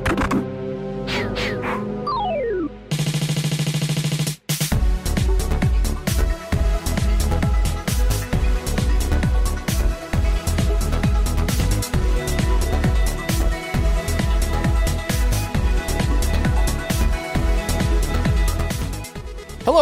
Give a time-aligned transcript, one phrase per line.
[0.00, 0.16] Hello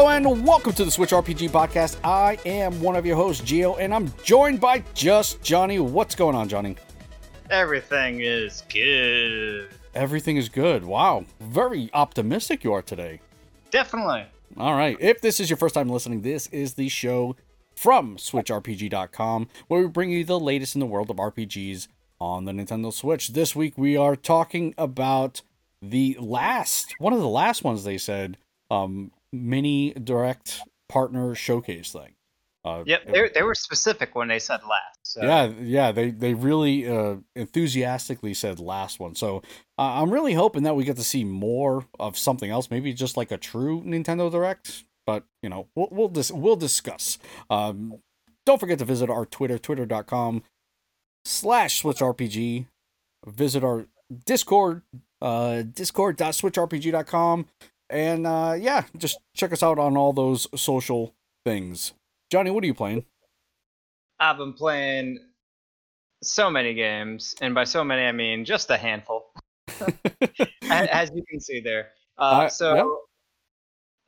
[0.08, 1.96] and welcome to the Switch RPG podcast.
[2.02, 5.78] I am one of your hosts, Geo, and I'm joined by just Johnny.
[5.78, 6.74] What's going on, Johnny?
[7.50, 9.77] Everything is good.
[9.94, 10.84] Everything is good.
[10.84, 13.20] Wow, very optimistic you are today.
[13.70, 14.26] Definitely.
[14.56, 14.96] All right.
[15.00, 17.36] If this is your first time listening, this is the show
[17.74, 21.88] from SwitchRPG.com where we bring you the latest in the world of RPGs
[22.20, 23.28] on the Nintendo Switch.
[23.28, 25.42] This week we are talking about
[25.80, 28.36] the last, one of the last ones they said,
[28.70, 32.14] um, mini direct partner showcase thing.
[32.68, 34.98] Uh, yep, they, they were specific when they said last.
[35.02, 35.22] So.
[35.22, 39.14] Yeah, yeah, they they really uh, enthusiastically said last one.
[39.14, 39.38] So
[39.78, 43.16] uh, I'm really hoping that we get to see more of something else, maybe just
[43.16, 44.84] like a true Nintendo Direct.
[45.06, 47.18] But you know, we'll we'll, dis- we'll discuss.
[47.48, 48.00] Um,
[48.44, 50.42] don't forget to visit our Twitter, twitter.com
[51.24, 52.66] slash switchrpg.
[53.26, 53.86] Visit our
[54.26, 54.82] Discord,
[55.20, 57.46] uh, discord.switchrpg.com.
[57.90, 61.92] And uh, yeah, just check us out on all those social things.
[62.30, 63.04] Johnny, what are you playing?
[64.20, 65.18] I've been playing
[66.22, 69.32] so many games, and by so many I mean just a handful,
[70.70, 71.88] as you can see there.
[72.18, 73.00] Uh, uh, so,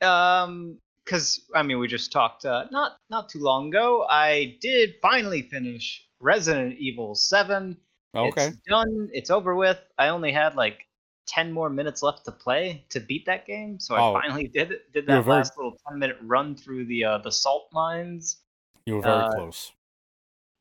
[0.01, 0.41] yeah.
[0.43, 4.05] um, because I mean we just talked uh, not not too long ago.
[4.09, 7.77] I did finally finish Resident Evil Seven.
[8.15, 9.09] Okay, it's done.
[9.13, 9.79] It's over with.
[9.97, 10.85] I only had like
[11.31, 13.79] 10 more minutes left to play to beat that game.
[13.79, 14.91] So I oh, finally did it.
[14.93, 18.37] Did that very, last little 10 minute run through the uh, the salt mines.
[18.85, 19.71] You were very uh, close.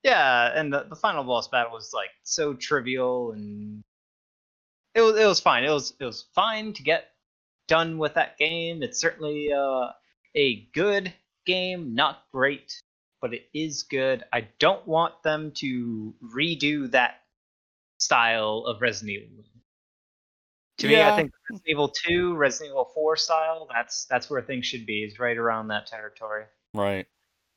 [0.04, 3.82] Yeah, and the, the final boss battle was like so trivial and
[4.94, 5.64] it was it was fine.
[5.64, 7.08] It was it was fine to get
[7.68, 8.82] done with that game.
[8.82, 9.88] It's certainly uh,
[10.36, 11.12] a good
[11.46, 12.80] game, not great,
[13.20, 14.24] but it is good.
[14.32, 17.20] I don't want them to redo that
[17.98, 19.44] style of Resident Evil
[20.80, 21.06] to yeah.
[21.06, 24.86] me, I think Resident Evil 2, Resident Evil 4 style, that's that's where things should
[24.86, 26.44] be, is right around that territory.
[26.74, 27.06] Right.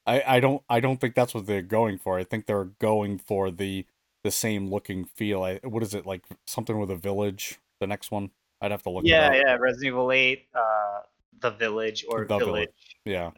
[0.06, 2.18] I, I don't I don't think that's what they're going for.
[2.18, 3.86] I think they're going for the
[4.24, 5.44] the same looking feel.
[5.44, 7.60] I, what is it like something with a village?
[7.80, 9.06] The next one, I'd have to look.
[9.06, 11.02] Yeah, yeah, Resident Evil Eight, uh,
[11.40, 12.46] the village or the village.
[12.46, 12.70] village.
[13.06, 13.32] Yeah,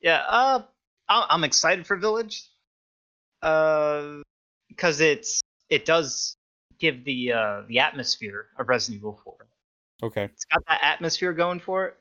[0.00, 0.24] yeah.
[0.28, 0.62] Uh,
[1.08, 2.44] I'm excited for Village,
[3.42, 4.22] uh,
[4.68, 6.36] because it's it does
[6.84, 9.34] give the uh, the atmosphere of Resident Evil 4.
[10.02, 10.24] Okay.
[10.24, 11.96] It's got that atmosphere going for it.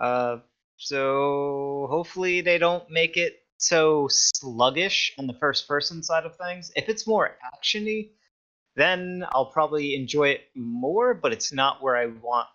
[0.00, 0.38] Uh,
[0.76, 6.72] so hopefully they don't make it so sluggish on the first person side of things.
[6.74, 8.10] If it's more actiony,
[8.74, 11.12] then I'll probably enjoy it more.
[11.12, 12.48] But it's not where I want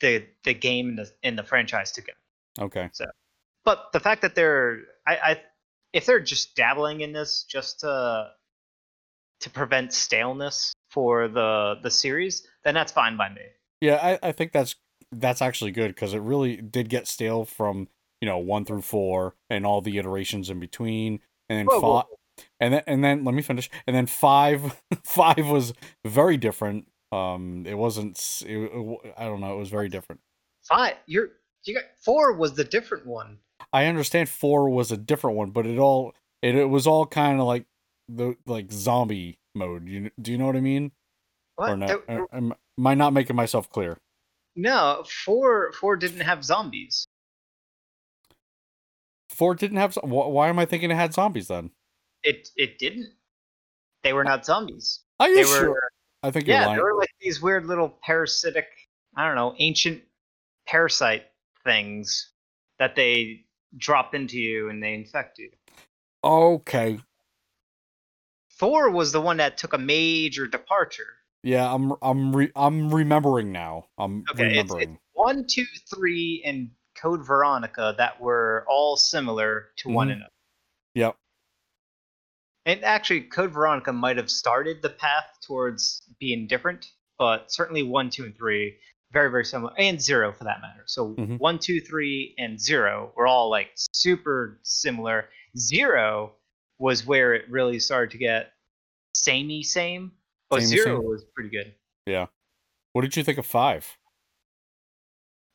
[0.00, 2.12] the the game and the in the franchise to go.
[2.60, 2.88] Okay.
[2.92, 3.06] So,
[3.64, 5.42] but the fact that they're I, I
[5.92, 8.30] if they're just dabbling in this just to
[9.40, 13.42] to prevent staleness for the the series, then that's fine by me.
[13.80, 14.76] Yeah, I, I think that's
[15.12, 17.88] that's actually good because it really did get stale from
[18.20, 22.04] you know one through four and all the iterations in between, and then whoa, five,
[22.08, 22.44] whoa.
[22.60, 25.72] and then and then let me finish, and then five five was
[26.04, 26.86] very different.
[27.12, 28.18] Um, it wasn't.
[28.46, 29.54] It, it, I don't know.
[29.54, 30.20] It was very different.
[30.68, 30.94] Five.
[31.06, 31.30] You're
[31.64, 33.38] you got four was the different one.
[33.72, 37.40] I understand four was a different one, but it all it, it was all kind
[37.40, 37.66] of like
[38.08, 39.88] the like zombie mode.
[39.88, 40.92] You do you know what I mean?
[41.56, 41.70] What?
[41.70, 42.00] Or not?
[42.08, 43.98] am, am I not making myself clear?
[44.56, 47.06] No, four four didn't have zombies.
[49.28, 49.96] Four didn't have.
[50.02, 51.70] Why am I thinking it had zombies then?
[52.22, 53.12] It it didn't.
[54.02, 55.00] They were not zombies.
[55.20, 55.70] Are you they sure?
[55.70, 55.90] Were,
[56.22, 56.76] I think yeah, lying.
[56.76, 58.66] they were like these weird little parasitic,
[59.16, 60.02] I don't know, ancient
[60.66, 61.26] parasite
[61.64, 62.30] things
[62.78, 63.44] that they
[63.76, 65.50] drop into you and they infect you.
[66.24, 66.98] Okay,
[68.58, 71.14] Four was the one that took a major departure.
[71.42, 73.86] Yeah, I'm I'm re- I'm remembering now.
[73.96, 74.82] I'm okay, remembering.
[74.82, 79.94] It's, it's one, two, three, and Code Veronica that were all similar to mm-hmm.
[79.94, 80.30] one another.
[80.94, 81.16] Yep.
[82.66, 86.86] And actually, Code Veronica might have started the path towards being different,
[87.18, 88.76] but certainly one, two, and three
[89.12, 90.82] very very similar, and zero for that matter.
[90.86, 91.36] So mm-hmm.
[91.36, 95.28] one, two, three, and zero were all like super similar.
[95.56, 96.32] Zero
[96.78, 98.52] was where it really started to get
[99.14, 100.12] samey same.
[100.50, 101.08] But samey zero same.
[101.08, 101.74] was pretty good.
[102.06, 102.26] Yeah.
[102.92, 103.86] What did you think of five?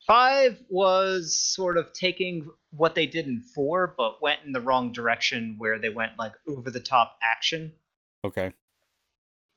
[0.06, 4.92] Five was sort of taking what they did in four, but went in the wrong
[4.92, 7.72] direction where they went like over the top action.
[8.24, 8.52] Okay.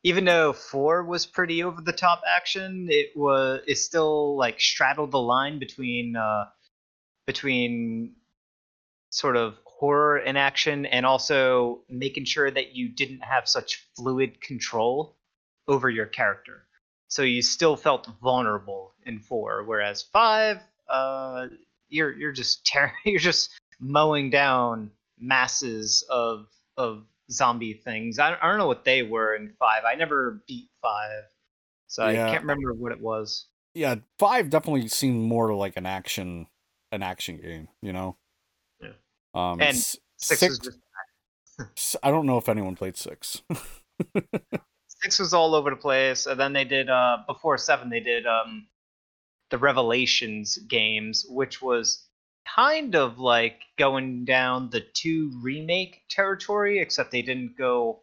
[0.03, 5.11] even though four was pretty over the top action, it was it still like straddled
[5.11, 6.45] the line between uh,
[7.25, 8.15] between
[9.09, 14.41] sort of horror in action, and also making sure that you didn't have such fluid
[14.41, 15.15] control
[15.67, 16.63] over your character.
[17.09, 21.47] So you still felt vulnerable in four, whereas five, uh,
[21.89, 24.89] you're you're just tearing, you're just mowing down
[25.19, 28.17] masses of of zombie things.
[28.17, 29.83] I, I don't know what they were in five.
[29.85, 31.23] I never beat five,
[31.85, 32.25] so Yeah.
[32.25, 33.45] I can't remember what it was.
[33.75, 36.47] Yeah, five definitely seemed more like an action,
[36.91, 37.67] an action game.
[37.83, 38.17] You know.
[39.37, 40.49] Um, And Six, six.
[40.49, 40.79] was just
[41.77, 43.43] s- I don't know if anyone played six.
[44.87, 48.25] six was all over the place, and then they did uh before seven they did
[48.25, 48.67] um
[49.49, 52.03] the Revelations games, which was
[52.55, 58.01] kind of like going down the two remake territory, except they didn't go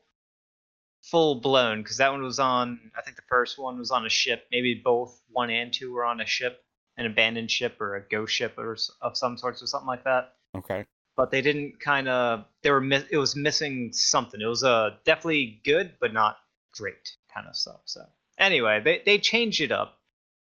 [1.02, 4.10] full blown because that one was on I think the first one was on a
[4.10, 6.64] ship, maybe both one and two were on a ship,
[6.96, 10.34] an abandoned ship or a ghost ship or of some sorts or something like that
[10.56, 10.86] okay.
[11.16, 14.40] But they didn't kind of they were mi- it was missing something.
[14.40, 16.36] It was uh definitely good but not
[16.72, 18.02] great kind of stuff so.
[18.38, 19.98] Anyway they they changed it up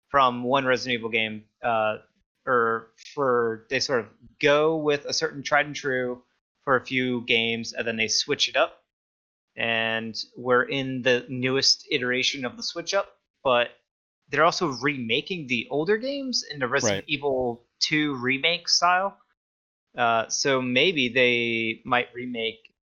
[0.09, 1.99] from one resident evil game uh
[2.47, 4.07] or for they sort of
[4.41, 6.23] go with a certain tried and true
[6.65, 8.83] for a few games and then they switch it up.
[9.57, 13.09] And we're in the newest iteration of the switch up
[13.45, 13.69] but
[14.29, 17.05] they're also remaking the older games in the resident Right.
[17.09, 19.17] evil 2 remake style
[19.97, 22.75] uh, so maybe they might remake,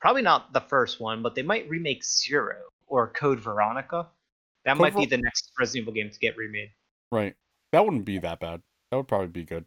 [0.00, 2.56] probably not the first one, but they might remake Zero
[2.86, 4.08] or Code Veronica.
[4.64, 6.70] That Code might be the next Resident Evil game to get remade.
[7.12, 7.34] Right.
[7.72, 8.62] That wouldn't be that bad.
[8.90, 9.64] That would probably be good.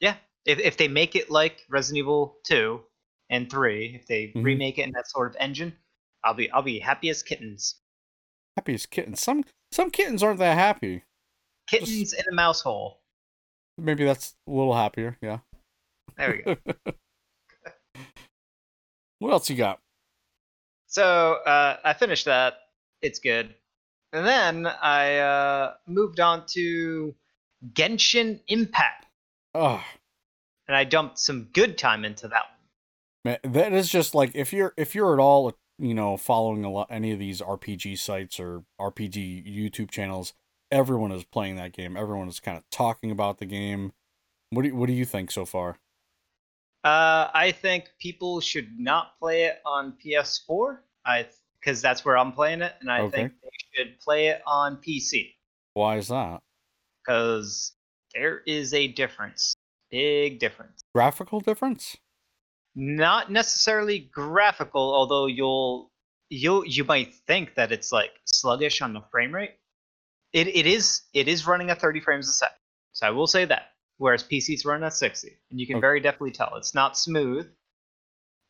[0.00, 2.82] Yeah, if if they make it like Resident Evil Two
[3.30, 4.44] and Three, if they Mhm.
[4.44, 5.76] remake it in that sort of engine,
[6.24, 7.80] I'll be I'll be happy as kittens.
[8.56, 9.20] Happy as kittens.
[9.20, 11.04] Some some kittens aren't that happy.
[11.68, 13.00] Kittens in a mouse hole.
[13.78, 15.16] Maybe that's a little happier.
[15.22, 15.38] Yeah.
[16.16, 16.56] There we go.
[19.18, 19.78] What else you got?
[20.88, 22.54] So uh, I finished that.
[23.02, 23.54] It's good.
[24.12, 27.14] And then I uh, moved on to
[27.72, 29.06] Genshin Impact.
[29.54, 29.80] Oh
[30.72, 32.44] and I dumped some good time into that
[33.24, 33.36] one.
[33.44, 36.70] man, that is just like if you're if you're at all you know following a
[36.70, 40.32] lot any of these RPG sites or RPG YouTube channels,
[40.70, 41.96] everyone is playing that game.
[41.96, 43.92] Everyone is kind of talking about the game.
[44.50, 45.78] What do you, what do you think so far?
[46.84, 50.78] Uh, I think people should not play it on PS4.
[51.06, 51.26] I
[51.60, 53.10] because that's where I'm playing it, and I Okay.
[53.10, 53.48] think they
[53.84, 55.34] should play it on PC
[55.74, 56.40] Why is that?
[57.04, 57.72] because
[58.14, 59.54] there is a difference,
[59.90, 60.82] big difference.
[60.94, 61.96] Graphical difference?
[62.74, 65.90] Not necessarily graphical, although you'll
[66.30, 69.56] you you might think that it's like sluggish on the frame rate.
[70.32, 72.56] It it is it is running at 30 frames a second,
[72.92, 73.71] so I will say that.
[74.02, 75.80] Whereas PC's running at 60, and you can Okay.
[75.80, 77.48] very definitely tell it's not smooth,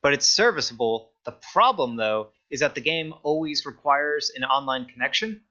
[0.01, 1.13] but it's serviceable.
[1.27, 5.43] The problem though is that the game always requires an online connection,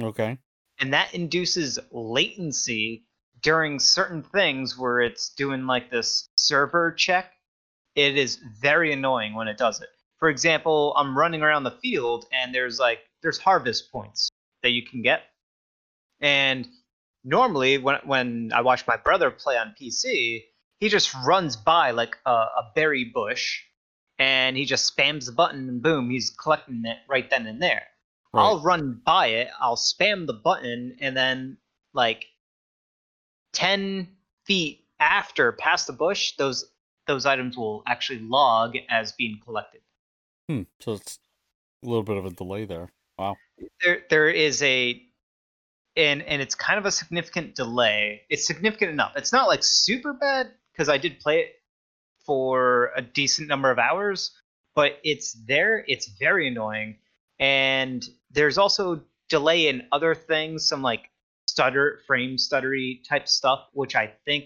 [0.00, 0.38] Okay.
[0.78, 3.08] and that induces latency
[3.42, 7.32] during certain things where it's doing like this server check.
[7.96, 9.88] It is very annoying when it does it.
[10.20, 14.30] For example, I'm running around the field and there's like there's harvest points
[14.62, 15.22] that you can get.
[16.20, 16.68] And
[17.24, 20.44] normally when when I watch my brother play on PC,
[20.80, 23.62] he just runs by like a, a berry bush
[24.18, 27.86] and he just spams the button and boom, he's collecting it right then and there.
[28.32, 28.42] Right.
[28.42, 31.56] I'll run by it, I'll spam the button, and then
[31.94, 32.26] like
[33.52, 34.08] ten
[34.44, 36.70] feet after past the bush, those
[37.06, 39.80] those items will actually log as being collected.
[40.48, 40.62] Hmm.
[40.80, 41.18] So it's
[41.82, 42.90] a little bit of a delay there.
[43.18, 43.36] Wow.
[43.82, 45.02] There there is a
[45.98, 48.22] and and it's kind of a significant delay.
[48.30, 49.12] It's significant enough.
[49.16, 51.54] It's not like super bad because I did play it
[52.24, 54.30] for a decent number of hours,
[54.74, 55.84] but it's there.
[55.88, 56.96] It's very annoying,
[57.38, 61.10] and there's also delay in other things, some like
[61.46, 64.44] stutter, frame stuttery type stuff, which I think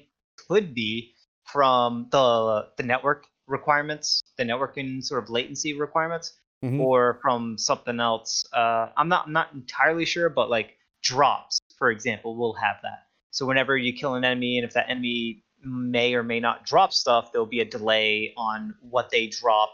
[0.49, 6.33] could be from the the network requirements, the networking sort of latency requirements
[6.65, 6.79] Mhm.
[6.81, 8.45] or from something else.
[8.53, 13.07] Uh, I'm not I'm not entirely sure, but like drops, for example, will have that.
[13.31, 16.93] So whenever you kill an enemy, and if that enemy may or may not drop
[16.93, 19.71] stuff, there'll be a delay on what they drop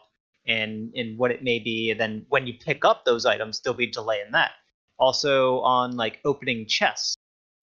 [0.46, 1.90] and and what it may be.
[1.90, 4.52] And then when you pick up those items, there'll be a delay in that.
[4.98, 7.16] Also on like opening chests,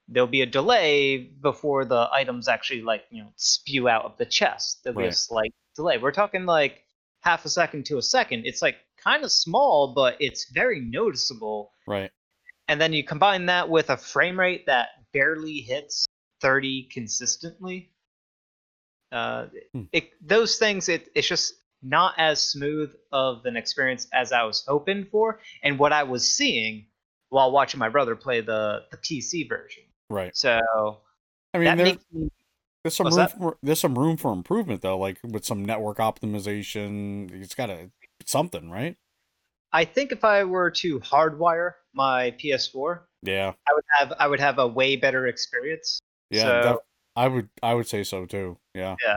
[0.08, 4.26] there'll be a delay before the items actually like you know spew out of the
[4.26, 4.82] chest.
[4.84, 5.98] There'll be a slight delay.
[5.98, 6.84] We're talking like
[7.22, 8.46] half a second to a second.
[8.46, 11.72] It's like kind of small, but it's very noticeable.
[11.88, 12.12] Right.
[12.68, 16.08] And then you combine that with a frame rate that barely hits
[16.42, 17.92] 30 consistently.
[19.12, 19.84] Uh, Hmm.
[19.92, 24.66] it, those things, it, it's just not as smooth of an experience as I was
[24.68, 26.88] hoping for, and what I was seeing
[27.30, 29.84] while watching my brother play the the PC version.
[30.10, 30.36] Right.
[30.36, 30.60] So
[31.54, 32.30] I mean, that there, makes me
[32.84, 37.32] there's some room for there's some room for improvement though, like with some network optimization.
[37.42, 37.92] It's got to
[38.26, 38.98] something, right?
[39.72, 43.54] I think if I were to hardwire my PS4, Yeah.
[43.68, 46.00] I would have I would have a way better experience.
[46.30, 46.42] Yeah.
[46.42, 46.82] So- def-
[47.18, 48.58] I would I would say so too.
[48.74, 48.96] Yeah.
[49.04, 49.16] Yeah.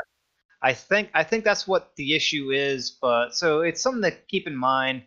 [0.62, 4.46] I think I think that's what the issue is, but so it's something to keep
[4.46, 5.02] in mind.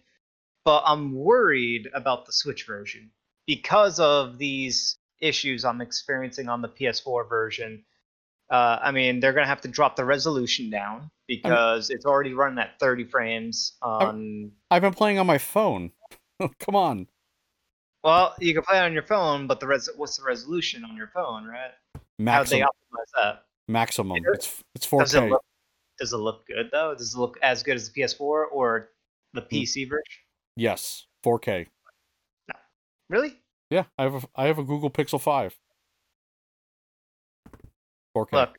[0.64, 3.12] But I'm worried about the Switch version
[3.48, 7.84] because of these issues I'm experiencing on the PS4 version.
[8.50, 12.60] Uh, I mean, they're gonna have to drop the resolution down because it's already running
[12.60, 14.52] at 30 frames on.
[14.70, 15.92] I've been playing on my phone.
[16.60, 17.08] Come on.
[18.04, 20.96] Well, you can play it on your phone, but the res- what's the resolution on
[20.98, 21.72] your phone, right?
[21.96, 22.62] How they Maximum.
[22.68, 23.44] optimize that?
[23.68, 24.18] Maximum.
[24.18, 25.30] It- It's it's Does it 4K.
[25.30, 25.44] look
[26.00, 26.96] does it look good though?
[26.96, 28.20] Does it look as good as the PS4
[28.52, 28.90] or
[29.34, 29.48] the Hmm.
[29.48, 30.04] PC version?
[30.56, 31.06] Yes.
[31.24, 31.68] 4K.
[32.48, 32.56] No.
[33.10, 33.40] Really?
[33.70, 33.84] Yeah.
[34.00, 35.56] I have a I have a Google Pixel 5.
[38.16, 38.32] 4K.
[38.34, 38.58] Look,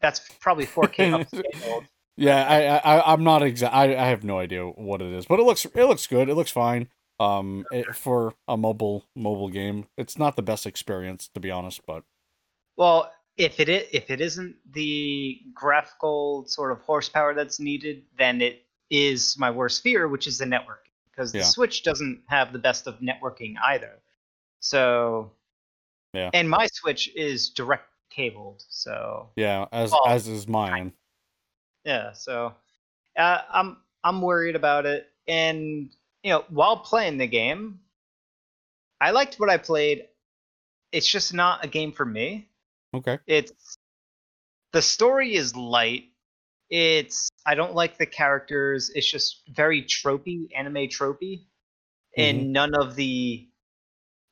[0.00, 1.86] that's probably 4K upscaled.
[2.16, 2.46] Yeah,
[2.84, 3.74] I, I I'm not exact.
[3.74, 6.28] I, I have no idea what it is, but it looks it looks good.
[6.28, 6.88] It looks fine.
[7.20, 11.82] Um, it, for a mobile mobile game, it's not the best experience to be honest,
[11.86, 12.02] but
[12.76, 18.64] Well, if it if it isn't the graphical sort of horsepower that's needed, then it
[18.88, 21.44] is my worst fear, which is the networking, because the Yeah.
[21.44, 24.00] Switch doesn't have the best of networking either.
[24.60, 25.30] So,
[26.14, 26.30] Yeah.
[26.32, 30.92] and my Switch is direct cabled, so yeah, as Well, as is mine.
[31.84, 32.54] Yeah, so
[33.16, 37.80] uh, I'm I'm worried about it, and you know, while playing the game,
[39.00, 40.04] I liked what I played.
[40.92, 42.48] It's just not a game for me.
[42.94, 43.18] Okay.
[43.26, 43.76] It's
[44.72, 46.04] the story is light.
[46.68, 48.90] It's I don't like the characters.
[48.94, 51.46] It's just very tropey, anime tropey,
[52.16, 52.52] in mm-hmm.
[52.52, 53.48] none of the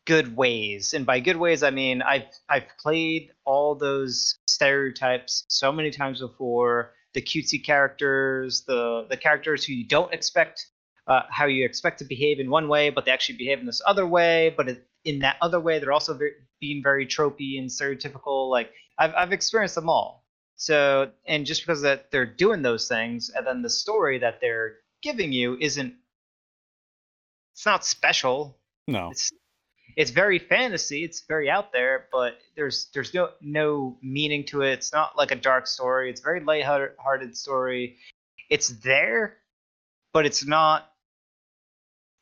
[0.07, 0.95] good ways.
[0.95, 6.21] And by good ways, I mean I've I've played all those stereotypes so many times
[6.21, 6.92] before.
[7.14, 10.66] The cutesy characters, the the characters who you don't expect,
[11.09, 13.83] uh, how you expect to behave in one way, but they actually behave in this
[13.87, 14.55] other way.
[14.57, 18.50] But it, in that other way, they're also very, being very tropey and stereotypical.
[18.50, 20.25] Like I've I've experienced them all.
[20.57, 24.77] So and just because that they're doing those things, and then the story that they're
[25.03, 25.95] giving you isn't,
[27.55, 29.11] it's not special No.
[29.11, 29.33] it's
[29.97, 34.73] it's very fantasy it's very out there but there's there's no no meaning to it
[34.73, 37.97] it's not like a dark story it's a very light-hearted story
[38.50, 39.38] it's there
[40.12, 40.91] but it's not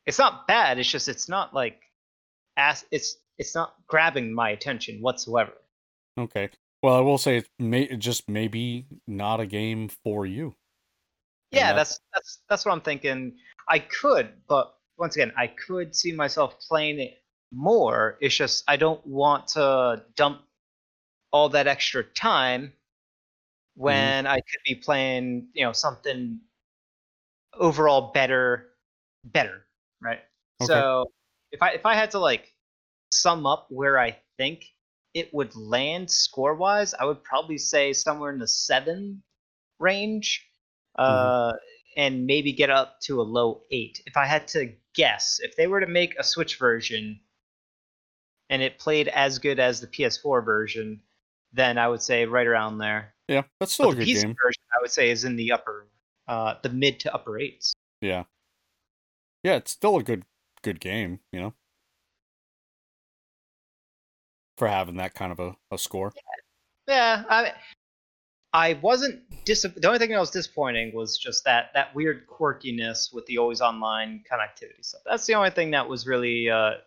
[0.06, 1.82] it's not bad it's just it's not like
[2.56, 5.52] as it's it's not grabbing my attention whatsoever.
[6.18, 6.48] Okay.
[6.82, 10.54] Well, I will say it's may just maybe not a game for you.
[11.50, 13.36] Yeah that- that's that's that's what i'm thinking.
[13.68, 17.22] I could but once again i could see myself playing it
[17.52, 18.18] more.
[18.20, 20.40] It's just i don't want to dump
[21.32, 23.82] all that extra time mm-hmm.
[23.82, 26.40] when i could be playing you know something
[27.52, 28.68] overall better
[29.24, 29.65] better
[30.00, 30.20] right
[30.60, 30.66] Okay.
[30.66, 31.06] so
[31.52, 32.52] if i if i had to like
[33.10, 34.64] sum up where i think
[35.14, 39.22] it would land score wise i would probably say somewhere in the seven
[39.78, 40.46] range
[40.98, 41.52] uh,
[41.98, 44.02] and maybe get up to a low eight.
[44.06, 47.20] If I had to guess, if they were to make a Switch version
[48.48, 51.00] and it played as good as the PS4 version,
[51.52, 53.14] then I would say right around there.
[53.28, 54.36] Yeah, that's still But a the good PC game.
[54.42, 55.86] version, I would say, is in the upper,
[56.28, 57.74] uh, the mid to upper eights.
[58.00, 58.24] Yeah.
[59.46, 60.24] Yeah, it's still a good
[60.62, 61.54] good game, you know.
[64.56, 66.12] For having that kind of a, a score.
[66.88, 67.52] Yeah, I
[68.52, 69.62] I wasn't dis.
[69.62, 73.60] The only thing that was disappointing was just that that weird quirkiness with the always
[73.60, 75.02] online connectivity stuff.
[75.06, 76.78] That's the only thing that was really uh,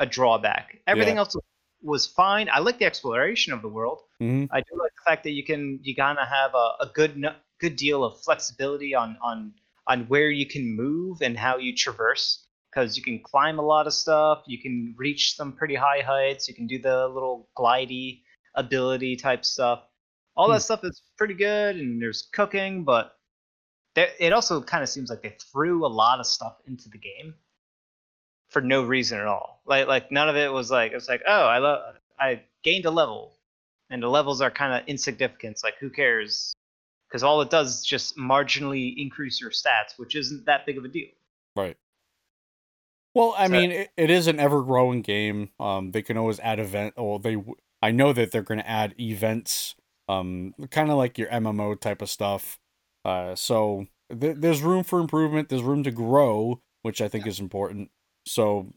[0.00, 0.78] a drawback.
[0.86, 1.20] Everything Yeah.
[1.20, 1.36] else
[1.82, 2.48] was fine.
[2.50, 4.00] I like the exploration of the world.
[4.20, 6.90] hmm I do like the fact that you can you kind of have a, a
[6.94, 7.22] good
[7.60, 9.52] good deal of flexibility on on
[9.86, 13.86] on where you can move and how you traverse because you can climb a lot
[13.86, 14.42] of stuff.
[14.46, 16.48] You can reach some pretty high heights.
[16.48, 18.22] You can do the little glidey
[18.54, 19.84] ability type stuff.
[20.36, 20.60] All that Hmm.
[20.60, 23.18] stuff is pretty good, and there's cooking, but
[23.94, 26.98] there, it also kind of seems like they threw a lot of stuff into the
[26.98, 27.34] game
[28.48, 29.62] for no reason at all.
[29.66, 32.86] Like like none of it was like it was like oh I love I gained
[32.86, 33.38] a level,
[33.90, 35.52] and the levels are kind of insignificant.
[35.52, 36.55] It's like who cares?
[37.08, 40.84] Because all it does is just marginally increase your stats, which isn't that big of
[40.84, 41.08] a deal.
[41.54, 41.76] Right.
[43.14, 45.50] Well, I So- mean, it, it is an ever growing game.
[45.60, 46.94] Um, they can always add event.
[46.96, 49.74] Or they, w- I know that they're going to add events.
[50.08, 52.58] Um, kind of like your MMO type of stuff.
[53.04, 55.48] Uh, so th- there's room for improvement.
[55.48, 57.90] There's room to grow, which I think is important.
[58.26, 58.72] So,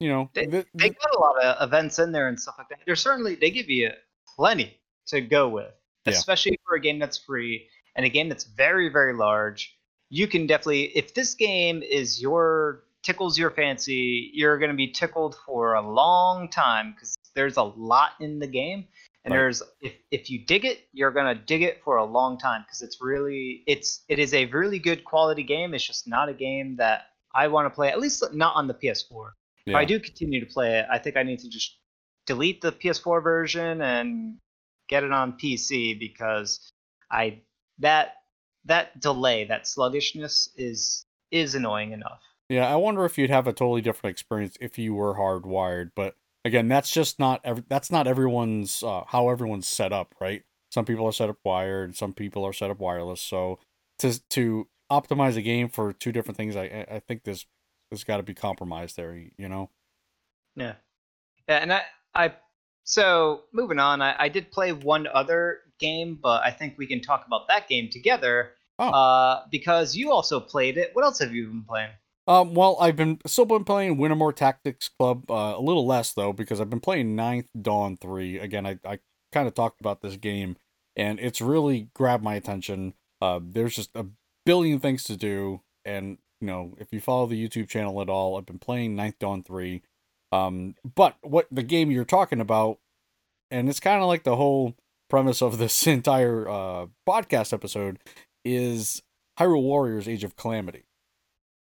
[0.00, 2.68] you know, They- th- They got a lot of events in there and stuff like
[2.70, 2.80] that.
[2.86, 3.90] They're certainly they give you
[4.36, 5.72] plenty to go with,
[6.06, 6.12] Yeah.
[6.12, 9.76] especially for a game that's free and a game that's very very large.
[10.10, 14.86] You can definitely if this game is your tickles your fancy, you're going to be
[14.88, 18.86] tickled for a long time because there's a lot in the game.
[19.24, 19.38] And Right.
[19.38, 22.82] there's if if you dig it, you're gonna dig it for a long time because
[22.82, 25.74] it's really it's it is a really good quality game.
[25.74, 28.74] It's just not a game that I want to play, at least not on the
[28.74, 29.30] PS4.
[29.64, 31.78] If I do continue to play it, I think I need to just
[32.26, 34.38] delete the PS4 version and
[34.92, 36.70] get it on PC because
[37.10, 37.40] I
[37.78, 38.16] that
[38.66, 42.20] that delay, that sluggishness is is annoying enough.
[42.50, 45.92] Yeah, I wonder if you'd have a totally different experience if you were hardwired.
[45.96, 50.42] But again, that's just not ev- that's not everyone's uh, how everyone's set up, right?
[50.70, 53.22] Some people are set up wired, some people are set up wireless.
[53.22, 53.58] So
[54.00, 57.46] to to optimize a game for two different things, I I- I think there's
[57.90, 59.16] there's got to be compromise there.
[59.16, 59.70] You know?
[60.54, 60.74] Yeah.
[61.48, 61.82] Yeah, and I
[62.14, 62.34] I
[62.84, 67.00] so moving on, I, I did play one other game, but I think we can
[67.00, 68.52] talk about that game together.
[68.78, 68.88] Oh.
[68.88, 70.90] Uh, because you also played it.
[70.94, 71.90] What else have you been playing?
[72.26, 76.32] Um, well, I've been still been playing Wintermoor Tactics Club, uh, a little less though
[76.32, 78.38] because I've been playing Ninth Dawn Three.
[78.38, 79.00] Again, I I
[79.32, 80.56] kind of talked about this game,
[80.96, 82.94] and it's really grabbed my attention.
[83.20, 84.06] Uh, there's just a
[84.46, 88.36] billion things to do, and you know, if you follow the YouTube channel at all,
[88.36, 89.82] I've been playing Ninth Dawn Three.
[90.32, 92.78] Um, but what the game you're talking about,
[93.50, 94.74] and it's kind of like the whole
[95.10, 97.98] premise of this entire uh podcast episode,
[98.44, 99.02] is
[99.38, 100.84] Hyrule Warriors: Age of Calamity.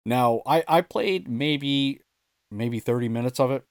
[0.06, 2.02] Now, I I played maybe
[2.52, 3.64] maybe 30 minutes of it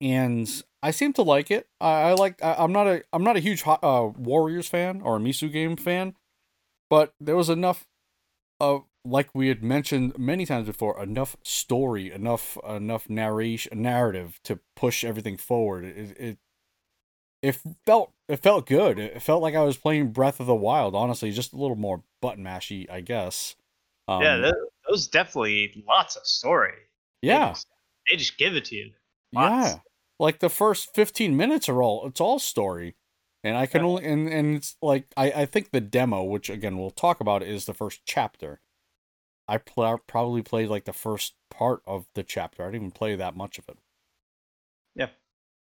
[0.00, 1.66] and I seem to like it.
[1.80, 5.16] I, I like I, I'm not a I'm not a huge uh Warriors fan or
[5.16, 6.14] a Musou game fan,
[6.90, 7.86] but there was enough
[8.60, 14.60] of like we had mentioned many times before, enough story, enough enough narration narrative to
[14.74, 15.84] push everything forward.
[15.84, 16.38] It it
[17.42, 18.98] it felt it felt good.
[18.98, 22.02] It felt like I was playing Breath of the Wild, honestly, just a little more
[22.20, 23.54] button mashy, I guess.
[24.08, 24.54] Um, yeah, that
[24.88, 26.72] was definitely lots of story.
[27.22, 27.50] They yeah.
[27.50, 27.66] just-
[28.10, 28.92] they just give it to you.
[29.32, 29.68] Lots.
[29.74, 29.78] Yeah.
[30.20, 32.94] Like the first 15 minutes are all it's all story.
[33.44, 33.88] And I can Yeah.
[33.88, 37.42] only and and it's like I I think the demo, which again we'll talk about
[37.42, 38.60] is the first chapter.
[39.48, 42.62] I pl- probably played like the first part of the chapter.
[42.62, 43.78] I didn't even play that much of it.
[44.94, 45.08] Yeah.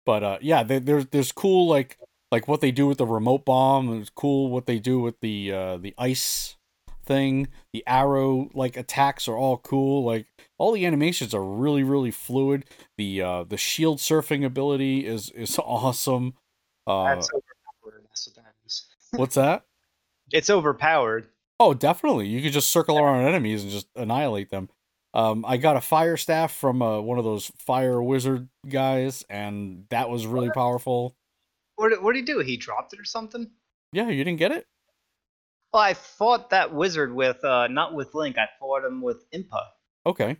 [0.05, 1.97] But uh yeah, there, there's there's cool like
[2.31, 5.51] like what they do with the remote bomb, it's cool what they do with the
[5.51, 6.57] uh the ice
[7.05, 7.47] thing.
[7.73, 10.03] The arrow like attacks are all cool.
[10.03, 12.65] Like all the animations are really really fluid.
[12.97, 16.33] The uh the shield surfing ability is is awesome.
[16.87, 18.03] Uh That's overpowered.
[18.07, 18.85] That's what that is.
[19.11, 19.65] what's that?
[20.31, 21.27] It's overpowered.
[21.63, 22.25] Oh, definitely.
[22.25, 24.67] You could just circle around enemies and just annihilate them.
[25.13, 29.85] Um, I got a fire staff from uh, one of those fire wizard guys, and
[29.91, 31.15] that was really powerful.
[31.75, 32.39] What did, what did he do?
[32.39, 33.51] He dropped it or something?
[33.93, 34.65] Yeah, you didn't get it?
[35.71, 38.39] Well, I fought that wizard with uh not with Link.
[38.39, 39.61] I fought him with Impa.
[40.07, 40.37] Okay.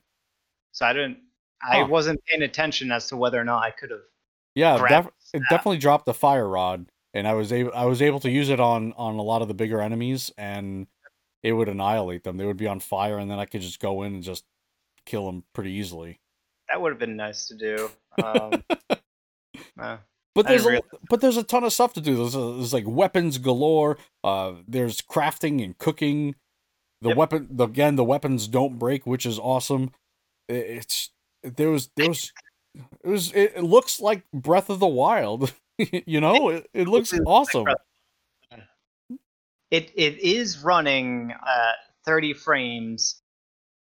[0.72, 1.20] So I didn't.
[1.62, 1.88] I Huh.
[1.88, 4.00] wasn't paying attention as to whether or not I could have.
[4.56, 8.20] Yeah, def- it definitely dropped the fire rod, and I was able I was able
[8.22, 10.88] to use it on on a lot of the bigger enemies, and
[11.44, 12.38] it would annihilate them.
[12.38, 14.46] They would be on fire, and then I could just go in and just
[15.06, 16.20] kill them pretty easily.
[16.70, 17.90] That would have been nice to do.
[18.24, 18.64] Um,
[19.80, 19.98] uh,
[20.34, 22.16] But there's a, but there's a ton of stuff to do.
[22.16, 23.98] There's, a, there's like weapons galore.
[24.24, 26.36] Uh, there's crafting and cooking.
[27.02, 27.18] The Yep.
[27.18, 29.92] weapon, the, again, the weapons don't break, which is awesome.
[30.50, 31.10] I- It's
[31.44, 32.32] there was there was
[33.04, 35.52] it was it, it looks like Breath of the Wild.
[36.06, 37.64] you know, it, it looks like awesome.
[37.64, 37.78] Breath
[39.72, 43.22] it it is running at 30 frames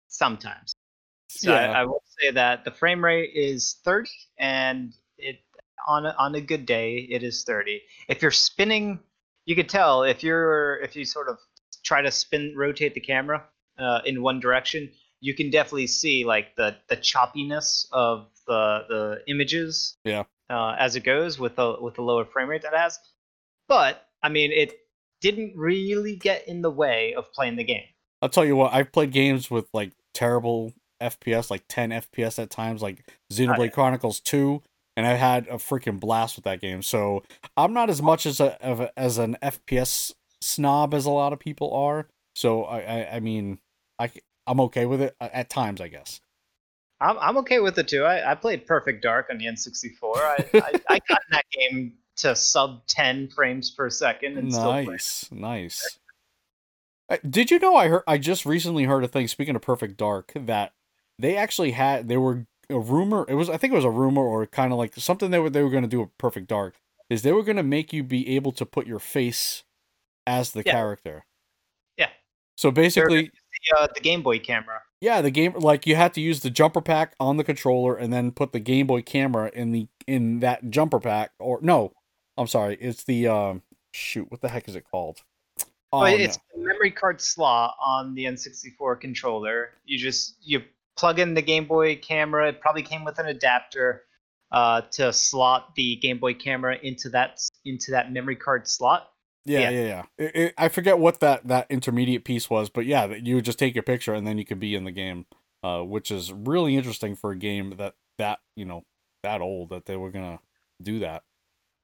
[0.08, 0.72] sometimes.
[1.28, 1.72] So Yeah.
[1.72, 5.40] I, I will say that the frame rate is 30, and it
[5.86, 7.82] on a, on a good day it is 30.
[8.08, 9.00] If you're spinning,
[9.46, 11.38] you could tell if you're if you sort of
[11.82, 13.44] try to spin rotate the camera
[13.78, 19.22] uh, in one direction, you can definitely see like the the choppiness of the the
[19.26, 19.96] images.
[20.04, 20.24] Yeah.
[20.48, 22.98] Uh, as it goes with the with the lower frame rate that it has,
[23.68, 24.72] but I mean it
[25.20, 27.84] didn't really get in the way of playing the game.
[28.22, 32.50] I'll tell you what, I've played games with like terrible FPS, like 10 FPS at
[32.50, 33.72] times, like Xenoblade.
[33.72, 34.62] Chronicles 2,
[34.96, 36.82] and I had a freaking blast with that game.
[36.82, 37.22] So
[37.56, 41.32] I'm not as much as a, of a as an FPS snob as a lot
[41.32, 42.08] of people are.
[42.34, 43.58] So I I, I mean
[43.98, 44.10] I
[44.46, 46.20] I'm okay with it uh, at times, I guess.
[47.00, 48.04] I'm I'm okay with it too.
[48.04, 50.16] I, I played Perfect Dark on the N64.
[50.16, 54.72] I, I, I got in that game to sub 10 frames per second and still.
[54.72, 55.98] Nice, nice.
[57.08, 59.96] Uh, Did you know I heard I just recently heard a thing speaking of Perfect
[59.96, 60.72] Dark that
[61.18, 64.22] they actually had they were a rumor it was I think it was a rumor
[64.22, 66.76] or kind of like something they were they were going to do with Perfect Dark
[67.08, 69.64] is they were going to make you be able to put your face
[70.26, 70.72] as the Yeah.
[70.72, 71.24] character.
[71.96, 72.10] Yeah.
[72.56, 73.32] So basically
[73.72, 74.82] The, uh, the Game Boy camera.
[75.00, 78.12] yeah, the game like you had to use the jumper pack on the controller and
[78.12, 81.92] then put the Game Boy camera in the in that jumper pack or no,
[82.36, 83.62] I'm sorry, it's the um
[83.92, 85.18] shoot, what the heck is it called?
[85.92, 86.06] Oh, no.
[86.06, 89.70] it's the memory card slot on the N64 controller.
[89.84, 90.62] You just you
[90.96, 92.48] plug in the Game Boy camera.
[92.48, 94.04] It probably came with an adapter
[94.52, 99.10] uh, to slot the Game Boy camera into that into that memory card slot.
[99.44, 99.70] Yeah, Yeah.
[99.70, 100.02] yeah, yeah.
[100.18, 103.58] It, it, I forget what that that intermediate piece was, but yeah, you would just
[103.58, 105.26] take your picture and then you could be in the game,
[105.64, 108.84] uh, which is really interesting for a game that that you know
[109.24, 110.38] that old that they were gonna
[110.80, 111.24] do that.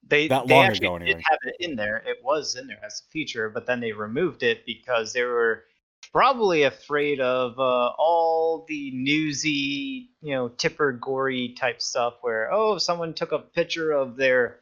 [0.09, 1.23] They That they actually ago, did anyway.
[1.29, 1.97] have it in there.
[2.07, 5.65] It was in there as a feature, but then they removed it because they were
[6.13, 12.15] probably afraid of uh, all the newsy, you know, tipper gory type stuff.
[12.21, 14.61] Where oh, someone took a picture of their,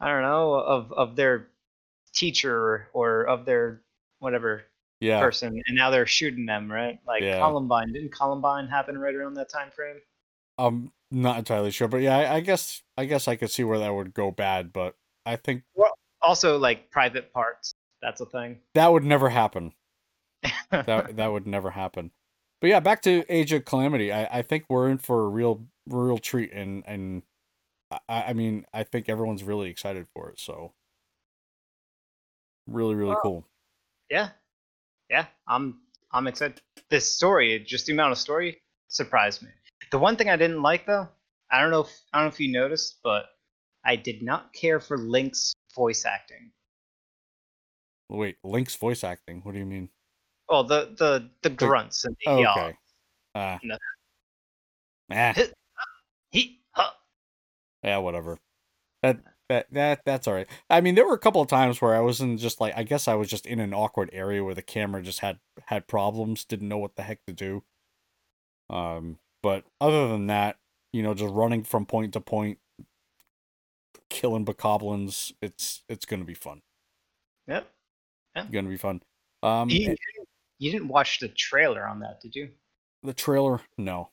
[0.00, 1.48] I don't know, of of their
[2.14, 3.82] teacher or of their
[4.18, 4.64] whatever
[5.00, 6.98] Yeah, person, and now they're shooting them, right?
[7.06, 7.38] Like Yeah.
[7.38, 7.92] Columbine.
[7.92, 10.00] Didn't Columbine happen right around that time frame?
[10.58, 13.78] I'm not entirely sure, but yeah, I, I guess I guess I could see where
[13.78, 14.96] that would go bad, but
[15.26, 17.74] I think well, Also, like private parts.
[18.00, 18.60] That's a thing.
[18.74, 19.72] that would never happen.
[20.70, 22.10] That that would never happen.
[22.60, 24.12] But yeah, back to Age of Calamity.
[24.12, 27.22] I, I think we're in for a real real treat, and and
[28.08, 30.40] I, I mean I think everyone's really excited for it.
[30.40, 30.74] So
[32.66, 33.44] really really Well, cool.
[34.10, 34.30] Yeah,
[35.10, 35.80] yeah, I'm
[36.12, 36.60] I'm excited.
[36.90, 39.48] This story, just the amount of story, surprised me.
[39.90, 41.08] The one thing I didn't like though,
[41.50, 43.24] I don't know if I don't know if you noticed, but
[43.84, 46.52] I did not care for Link's voice acting.
[48.08, 49.40] Wait, Link's voice acting.
[49.42, 49.88] What do you mean?
[50.48, 52.76] Oh, the the the grunts and the Oh, okay.
[53.34, 53.58] Ah.
[53.62, 53.76] No.
[56.30, 56.90] He, huh.
[57.82, 58.38] yeah, whatever.
[59.02, 60.46] That that that that's all right.
[60.70, 63.08] I mean, there were a couple of times where I wasn't just like I guess
[63.08, 66.68] I was just in an awkward area where the camera just had had problems, didn't
[66.68, 67.64] know what the heck to do.
[68.72, 70.56] Um, but other than that,
[70.92, 72.58] you know, just running from point to point,
[74.08, 76.62] killing bokoblins, it's it's gonna be fun.
[77.46, 77.66] Yep.
[78.50, 79.02] Gonna be fun.
[79.42, 82.50] Um, You, you didn't- you didn't watch the trailer on that, did you?
[83.02, 84.10] the trailer, no.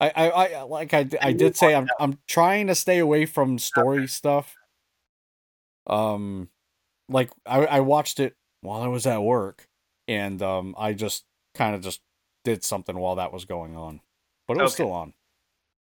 [0.00, 3.58] I, I, I like I, I did say I'm I'm trying to stay away from
[3.58, 4.56] story stuff.
[5.86, 6.48] Um,
[7.08, 9.68] like I I watched it while I was at work,
[10.08, 12.00] and um I just kind of just
[12.44, 14.00] did something while that was going on,
[14.46, 14.82] but it was Okay.
[14.84, 15.14] still on.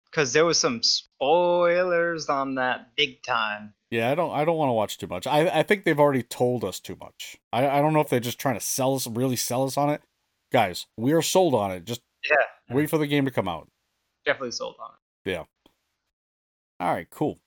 [0.06, 3.74] Because there was some spoilers on that big time.
[3.90, 5.26] Yeah, I don't I don't want to watch too much.
[5.28, 7.38] I I think they've already told us too much.
[7.52, 9.90] I I don't know if they're just trying to sell us really sell us on
[9.90, 10.02] it.
[10.52, 11.86] Guys, we are sold on it.
[11.86, 13.70] Just Yeah, wait for the game to come out.
[14.26, 14.92] definitely sold on
[15.26, 15.32] it.
[15.32, 15.44] Yeah.
[16.80, 17.40] All right, cool.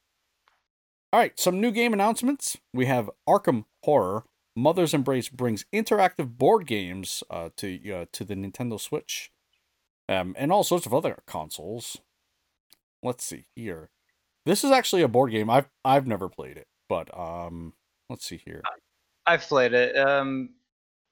[1.12, 2.56] All right, some new game announcements.
[2.74, 4.24] We have Arkham Horror.
[4.56, 9.30] Mother's Embrace brings interactive board games uh, to uh, to the Nintendo Switch,
[10.08, 11.98] um, and all sorts of other consoles.
[13.02, 13.90] Let's see here.
[14.46, 15.50] This is actually a board game.
[15.50, 17.74] I've I've never played it, but um,
[18.08, 18.62] let's see here.
[19.26, 19.96] I've played it.
[19.96, 20.50] Um,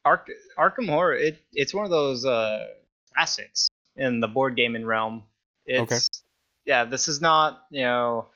[0.06, 1.14] Ark- Arkham Horror.
[1.14, 2.68] It it's one of those uh,
[3.14, 5.22] classics in the board gaming realm.
[5.66, 5.98] It's, Okay.
[6.64, 8.28] Yeah, this is not you know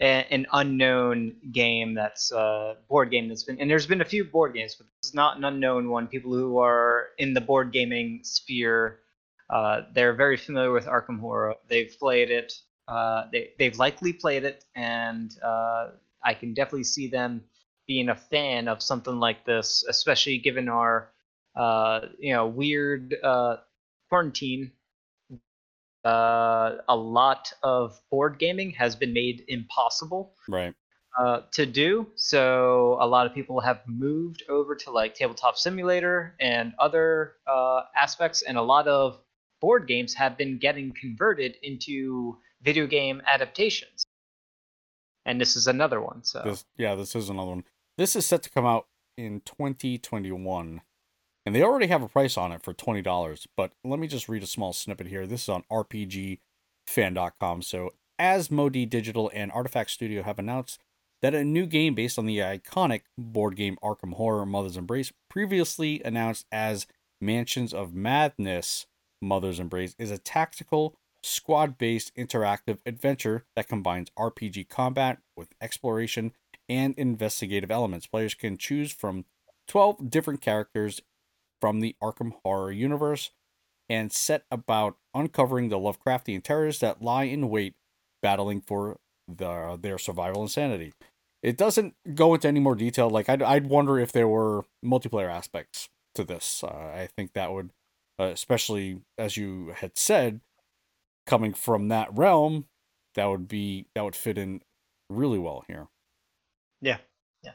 [0.00, 4.24] a, an unknown game that's a board game that's been and there's been a few
[4.24, 6.06] board games, but this is not an unknown one.
[6.06, 9.00] People who are in the board gaming sphere,
[9.50, 11.54] uh, they're very familiar with Arkham Horror.
[11.68, 12.52] They've played it.
[12.88, 15.88] Uh, they they've likely played it, and uh,
[16.22, 17.44] I can definitely see them
[17.86, 21.10] being a fan of something like this, especially given our
[21.56, 23.56] uh, you know weird uh,
[24.08, 24.72] quarantine.
[26.06, 30.72] Uh, a lot of board gaming has been made impossible Right.
[31.18, 32.06] uh, to do.
[32.14, 37.82] So a lot of people have moved over to like tabletop simulator and other uh,
[37.96, 39.18] aspects, and a lot of
[39.60, 44.06] board games have been getting converted into video game adaptations.
[45.24, 46.22] And this is another one.
[46.22, 47.64] So This yeah, this is another one.
[47.98, 50.82] This is set to come out in 2021.
[51.46, 54.42] And they already have a price on it for $20, but let me just read
[54.42, 55.26] a small snippet here.
[55.26, 57.62] This is on rpgfan.com.
[57.62, 60.80] So, Asmodee Digital and Artifact Studio have announced
[61.22, 66.02] that a new game based on the iconic board game Arkham Horror Mother's Embrace, previously
[66.04, 66.86] announced as
[67.20, 68.86] Mansions of Madness
[69.22, 76.32] Mother's Embrace is a tactical, squad based interactive adventure that combines RPG combat with exploration
[76.68, 78.06] and investigative elements.
[78.06, 79.24] Players can choose from
[79.68, 81.00] 12 different characters
[81.60, 83.30] from the Arkham Horror universe
[83.88, 87.74] and set about uncovering the Lovecraftian terrors that lie in wait,
[88.22, 90.92] battling for the, their survival and sanity.
[91.42, 93.08] It doesn't go into any more detail.
[93.08, 96.64] Like I'd, I'd wonder if there were multiplayer aspects to this.
[96.64, 97.70] Uh, I think that would,
[98.18, 100.40] uh, especially as you had said,
[101.26, 102.66] coming from that realm,
[103.14, 104.62] that would be that would fit in
[105.08, 105.86] really well here.
[106.80, 106.98] Yeah.
[107.42, 107.52] Yeah.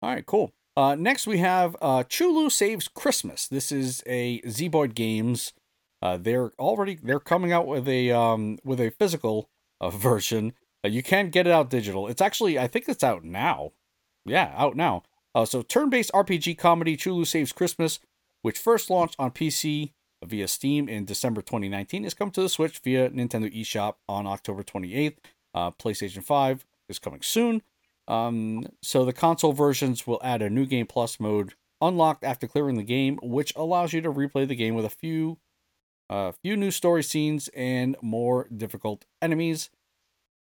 [0.00, 0.52] All right, cool.
[0.76, 3.46] Uh, next we have uh, Chulu Saves Christmas.
[3.46, 5.52] This is a Zeboyd Games.
[6.00, 10.54] Uh, they're already they're coming out with a um with a physical uh, version.
[10.84, 12.08] Uh, you can get it out digital.
[12.08, 13.72] It's actually I think it's out now.
[14.24, 15.02] Yeah, out now.
[15.34, 17.98] Uh, so turn-based RPG comedy Chulu Saves Christmas,
[18.42, 19.92] which first launched on PC
[20.24, 24.62] via Steam in December 2019, is coming to the Switch via Nintendo eShop on October
[24.62, 25.16] 28th.
[25.54, 27.62] Uh, PlayStation 5 is coming soon.
[28.08, 32.76] Um, so the console versions will add a new game plus mode unlocked after clearing
[32.76, 35.38] the game, which allows you to replay the game with a few,
[36.10, 39.70] a uh, few new story scenes and more difficult enemies.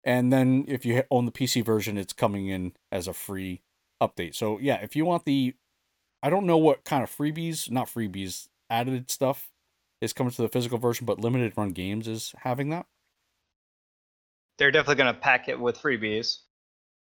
[0.04, 3.62] And then if you own the PC version, it's coming in as a free
[4.02, 4.36] update.
[4.36, 5.56] So yeah, if you want the,
[6.22, 9.50] I don't know what kind of freebies, not freebies, added stuff
[10.02, 12.86] is coming to the physical version, but limited run games is having that.
[14.58, 16.40] They're definitely gonna pack it with freebies.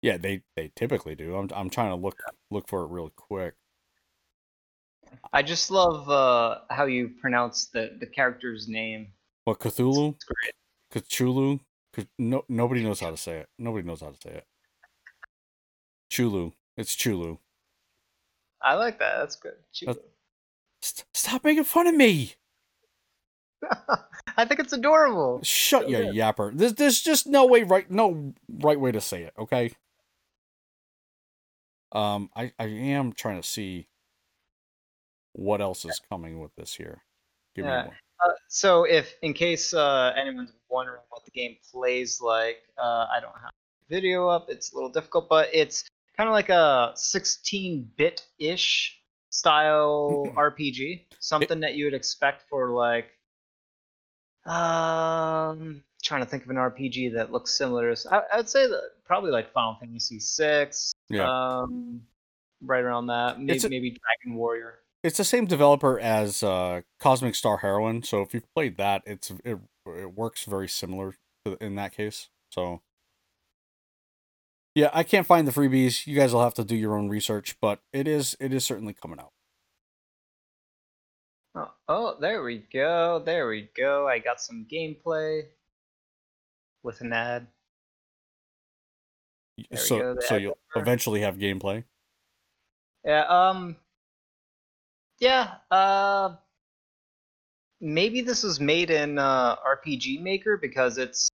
[0.03, 1.37] Yeah, they they typically do.
[1.37, 2.19] I'm I'm trying to look
[2.51, 3.55] look for it real quick.
[5.33, 9.09] I just love uh, how you pronounce the the character's name.
[9.45, 10.15] What Cthulhu?
[10.15, 11.05] It's great.
[11.05, 11.61] Cthulhu?
[12.19, 13.49] No, nobody knows how to say it.
[13.59, 14.47] Nobody knows how to say it.
[16.11, 16.53] Chulu.
[16.77, 17.39] It's Chulu.
[18.63, 19.19] I like that.
[19.19, 19.55] That's good.
[19.75, 19.99] Chulu.
[20.83, 22.35] St- stop making fun of me.
[24.37, 25.41] I think it's adorable.
[25.43, 26.15] Shut so your good.
[26.15, 26.57] yapper.
[26.57, 29.35] There's there's just no way right no right way to say it.
[29.39, 29.73] Okay.
[31.93, 33.89] Um, I I am trying to see
[35.33, 37.03] what else is coming with this here.
[37.55, 37.83] Give yeah.
[37.83, 37.97] me one.
[38.25, 43.19] Uh, so if in case uh, anyone's wondering what the game plays like, uh, I
[43.21, 43.51] don't have
[43.89, 44.47] video up.
[44.49, 45.85] It's a little difficult, but it's
[46.17, 49.01] kind of like a 16-bit-ish
[49.31, 51.07] style RPG.
[51.19, 53.07] Something that you would expect for like
[54.47, 57.95] um, trying to think of an RPG that looks similar.
[58.11, 60.93] I, I'd say that probably like Final Fantasy Six.
[61.09, 61.29] Yeah.
[61.29, 62.03] Um,
[62.63, 63.41] right around that.
[63.41, 64.79] Maybe a, maybe Dragon Warrior.
[65.03, 69.33] It's the same developer as uh, Cosmic Star Heroine, so if you've played that, it's
[69.45, 71.17] it it works very similar
[71.61, 72.29] in that case.
[72.53, 72.83] So
[74.77, 76.07] yeah, I can't find the freebies.
[76.07, 78.95] You guys will have to do your own research, but it is it is certainly
[78.95, 79.33] coming out.
[81.57, 83.21] Oh, oh, there we go.
[83.25, 84.07] There we go.
[84.07, 85.47] I got some gameplay
[86.85, 87.49] with an ad.
[89.57, 91.85] There so, so you'll eventually have gameplay.
[93.05, 93.25] Yeah.
[93.27, 93.77] Um.
[95.19, 95.55] Yeah.
[95.71, 96.37] Uh.
[97.81, 101.31] Maybe this was made in uh, RPG Maker because it's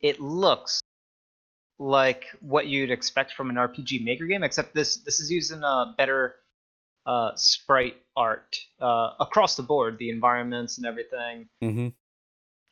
[0.00, 0.82] it looks
[1.78, 5.94] like what you'd expect from an RPG Maker game, except this this is using a
[5.96, 6.36] better
[7.06, 11.48] uh, sprite art uh, across the board, the environments and everything.
[11.62, 11.88] Mm-hmm.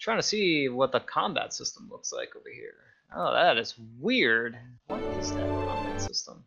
[0.00, 2.74] Trying to see what the combat system looks like over here.
[3.16, 4.58] Oh, that is weird.
[4.88, 6.44] What is that combat system?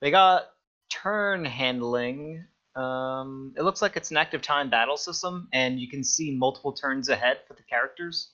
[0.00, 0.50] They got
[0.90, 2.44] turn handling.
[2.76, 6.72] Um, it looks like it's an active time battle system, and you can see multiple
[6.72, 8.30] turns ahead for the characters.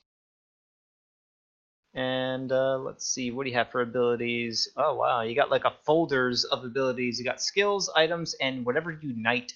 [1.94, 4.68] And uh, let's see, what do you have for abilities?
[4.76, 7.18] Oh wow, you got like a folders of abilities.
[7.18, 9.54] You got skills, items, and whatever you unite.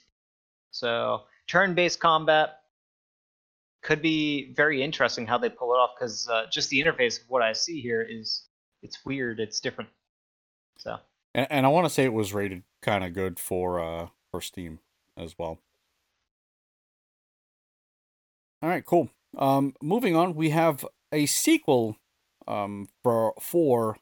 [0.70, 2.57] So turn-based combat
[3.88, 7.30] could be very interesting how they pull it off because uh, just the interface of
[7.30, 8.44] what I see here is
[8.82, 9.88] it's weird, it's different.
[10.76, 10.98] So.
[11.34, 14.42] And, and I want to say it was rated kind of good for uh for
[14.42, 14.80] Steam
[15.16, 15.58] as well.
[18.62, 19.08] All right, cool.
[19.38, 21.96] Um, moving on, we have a sequel
[22.46, 23.96] um, for for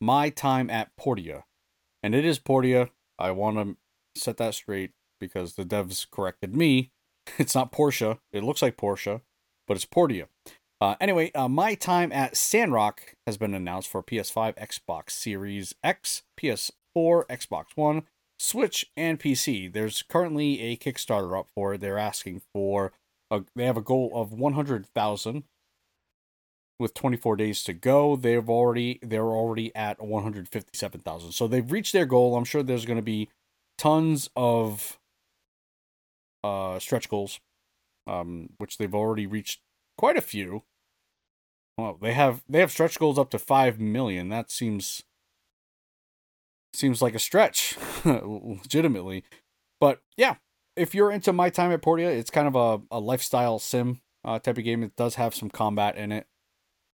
[0.00, 1.44] my time at Portia,
[2.02, 2.90] and it is Portia.
[3.20, 6.90] I want to set that straight because the devs corrected me.
[7.38, 8.18] It's not Porsche.
[8.32, 9.20] It looks like Porsche,
[9.68, 10.26] but it's Portia.
[10.80, 16.22] Uh, anyway, uh, my time at Sandrock has been announced for PS5, Xbox Series X,
[16.40, 18.04] PS4, Xbox One,
[18.38, 19.72] Switch, and PC.
[19.72, 21.80] There's currently a Kickstarter up for it.
[21.80, 22.92] They're asking for
[23.30, 25.44] a, they have a goal of 100,000
[26.80, 32.06] with 24 days to go they've already they're already at 157,000 so they've reached their
[32.06, 33.28] goal i'm sure there's going to be
[33.78, 34.98] tons of
[36.44, 37.40] uh, stretch goals,
[38.08, 39.60] um, which they've already reached
[39.96, 40.64] quite a few.
[41.76, 44.30] Well, they have they have stretch goals up to five million.
[44.30, 45.02] That seems
[46.72, 49.24] seems like a stretch, legitimately.
[49.80, 50.36] But yeah,
[50.76, 54.38] if you're into my time at Portia, it's kind of a, a lifestyle sim uh,
[54.38, 54.82] type of game.
[54.82, 56.26] It does have some combat in it,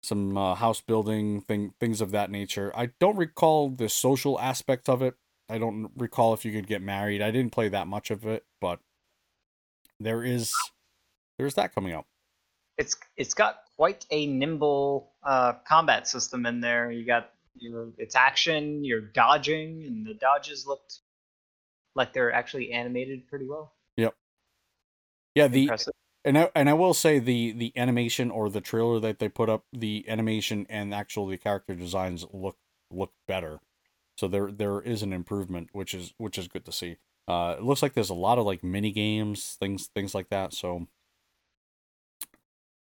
[0.02, 2.72] some uh, house building thing, things of that nature.
[2.74, 5.14] I don't recall the social aspect of it.
[5.48, 7.20] I don't recall if you could get married.
[7.20, 8.80] I didn't play that much of it, but
[9.98, 10.54] there is
[11.40, 12.04] there's that coming out.
[12.76, 16.90] It's it's got quite a nimble uh, combat system in there.
[16.90, 21.00] You got your it's action, you're dodging, and the dodges looked
[21.94, 23.72] like they're actually animated pretty well.
[23.96, 24.14] Yep.
[25.34, 25.94] Yeah, the Impressive.
[26.24, 29.48] and I and I will say the the animation or the trailer that they put
[29.48, 32.58] up, the animation and actually the character designs look
[32.90, 33.60] look better.
[34.18, 36.96] So there there is an improvement, which is which is good to see.
[37.26, 40.52] Uh, it looks like there's a lot of like mini games, things things like that.
[40.52, 40.88] So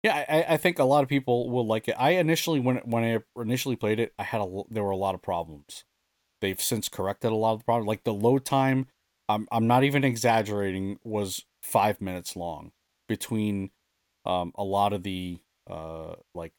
[0.02, 1.96] yeah, I, I think a lot of people will like it.
[1.98, 5.14] I initially when when I initially played it, I had a there were a lot
[5.14, 5.84] of problems.
[6.40, 7.88] They've since corrected a lot of the problems.
[7.88, 8.86] Like the load time,
[9.28, 12.72] I'm I'm not even exaggerating, was five minutes long
[13.08, 13.70] between
[14.24, 16.52] um a lot of the uh like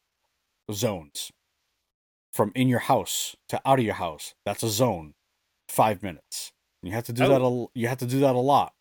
[0.70, 1.32] zones.
[2.32, 5.14] From in your house to out of your house, that's a zone.
[5.68, 6.52] Five minutes.
[6.82, 7.40] You have to do that.
[7.42, 8.74] A, you have to do that a lot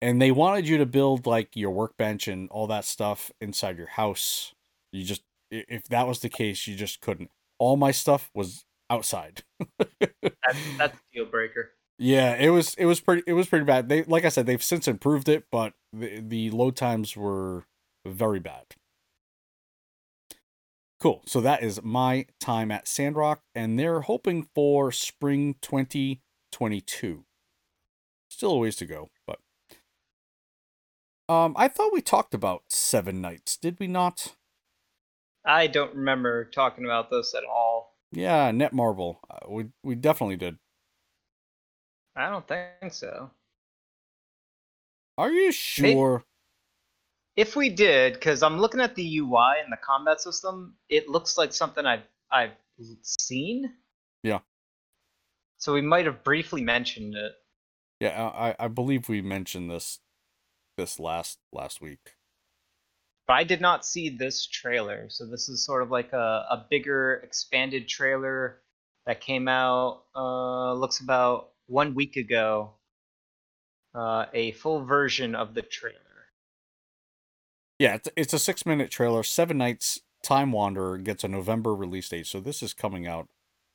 [0.00, 3.88] and they wanted you to build like your workbench and all that stuff inside your
[3.88, 4.54] house.
[4.92, 7.30] You just if that was the case, you just couldn't.
[7.58, 9.42] All my stuff was outside.
[10.22, 11.72] That's that's a deal breaker.
[11.98, 13.88] yeah, it was it was pretty it was pretty bad.
[13.88, 17.64] They like I said they've since improved it, but the the load times were
[18.06, 18.64] very bad.
[21.00, 21.22] Cool.
[21.26, 27.24] So that is my time at Sandrock and they're hoping for spring 2022.
[28.30, 29.38] Still a ways to go, but
[31.28, 34.34] um I thought we talked about Seven Knights, did we not?
[35.44, 37.96] I don't remember talking about this at all.
[38.12, 39.16] Yeah, Netmarble.
[39.30, 40.58] Uh, we we definitely did.
[42.16, 43.30] I don't think so.
[45.16, 46.24] Are you sure?
[47.36, 51.38] If we did, because I'm looking at the UI and the combat system, it looks
[51.38, 52.52] like something I've I've
[53.02, 53.72] seen.
[54.22, 54.40] Yeah.
[55.58, 57.32] So we might have briefly mentioned it.
[58.00, 60.00] Yeah, I I believe we mentioned this
[60.78, 62.14] this last last week.
[63.26, 66.64] But I did not see this trailer, so this is sort of like a, a
[66.70, 68.60] bigger, expanded trailer
[69.04, 70.04] that came out.
[70.16, 72.70] Uh, looks about one week ago.
[73.94, 75.98] Uh, a full version of the trailer.
[77.78, 79.22] Yeah, it's it's a six minute trailer.
[79.22, 83.28] Seven Knights Time Wanderer gets a November release date, so this is coming out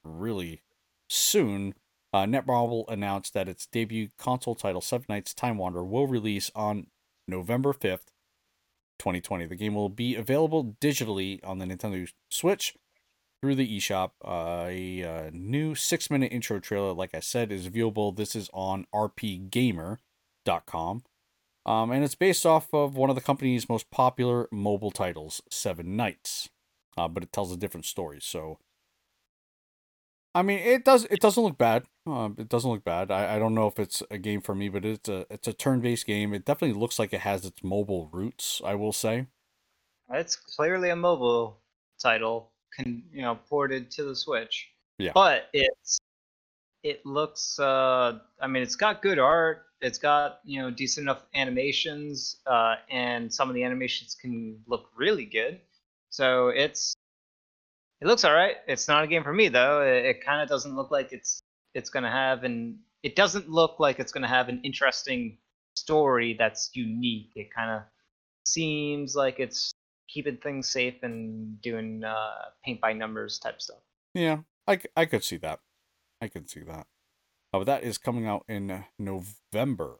[0.03, 0.61] really
[1.07, 1.75] soon.
[2.11, 6.87] Uh, Netmarble announced that its debut console title, Seven Knights Time Wanderer, will release on
[7.27, 8.11] November fifth,
[8.99, 9.45] 2020.
[9.45, 12.75] The game will be available digitally on the Nintendo Switch
[13.41, 14.11] through the eShop.
[14.23, 18.15] Uh, a uh, new six minute intro trailer, like I said, is viewable.
[18.15, 21.03] This is on rpgamer.com.
[21.65, 25.95] Um, and it's based off of one of the company's most popular mobile titles, Seven
[25.95, 26.49] Knights.
[26.97, 28.19] Uh, but it tells a different story.
[28.21, 28.59] So,
[30.35, 31.83] I mean, it does it doesn't look bad.
[32.07, 33.11] Uh, it doesn't look bad.
[33.11, 35.53] I, I don't know if it's a game for me, but it's a it's a
[35.53, 36.33] turn based game.
[36.33, 38.61] It definitely looks like it has its mobile roots.
[38.65, 39.27] I will say.
[40.09, 41.59] It's clearly a mobile
[41.99, 44.69] title, con, you know, ported to the Switch.
[44.97, 45.11] Yeah.
[45.13, 45.99] But it's
[46.83, 47.59] it looks.
[47.59, 49.65] Uh, I mean, it's got good art.
[49.81, 54.89] It's got you know decent enough animations, uh, and some of the animations can look
[54.95, 55.59] really good.
[56.09, 56.95] So it's
[58.03, 58.57] it looks all right.
[58.67, 59.81] It's not a game for me though.
[59.81, 61.41] It, it kind of doesn't look like it's
[61.73, 62.79] it's gonna have an.
[63.01, 65.37] It doesn't look like it's gonna have an interesting
[65.73, 67.31] story that's unique.
[67.35, 67.83] It kind of
[68.45, 69.71] seems like it's
[70.09, 73.79] keeping things safe and doing uh, paint by numbers type stuff.
[74.13, 75.59] Yeah, I, I could see that.
[76.21, 76.87] I could see that.
[77.53, 79.99] Uh, but that is coming out in November.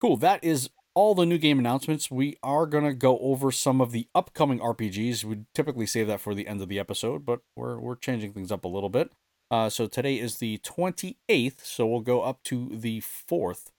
[0.00, 0.16] Cool.
[0.16, 2.10] That is all the new game announcements.
[2.10, 5.24] We are going to go over some of the upcoming RPGs.
[5.24, 8.52] We typically save that for the end of the episode, but we're, we're changing things
[8.52, 9.12] up a little bit.
[9.50, 13.70] Uh, so today is the 28th, so we'll go up to the 4th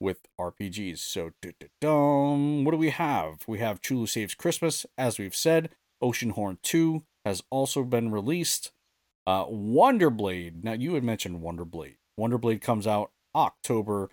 [0.00, 0.98] with RPGs.
[0.98, 1.30] So,
[2.64, 3.44] what do we have?
[3.46, 5.70] We have Cthulhu Saves Christmas, as we've said.
[6.02, 8.72] Oceanhorn 2 has also been released.
[9.26, 10.64] Uh, Wonderblade.
[10.64, 11.96] Now, you had mentioned Wonderblade.
[12.18, 14.08] Wonderblade comes out October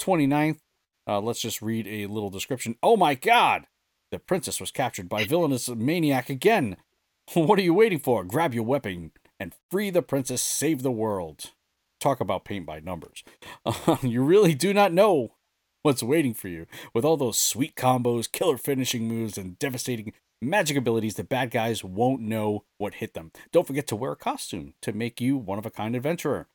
[0.00, 0.60] 29th.
[1.06, 2.76] Uh, let's just read a little description.
[2.82, 3.66] Oh my god!
[4.10, 6.76] The princess was captured by villainous maniac again.
[7.34, 8.24] What are you waiting for?
[8.24, 11.52] Grab your weapon and free the princess, save the world.
[12.00, 13.22] talk about paint by numbers.
[14.02, 15.34] You really do not know
[15.82, 20.76] what's waiting for you with all those sweet combos, killer finishing moves, and devastating magic
[20.76, 21.14] abilities.
[21.14, 23.30] The bad guys won't know what hit them.
[23.52, 26.48] Don't forget to wear a costume to make you one of a kind adventurer.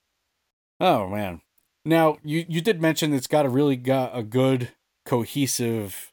[0.81, 1.41] Oh man.
[1.87, 4.69] Now you you did mention it's got a really got a good
[5.05, 6.11] cohesive.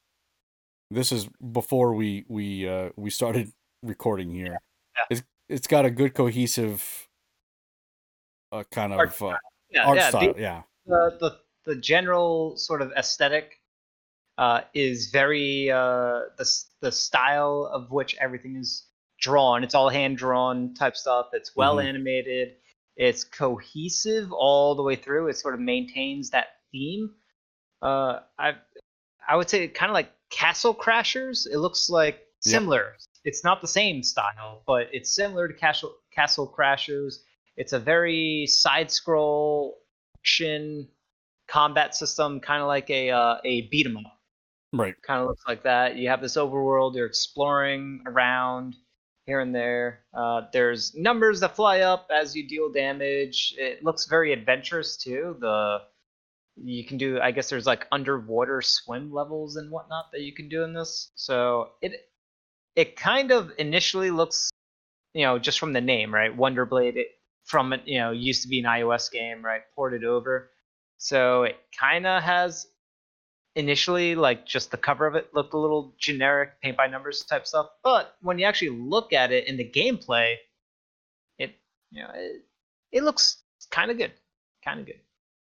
[0.90, 3.52] This is before we we uh we started
[3.82, 4.58] recording here.
[4.96, 5.04] Yeah.
[5.10, 7.08] It's it's got a good cohesive
[8.52, 9.36] uh, kind Art of uh,
[9.70, 10.10] Yeah, art yeah.
[10.12, 10.34] the- style.
[10.38, 10.62] yeah.
[10.86, 13.60] the the the general sort of aesthetic
[14.38, 16.48] uh, is very uh, the
[16.82, 18.84] the style of which everything is
[19.18, 19.64] drawn.
[19.64, 21.30] It's all hand drawn type stuff.
[21.32, 21.84] It's well Mhm.
[21.86, 22.56] animated.
[22.96, 25.28] It's cohesive all the way through.
[25.28, 27.10] It sort of maintains that theme.
[27.82, 28.54] Uh, I
[29.28, 31.46] I would say kind of like Castle Crashers.
[31.50, 32.52] It looks like Yeah.
[32.58, 32.96] similar.
[33.24, 37.22] It's not the same style, but it's similar to Castle Castle Crashers.
[37.56, 39.80] It's a very side scroll
[40.18, 40.88] action
[41.48, 44.18] combat system, kind of like a uh, a beat 'em up.
[44.72, 44.94] Right.
[45.02, 45.96] Kind of looks like that.
[45.96, 46.96] You have this overworld.
[46.96, 48.76] You're exploring around
[49.26, 50.00] here and there.
[50.12, 53.54] Uh, there's numbers that fly up as you deal damage.
[53.58, 55.36] It looks very adventurous too.
[55.40, 55.78] The
[56.56, 57.20] you can do.
[57.20, 61.10] I guess there's like underwater swim levels and whatnot that you can do in this.
[61.14, 62.08] So it
[62.76, 64.50] it kind of initially looks,
[65.14, 66.36] you know, just from the name, right?
[66.36, 66.96] Wonderblade.
[66.96, 67.08] It
[67.44, 69.62] from you know, used to be an iOS game, right?
[69.74, 70.50] Ported over.
[70.98, 72.66] So it kind of has
[73.56, 77.46] initially like just the cover of it looked a little generic paint by numbers type
[77.46, 80.34] stuff but when you actually look at it in the gameplay
[81.38, 81.54] it
[81.90, 82.44] you know it,
[82.92, 84.12] it looks kind of good
[84.64, 85.00] kind of good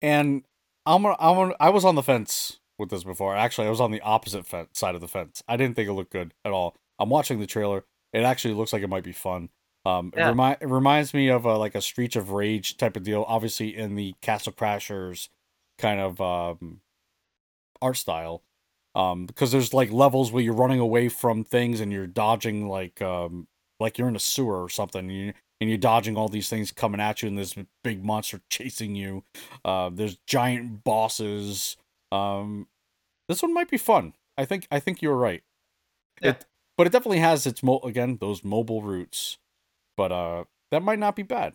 [0.00, 0.42] And
[0.84, 3.36] I'm I'm I was on the fence with this before.
[3.36, 5.42] Actually, I was on the opposite fence, side of the fence.
[5.46, 6.74] I didn't think it looked good at all.
[6.98, 7.84] I'm watching the trailer.
[8.12, 9.50] It actually looks like it might be fun.
[9.84, 10.26] Um, Yeah.
[10.26, 13.24] it, remi- it reminds me of a, like a Streets of Rage type of deal.
[13.28, 15.28] Obviously, in the Castle Crashers
[15.78, 16.80] kind of um,
[17.82, 18.42] art style.
[18.94, 23.00] Um, because there's like levels where you're running away from things and you're dodging like
[23.00, 23.48] um
[23.80, 25.00] like you're in a sewer or something.
[25.00, 27.54] And you and you're dodging all these things coming at you, and this
[27.84, 29.24] big monster chasing you.
[29.64, 31.76] Uh, there's giant bosses.
[32.10, 32.66] Um,
[33.28, 34.14] this one might be fun.
[34.36, 35.42] I think I think you're right.
[36.20, 36.30] Yeah.
[36.30, 36.44] It,
[36.76, 39.38] but it definitely has its mo again those mobile roots.
[39.96, 41.54] But uh, that might not be bad.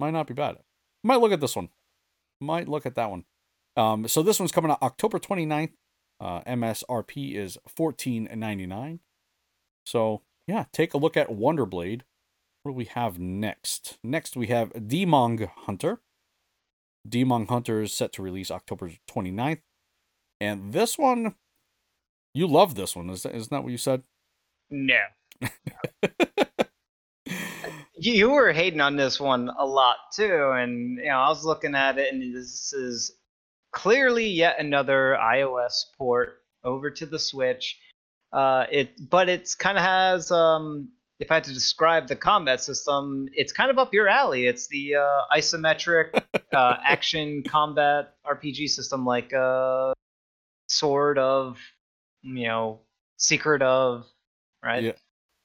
[0.00, 0.58] Might not be bad.
[1.04, 1.68] Might look at this one.
[2.40, 3.24] Might look at that one.
[3.78, 5.72] Um, so this one's coming out October 29th.
[6.20, 8.98] Uh, MSRP is $14.99.
[9.86, 12.02] So yeah, take a look at Wonderblade.
[12.62, 13.98] What do we have next?
[14.02, 16.00] Next we have Demong Hunter.
[17.08, 19.60] Demong Hunter is set to release October 29th.
[20.40, 21.36] And this one,
[22.34, 24.02] you love this one, is that, isn't that what you said?
[24.70, 24.98] no
[25.40, 25.48] you,
[27.96, 31.74] you were hating on this one a lot too and you know i was looking
[31.74, 33.12] at it and this is
[33.72, 37.78] clearly yet another ios port over to the switch
[38.32, 40.88] uh it but it's kind of has um
[41.20, 44.68] if i had to describe the combat system it's kind of up your alley it's
[44.68, 46.10] the uh isometric
[46.52, 49.92] uh action combat rpg system like uh
[50.68, 51.58] sword of
[52.22, 52.80] you know
[53.16, 54.06] secret of
[54.62, 54.92] right Yeah.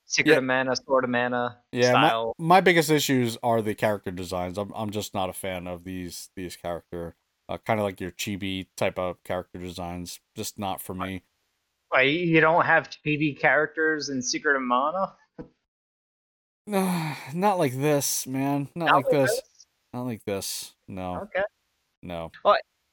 [0.05, 0.38] secret Yeah.
[0.39, 4.57] of mana sword of mana Yeah, my, my biggest issues are the character designs.
[4.57, 7.15] I'm I'm just not a fan of these these character
[7.54, 10.20] uh, kind of like your chibi type of character designs.
[10.36, 11.24] Just not for me.
[11.89, 15.14] Why, you don't have chibi characters in secret of mana
[16.66, 18.70] No, not like this, man.
[18.76, 19.41] Not, Not like like this.
[19.93, 20.74] Not like this.
[20.88, 21.22] No.
[21.24, 21.43] okay
[22.01, 22.32] No.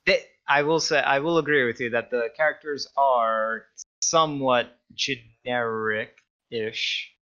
[0.07, 3.67] They- I will say I will agree with you that the characters are
[4.03, 6.13] somewhat generic-ish.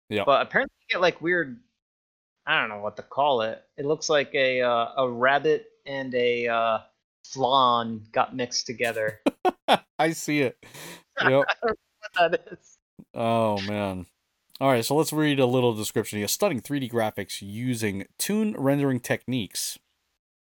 [0.09, 0.23] Yeah.
[0.23, 1.59] But apparently you get like weird
[2.45, 3.61] I don't know what to call it.
[3.75, 6.80] It looks like a uh, a rabbit and a uh,
[7.32, 9.21] flan got mixed together.
[9.99, 10.57] I see it.
[11.21, 11.45] Yep.
[12.19, 12.78] that is.
[13.13, 14.05] Oh man.
[14.59, 16.28] All right, so let's read a little description here.
[16.28, 19.78] Stunning 3D graphics using toon rendering techniques.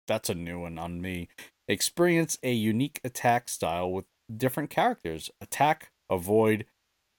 [0.07, 1.27] That's a new one on me.
[1.67, 4.05] Experience a unique attack style with
[4.35, 5.29] different characters.
[5.41, 6.65] Attack, avoid,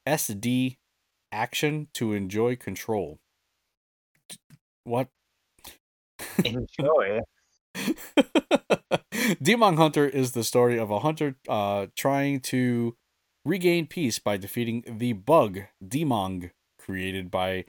[0.08, 0.76] SD,
[1.30, 3.18] action to enjoy control.
[4.84, 5.08] What?
[6.44, 7.20] Enjoy.
[9.42, 12.96] Demon Hunter is the story of a hunter uh, trying to
[13.44, 17.64] regain peace by defeating the bug Demong created by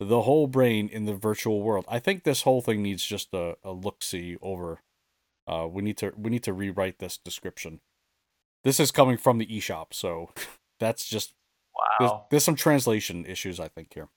[0.00, 1.84] the whole brain in the virtual world.
[1.88, 4.80] I think this whole thing needs just a, a look see over.
[5.46, 7.80] Uh, we need to we need to rewrite this description.
[8.64, 10.30] This is coming from the eShop, so
[10.80, 11.34] that's just
[11.98, 12.26] there's, Wow.
[12.30, 14.08] there's some translation issues I think here.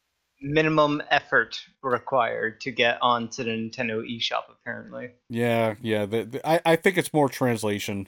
[0.42, 4.44] Minimum effort required to get onto the Nintendo eShop.
[4.50, 5.12] Apparently.
[5.30, 6.06] Yeah, yeah.
[6.06, 8.08] The, the, I I think it's more translation.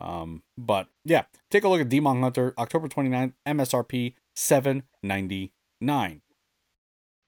[0.00, 6.22] Um, but yeah, take a look at Demon Hunter, October 29th, MSRP seven ninety nine.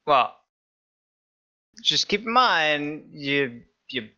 [0.07, 0.37] Well,
[1.83, 4.09] just keep in mind you you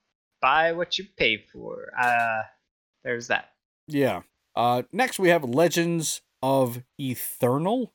[0.41, 1.89] buy what you pay for.
[1.99, 2.43] Uh,
[3.05, 3.53] there's that.
[3.89, 4.23] Yeah.
[4.55, 7.93] Uh, next we have Legends of Eternal.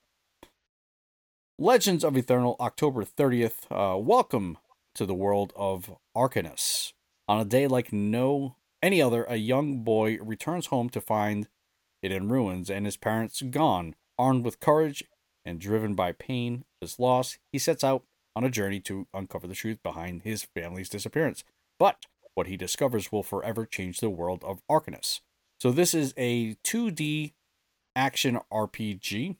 [1.60, 3.66] Legends of Eternal, October 30th.
[3.72, 4.60] Uh, welcome
[4.94, 6.94] to the world of Arcanus.
[7.28, 11.48] On a day like no any other, a young boy returns home to find
[12.04, 13.96] it in ruins and his parents gone.
[14.20, 15.04] Armed with courage
[15.44, 18.04] and driven by pain, his loss, he sets out
[18.36, 21.44] on a journey to uncover the truth behind his family's disappearance.
[21.80, 22.06] But
[22.36, 25.22] what he discovers will forever change the world of Arcanus.
[25.60, 27.34] So this is a 2D
[27.96, 29.38] action RPG.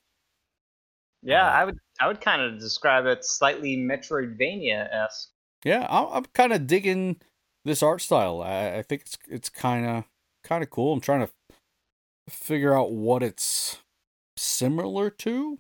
[1.28, 5.30] Yeah, Uh, I would I would kind of describe it slightly Metroidvania esque.
[5.64, 7.20] Yeah, I'm, I'm kind of digging
[7.66, 8.42] this art style.
[8.42, 10.04] I, I think it's it's kind of
[10.44, 10.94] kind of cool.
[10.94, 11.32] I'm trying to
[12.30, 13.80] figure out what it's
[14.38, 15.60] similar to.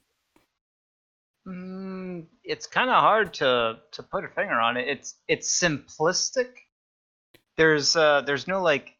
[1.48, 4.88] Mm, it's kind of hard to to put a finger on it.
[4.88, 6.50] It's it's simplistic.
[7.58, 8.96] There's uh there's no like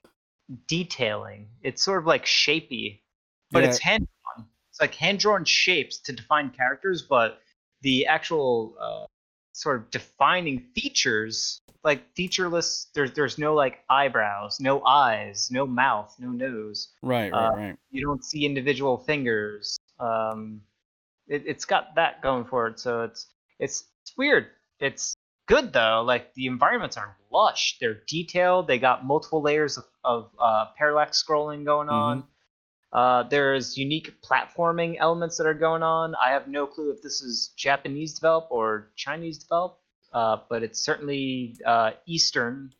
[0.68, 1.50] detailing.
[1.62, 3.04] It's sort of like shapy,
[3.52, 3.70] but Yeah.
[3.70, 4.08] it's hand.
[4.78, 7.42] It's like hand drawn shapes to define characters, but
[7.82, 9.06] the actual uh,
[9.52, 12.90] sort of defining features like featureless.
[12.94, 16.90] There's there's no like eyebrows, no eyes, no mouth, no nose.
[17.02, 17.76] Right, right, Uh, right.
[17.90, 19.80] You don't see individual fingers.
[20.00, 20.62] Um,
[21.28, 22.80] it, it's got that going for it.
[22.80, 23.26] So it's
[23.58, 24.46] it's it's weird.
[24.80, 25.16] It's
[25.48, 26.04] good though.
[26.06, 27.78] Like the environments are lush.
[27.82, 28.68] They're detailed.
[28.68, 32.26] They got multiple layers of, of uh, parallax scrolling going on.
[32.98, 36.16] Uh, there's unique platforming elements that are going on.
[36.16, 39.80] I have no clue if this is Japanese developed or Chinese developed,
[40.14, 42.72] uh, but it's certainly uh, Eastern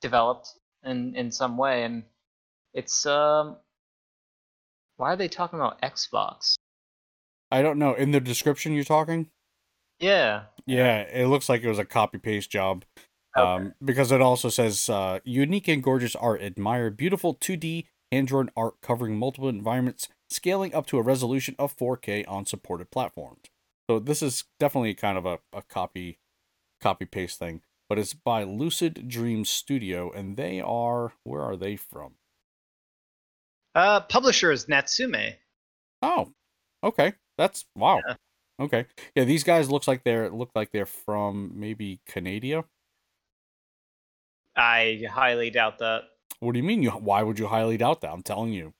[0.00, 0.46] developed
[0.84, 2.04] in in some way, and
[2.72, 3.56] it's um.
[4.96, 6.54] Why are they talking about Xbox?
[7.50, 7.94] I don't know.
[7.94, 9.28] In the description, you're talking.
[9.98, 10.42] Yeah.
[10.66, 12.84] Yeah, it looks like it was a copy paste job.
[13.36, 13.44] Okay.
[13.44, 16.42] Um, because it also says uh, unique and gorgeous art.
[16.42, 22.24] Admire beautiful 2D drawn art covering multiple environments, scaling up to a resolution of 4K
[22.28, 23.42] on supported platforms.
[23.88, 26.18] So this is definitely kind of a, a copy
[26.80, 31.76] copy paste thing, but it's by Lucid Dream Studio, and they are where are they
[31.76, 32.14] from?
[33.74, 35.34] Uh, publisher is Natsume.
[36.02, 36.32] Oh,
[36.84, 38.00] okay, that's wow.
[38.06, 38.14] Yeah.
[38.60, 42.64] Okay, yeah, these guys looks like they're look like they're from maybe Canada.
[44.56, 46.02] I highly doubt that.
[46.40, 46.82] What do you mean?
[46.82, 48.10] You why would you highly doubt that?
[48.10, 48.72] I'm telling you.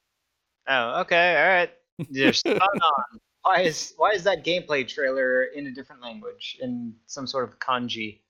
[0.68, 1.70] Oh, okay, all right.
[2.10, 3.18] You're spot on.
[3.42, 7.58] Why is why is that gameplay trailer in a different language in some sort of
[7.60, 8.20] kanji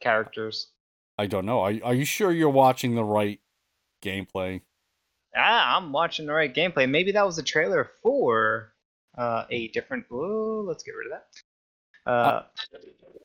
[0.00, 0.68] characters?
[1.18, 1.60] I don't know.
[1.60, 3.40] Are, are you sure you're watching the right
[4.00, 4.62] gameplay?
[5.36, 6.88] Ah, I'm watching the right gameplay.
[6.88, 8.72] Maybe that was a trailer for
[9.18, 10.06] uh, a different.
[10.08, 12.10] Whoa, let's get rid of that.
[12.10, 12.42] Uh,
[12.72, 13.20] get rid of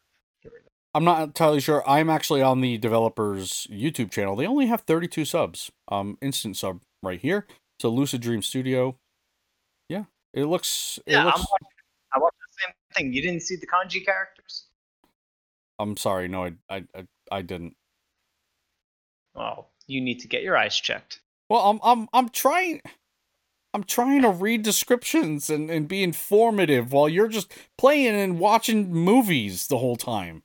[0.94, 1.88] I'm not entirely sure.
[1.90, 4.36] I'm actually on the developer's YouTube channel.
[4.36, 5.72] They only have 32 subs.
[5.88, 7.48] Um, instant sub right here.
[7.80, 8.98] So Lucid Dream Studio.
[9.90, 11.00] Yeah, it looks.
[11.06, 11.40] It Yeah, looks.
[11.40, 11.68] watching,
[12.14, 13.14] I watched the same thing.
[13.14, 14.66] You didn't see the kanji characters?
[15.80, 16.28] I'm sorry.
[16.28, 17.76] No, I, I, I, I didn't.
[19.34, 21.22] Well, you need to get your eyes checked.
[21.50, 22.82] Well, I'm, I'm, I'm trying.
[23.74, 28.94] I'm trying to read descriptions and, and be informative while you're just playing and watching
[28.94, 30.44] movies the whole time.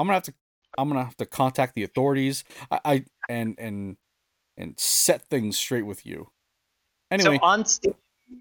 [0.00, 0.34] I'm gonna have to
[0.78, 2.44] I'm gonna have to contact the authorities.
[2.70, 3.96] I, I and and
[4.56, 6.30] and set things straight with you.
[7.10, 7.94] Anyway, So on Steam,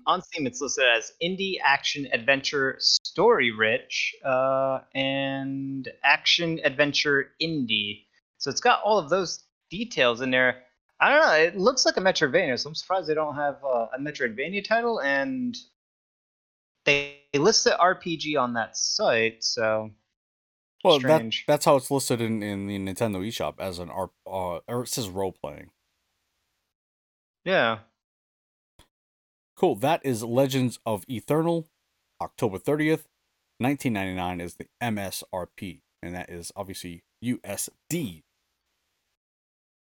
[0.08, 8.06] on Steam, it's listed as indie action adventure story rich uh, and action adventure indie.
[8.38, 10.64] So it's got all of those details in there.
[11.02, 11.34] I don't know.
[11.34, 15.02] It looks like a Metroidvania, so I'm surprised they don't have uh, a Metroidvania title.
[15.02, 15.58] And
[16.86, 19.92] they list the RPG on that site, so
[20.84, 24.60] well, that, that's how it's listed in, in the Nintendo eShop as an art, uh,
[24.68, 25.72] or it says role playing.
[27.46, 27.80] yeah.
[29.56, 29.76] Cool.
[29.76, 31.68] That is Legends of Eternal,
[32.22, 33.04] October 30th,
[33.58, 38.24] 1999 is the MSRP, and that is obviously USD.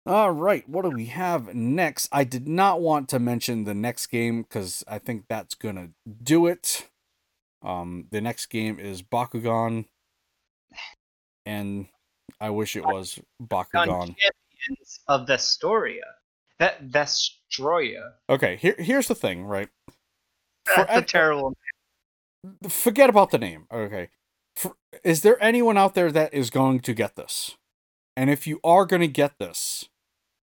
[0.05, 2.09] All right, what do we have next?
[2.11, 5.91] I did not want to mention the next game because I think that's gonna
[6.23, 6.89] do it.
[7.61, 9.85] Um, the next game is Bakugan,
[11.45, 11.87] and
[12.39, 14.15] I wish it was Bakugan.
[14.17, 16.01] Champions of Vestoria.
[16.59, 18.13] That Vestroia.
[18.29, 19.69] Okay, here here's the thing, right?
[20.75, 21.55] That's a terrible.
[22.67, 23.65] forget about the name.
[23.71, 24.09] Okay.
[24.55, 27.55] For, is there anyone out there that is going to get this?
[28.17, 29.87] And if you are going to get this,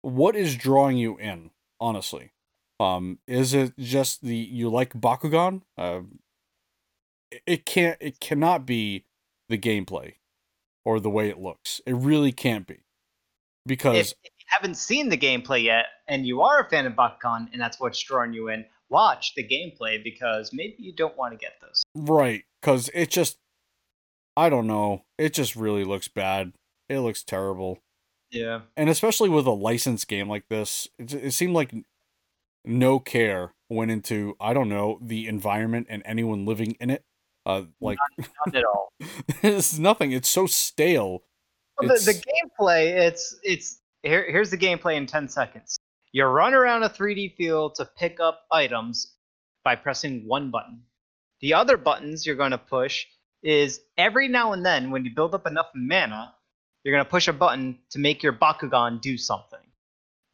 [0.04, 2.32] what is drawing you in, honestly?
[2.80, 5.62] Um, is it just the you like Bakugan?
[5.78, 6.02] Uh,
[7.48, 7.98] it can't.
[8.00, 9.06] It cannot be
[9.50, 10.16] the gameplay
[10.86, 11.82] or the way it looks.
[11.86, 12.80] It really can't be
[13.66, 16.94] because if, if you haven't seen the gameplay yet, and you are a fan of
[16.94, 21.32] Bakugan, and that's what's drawing you in, watch the gameplay because maybe you don't want
[21.34, 21.84] to get this.
[21.96, 23.38] right because it just
[24.36, 25.04] I don't know.
[25.18, 26.54] It just really looks bad.
[26.90, 27.80] It looks terrible.
[28.32, 28.62] Yeah.
[28.76, 31.72] and especially with a licensed game like this, it, it seemed like
[32.66, 37.04] no care went into I don't know the environment and anyone living in it.
[37.46, 38.94] Uh, like Not at all.
[39.42, 40.12] it's nothing.
[40.12, 41.24] It's so stale.
[41.80, 44.26] Well, the, the gameplay, it's it's here.
[44.30, 45.78] Here's the gameplay in ten seconds.
[46.14, 49.16] You run around a 3D field to pick up items
[49.64, 50.84] by pressing one button.
[51.42, 53.08] The other buttons you're going to push
[53.42, 56.36] is every now and then when you build up enough mana,
[56.84, 59.60] you're going to push a button to make your Bakugan do something.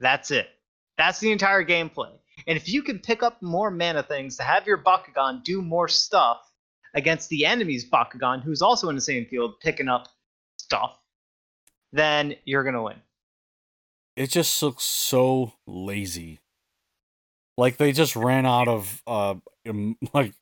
[0.01, 0.49] That's it.
[0.97, 2.11] That's the entire gameplay.
[2.45, 5.87] And if you can pick up more mana things to have your Bakugan do more
[5.87, 6.41] stuff
[6.95, 10.07] against the enemy's Bakugan, who's also in the same field picking up
[10.57, 10.99] stuff,
[11.91, 12.97] then you're gonna win.
[14.15, 16.39] It just looks so lazy.
[17.57, 19.35] Like they just ran out of uh
[20.13, 20.33] like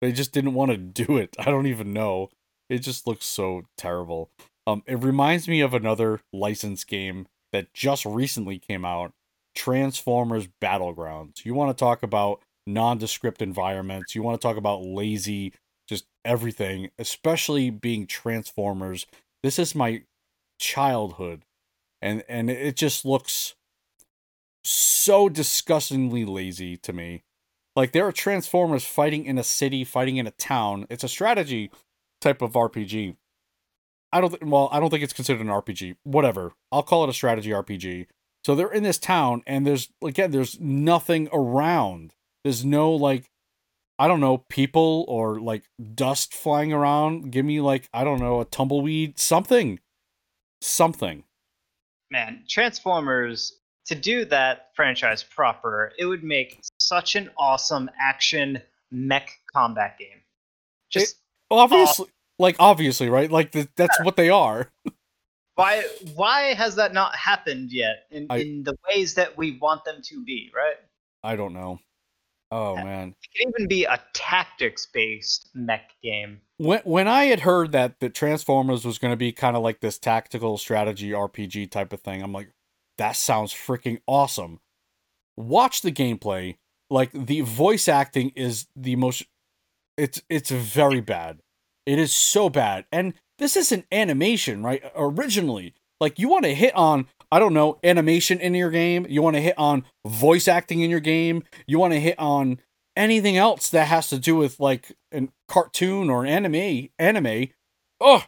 [0.00, 1.34] they just didn't want to do it.
[1.38, 2.30] I don't even know.
[2.68, 4.30] It just looks so terrible.
[4.66, 9.12] Um it reminds me of another licensed game that just recently came out,
[9.54, 11.44] Transformers Battlegrounds.
[11.44, 15.52] You want to talk about nondescript environments, you want to talk about lazy
[15.88, 19.06] just everything, especially being Transformers.
[19.42, 20.02] This is my
[20.58, 21.44] childhood
[22.04, 23.54] and and it just looks
[24.62, 27.24] so disgustingly lazy to me.
[27.74, 30.86] Like there are transformers fighting in a city, fighting in a town.
[30.90, 31.70] It's a strategy
[32.20, 33.16] type of RPG.
[34.12, 35.96] I don't th- well, I don't think it's considered an RPG.
[36.04, 36.52] Whatever.
[36.70, 38.06] I'll call it a strategy RPG.
[38.44, 42.12] So they're in this town and there's again there's nothing around.
[42.44, 43.30] There's no like
[43.98, 45.64] I don't know, people or like
[45.94, 47.30] dust flying around.
[47.30, 49.80] Give me like I don't know, a tumbleweed, something.
[50.60, 51.24] Something.
[52.10, 59.30] Man, Transformers to do that franchise proper, it would make such an awesome action mech
[59.52, 60.22] combat game.
[60.90, 61.16] Just
[61.50, 62.06] obviously
[62.38, 64.70] like obviously right like th- that's what they are
[65.54, 65.84] why
[66.14, 70.00] why has that not happened yet in, I- in the ways that we want them
[70.02, 70.76] to be, right?
[71.22, 71.78] i don't know
[72.54, 73.14] oh uh, man.
[73.22, 76.40] It can even be a tactics based mech game.
[76.58, 79.80] when when i had heard that the transformers was going to be kind of like
[79.80, 82.50] this tactical strategy rpg type of thing i'm like
[82.98, 84.60] that sounds freaking awesome.
[85.36, 86.56] Watch the gameplay.
[86.90, 89.24] Like the voice acting is the most
[89.96, 91.40] it's it's very bad.
[91.86, 92.86] It is so bad.
[92.92, 94.82] And this isn't animation right?
[94.94, 99.06] Originally like you want to hit on i don't know animation in your game.
[99.08, 101.42] You want to hit on voice acting in your game.
[101.66, 102.60] You want to hit on
[102.96, 107.48] anything else that has to do with like a cartoon or an anime anime.
[108.00, 108.22] Oh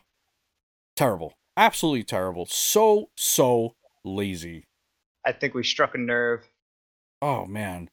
[0.96, 1.34] terrible.
[1.56, 2.46] Absolutely terrible.
[2.46, 4.64] So so lazy.
[5.24, 6.50] I think we struck a nerve.
[7.22, 7.88] oh man.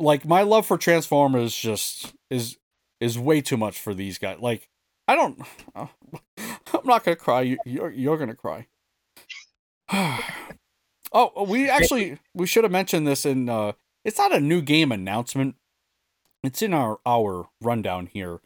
[0.00, 2.58] Like my love for transformers just is
[2.98, 4.68] is way too much for these guys like
[5.08, 5.40] i don't
[5.76, 5.88] i'm
[6.82, 7.42] not gonna cry.
[7.42, 8.66] You, you're you're gonna cry
[11.12, 13.72] oh we actually we should have mentioned this in uh
[14.04, 15.56] it's not a new game announcement.
[16.42, 18.40] It's in our our rundown here.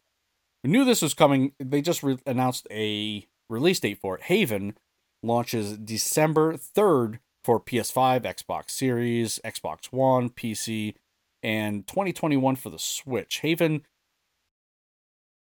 [0.63, 1.53] We knew this was coming.
[1.61, 4.25] They just re- announced a release date for it.
[4.25, 4.77] Haven
[5.23, 10.95] launches december 3rd for ps5 xbox series xbox one pc
[11.43, 13.41] and 2021 for the switch.
[13.41, 13.83] Haven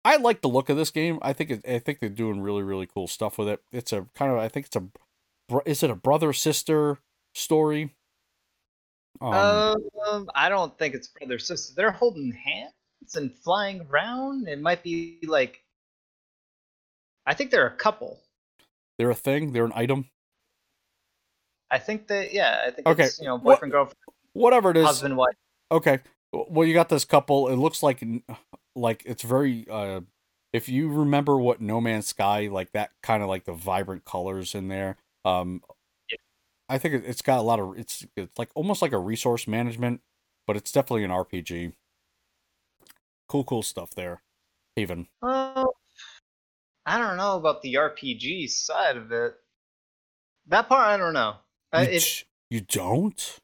[0.05, 1.18] i like the look of this game.
[1.22, 3.62] I think it, i think they're doing really really cool stuff with it.
[3.72, 4.84] It's a kind of i think it's a
[5.64, 6.99] is it a brother sister
[7.34, 7.94] story
[9.20, 9.76] um,
[10.07, 11.72] Um, I don't think it's brother sister.
[11.74, 14.47] They're holding hands and flying around.
[14.49, 15.62] It might be like.
[17.26, 18.20] I think they're a couple.
[18.99, 20.09] they're a thing they're an item
[21.70, 22.62] I think that yeah.
[22.66, 23.97] I think Okay, it's you know what- boyfriend girlfriend
[24.32, 25.34] whatever it is husband wife.
[25.72, 26.01] okay
[26.32, 28.05] well you got this couple it looks like
[28.74, 30.03] like it's very uh
[30.53, 34.55] if you remember what no man's sky like that kind of like the vibrant colors
[34.55, 35.61] in there um
[36.11, 36.16] Yeah.
[36.68, 39.47] i think it, it's got a lot of it's it's like almost like a resource
[39.47, 40.01] management
[40.47, 41.72] but it's definitely an rpg
[43.29, 44.22] cool cool stuff there
[44.77, 45.74] haven Well,
[46.89, 49.35] I don't know about the RPG side of it.
[50.47, 51.35] That part I don't know.
[51.74, 53.41] You, it, you don't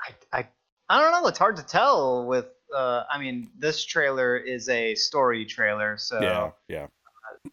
[0.00, 0.48] I, I
[0.88, 1.28] I don't know.
[1.28, 6.20] It's hard to tell with uh, I mean, this trailer is a story trailer, so
[6.20, 6.86] yeah, yeah.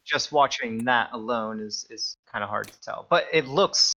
[0.05, 3.05] Just watching that alone is is kind of hard to tell.
[3.09, 3.93] But it looks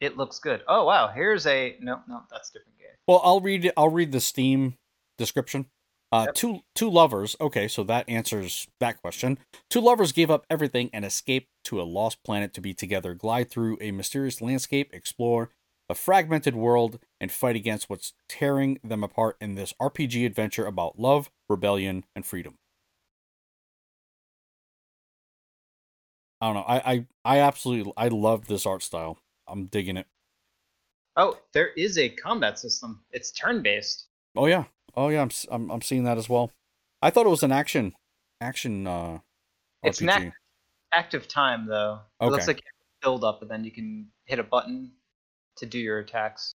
[0.00, 0.62] it looks good.
[0.68, 2.88] Oh wow, here's a no no that's a different game.
[3.06, 3.74] Well, I'll read it.
[3.76, 4.76] I'll read the Steam
[5.18, 5.66] description.
[6.12, 6.34] Uh, Yep.
[6.34, 7.34] Two two lovers.
[7.40, 9.38] Okay, so that answers that question.
[9.68, 13.50] Two lovers gave up everything and escaped to a lost planet to be together, glide
[13.50, 15.50] through a mysterious landscape, explore
[15.88, 20.98] a fragmented world, and fight against what's tearing them apart in this RPG adventure about
[20.98, 22.58] love, rebellion, and freedom.
[26.44, 26.60] I don't know.
[26.68, 29.18] I I, I absolutely I love this art style.
[29.48, 30.06] I'm digging it.
[31.16, 33.02] Oh, there is a combat system.
[33.12, 34.08] It's turn based.
[34.36, 34.64] Oh yeah.
[34.94, 35.22] Oh yeah.
[35.22, 36.50] I'm I'm I'm seeing that as well.
[37.00, 37.94] I thought it was an action
[38.42, 39.20] action uh
[39.82, 40.16] It's RPG.
[40.16, 40.32] an
[40.92, 42.00] Active time though.
[42.20, 42.52] It looks Okay.
[42.58, 42.62] like
[43.00, 44.92] build up, and then you can hit a button
[45.56, 46.52] to do your attacks.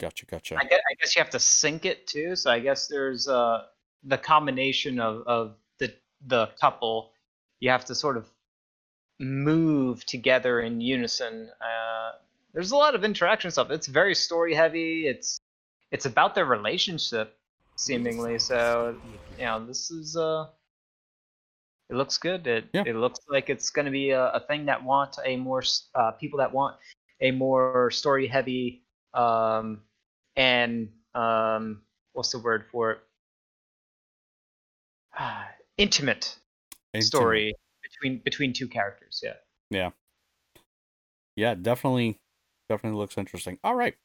[0.00, 0.56] Gotcha, gotcha.
[0.56, 2.34] I guess, I guess you have to sync it too.
[2.34, 3.66] So I guess there's uh
[4.02, 5.94] the combination of of the
[6.26, 7.12] the couple.
[7.60, 8.28] You have to sort of
[9.18, 11.50] move together in unison.
[11.60, 12.12] Uh,
[12.52, 13.70] there's a lot of interaction stuff.
[13.70, 15.06] It's very story heavy.
[15.06, 15.40] It's
[15.90, 17.36] it's about their relationship
[17.76, 18.38] seemingly.
[18.38, 18.96] So
[19.38, 20.46] you know this is uh.
[21.90, 22.46] It looks good.
[22.46, 22.84] It Yeah.
[22.86, 25.62] it looks like it's going to be a, a thing that want a more
[25.94, 26.76] uh, people that want
[27.20, 28.82] a more story heavy
[29.14, 29.80] um,
[30.36, 32.98] and um, what's the word for it?
[35.76, 36.36] Intimate
[36.94, 37.06] Intimate.
[37.06, 37.54] story
[38.00, 39.20] between between two characters.
[39.22, 39.34] Yeah.
[39.70, 39.90] Yeah,
[41.36, 42.20] Yeah, definitely
[42.68, 43.58] definitely looks interesting.
[43.62, 43.96] All right.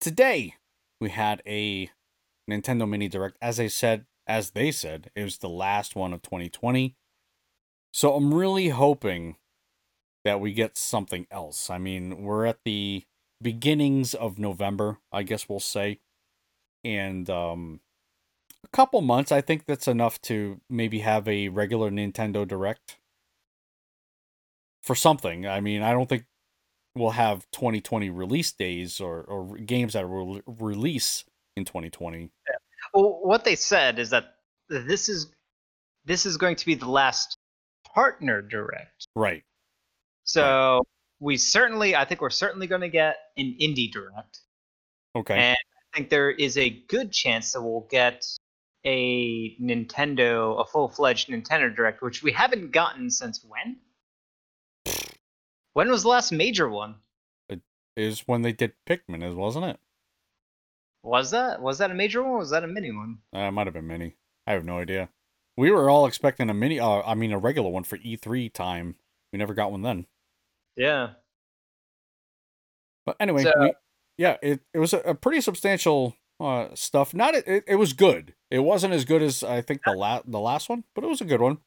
[0.00, 0.54] Today
[1.00, 1.90] we had a
[2.50, 3.36] Nintendo Mini Direct.
[3.40, 6.96] As I said, as they said, it was the last one of 2020.
[7.92, 9.36] So I'm really hoping
[10.24, 11.70] that we get something else.
[11.70, 13.04] I mean, we're at the
[13.40, 16.00] beginnings of November, I guess we'll say.
[16.82, 17.80] And um
[18.66, 22.98] a couple months, I think that's enough to maybe have a regular Nintendo Direct
[24.82, 25.46] for something.
[25.46, 26.24] I mean, I don't think
[26.94, 31.24] we'll have 2020 release days or, or games that will release
[31.56, 32.30] in 2020.
[32.92, 34.34] Well, what they said is that
[34.68, 35.30] this is
[36.04, 37.36] this is going to be the last
[37.94, 39.06] partner direct.
[39.14, 39.42] Right.
[40.24, 40.82] So
[41.20, 44.40] we certainly, I think we're certainly going to get an indie direct.
[45.16, 45.34] Okay.
[45.34, 48.24] And I think there is a good chance that we'll get
[48.86, 53.76] a Nintendo, a full fledged Nintendo Direct, which we haven't gotten since when?
[55.72, 56.94] When was the last major one?
[57.48, 57.60] It
[57.96, 59.78] is when they did Pikmin, wasn't it?
[61.02, 62.32] Was that was that a major one?
[62.32, 63.18] or Was that a mini one?
[63.34, 64.16] Uh, it might have been mini.
[64.46, 65.08] I have no idea.
[65.56, 66.80] We were all expecting a mini.
[66.80, 68.96] Uh, I mean, a regular one for E3 time.
[69.32, 70.06] We never got one then.
[70.76, 71.10] Yeah.
[73.04, 73.72] But anyway, So- we,
[74.18, 77.14] yeah, it, it was a, a pretty substantial uh, stuff.
[77.14, 78.34] Not it, it, was good.
[78.50, 81.20] It wasn't as good as I think the la- the last one, but it was
[81.20, 81.58] a good one.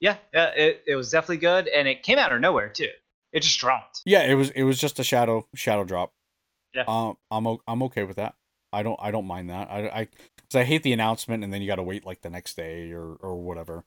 [0.00, 2.90] Yeah, yeah, it, it was definitely good, and it came out of nowhere too.
[3.32, 4.00] It just dropped.
[4.06, 6.12] Yeah, it was it was just a shadow shadow drop.
[6.74, 6.84] Yeah.
[6.86, 8.34] Um, I'm o- I'm okay with that.
[8.72, 9.68] I don't I don't mind that.
[9.70, 12.30] I I cuz I hate the announcement and then you got to wait like the
[12.30, 13.84] next day or or whatever.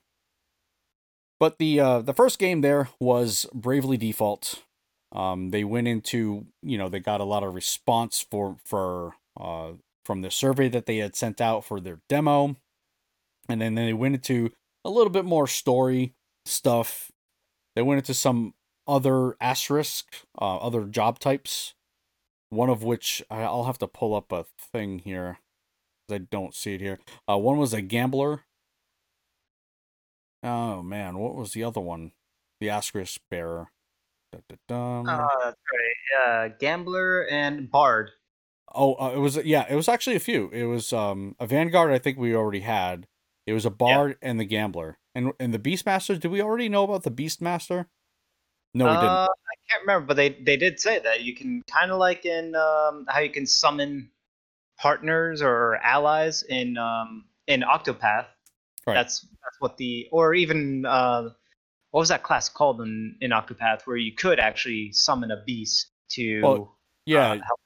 [1.40, 4.64] But the uh the first game there was Bravely Default.
[5.12, 9.74] Um they went into, you know, they got a lot of response for for uh
[10.06, 12.56] from the survey that they had sent out for their demo.
[13.50, 14.52] And then they went into
[14.86, 16.14] a little bit more story
[16.46, 17.12] stuff.
[17.76, 18.54] They went into some
[18.88, 21.74] other asterisk, uh, other job types.
[22.50, 25.40] One of which I'll have to pull up a thing here.
[26.12, 27.00] I don't see it here.
[27.30, 28.42] Uh, one was a gambler.
[30.44, 32.12] Oh man, what was the other one?
[32.60, 33.70] The asterisk bearer.
[34.32, 35.08] Da-da-dum.
[35.10, 35.96] Oh, that's right.
[36.14, 38.12] Yeah, Gambler and Bard.
[38.74, 40.50] Oh, uh, it was yeah, it was actually a few.
[40.50, 41.92] It was um a Vanguard.
[41.92, 43.08] I think we already had.
[43.46, 46.20] It was a Bard and the Gambler, and and the Beastmaster.
[46.20, 47.88] Did we already know about the Beastmaster?
[48.74, 49.10] No, we didn't.
[49.10, 52.26] Uh, I can't remember, but they they did say that you can kind of like
[52.26, 54.12] in um, how you can summon
[54.78, 58.28] partners or allies in um, in Octopath.
[58.88, 58.94] Right.
[58.96, 61.30] That's that's what the or even uh,
[61.92, 65.92] what was that class called in in Octopath where you could actually summon a beast
[66.12, 67.32] to Well, Yeah.
[67.32, 67.60] uh, help.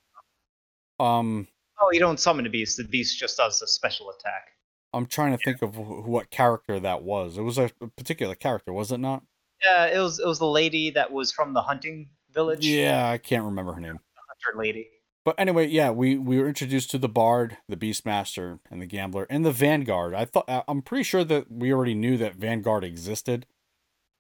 [0.99, 1.47] Um,
[1.81, 2.77] Oh, you don't summon a beast.
[2.77, 4.47] The beast just does a special attack.
[4.93, 7.37] I'm trying to think of wh- what character that was.
[7.37, 9.23] It was a particular character, was it not?
[9.61, 12.65] Yeah, it was it was the lady that was from the hunting village.
[12.65, 13.99] Yeah, I can't remember her name.
[14.15, 14.87] hunter lady.
[15.25, 19.27] But anyway, yeah, we we were introduced to the Bard, the Beastmaster, and the Gambler,
[19.29, 20.13] and the Vanguard.
[20.13, 23.47] I thought I'm pretty sure that we already knew that Vanguard existed,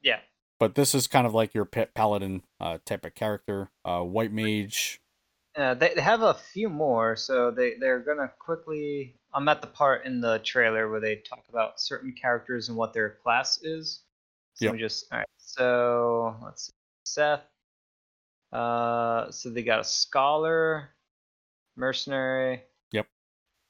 [0.01, 0.19] Yeah.
[0.59, 4.31] but this is kind of like your pet paladin uh, type of character, uh, white
[4.33, 4.99] mage.
[5.55, 9.15] Uh, they, they have a few more, so they they're gonna quickly.
[9.33, 12.93] I'm at the part in the trailer where they talk about certain characters and what
[12.93, 14.01] their class is.
[14.53, 14.73] So Yep.
[14.73, 15.27] we just all right.
[15.37, 16.73] So let's see.
[17.05, 17.41] Seth.
[18.51, 20.89] Uh, so they got a scholar,
[21.75, 22.61] mercenary.
[22.91, 23.07] Yep.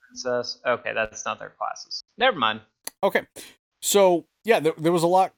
[0.08, 0.60] Princess.
[0.66, 2.04] Okay, that's not their classes.
[2.18, 2.62] Never mind.
[3.04, 3.26] Okay.
[3.82, 5.34] So yeah, there, there was a lot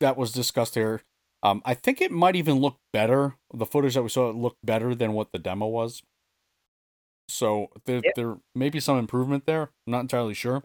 [0.00, 1.02] that was discussed here.
[1.42, 3.36] Um, I think it might even look better.
[3.54, 6.02] The footage that we saw it looked better than what the demo was.
[7.28, 8.14] So there, Yep.
[8.16, 9.62] there may be some improvement there.
[9.86, 10.64] I'm not entirely sure.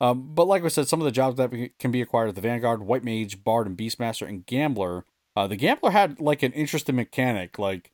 [0.00, 2.40] Um, but like I said, some of the jobs that can be acquired at the
[2.40, 5.04] Vanguard, White Mage, Bard, and Beastmaster, and Gambler.
[5.34, 7.58] Uh, the Gambler had like an interesting mechanic.
[7.58, 7.92] Like,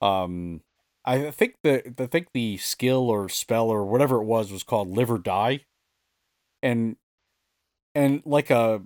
[0.00, 0.62] um,
[1.04, 4.88] I think the I think the skill or spell or whatever it was was called
[4.88, 5.60] Live or Die,
[6.62, 6.96] and
[7.94, 8.82] and like a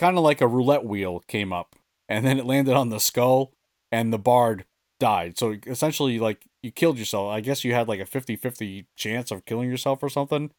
[0.00, 1.76] kind of like a roulette wheel came up,
[2.08, 3.52] and then it landed on the skull,
[3.92, 4.64] and the Bard
[4.98, 5.38] died.
[5.38, 7.30] So essentially, like you killed yourself.
[7.30, 10.50] I guess you had like a 50-50 chance of killing yourself or something.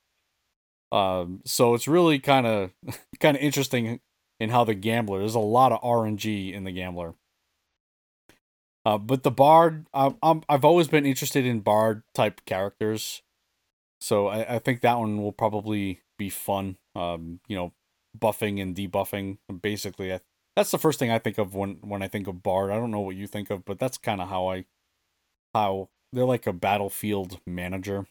[0.91, 2.71] Um, so it's really kind of
[3.19, 3.99] kind of interesting
[4.39, 5.19] in how the gambler.
[5.19, 7.15] There's a lot of RNG in the gambler.
[8.85, 13.21] Uh, but the bard, I'm, I'm I've always been interested in bard type characters,
[13.99, 16.77] so I, I think that one will probably be fun.
[16.95, 17.73] Um, you know,
[18.17, 19.37] buffing and debuffing.
[19.61, 20.19] Basically, I,
[20.55, 22.71] that's the first thing I think of when when I think of bard.
[22.71, 24.65] I don't know what you think of, but that's kind of how I
[25.53, 28.05] how they're like a battlefield manager.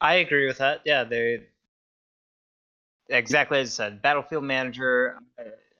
[0.00, 0.82] I agree with that.
[0.84, 1.44] Yeah, they
[3.08, 4.02] exactly as I said.
[4.02, 5.18] Battlefield manager.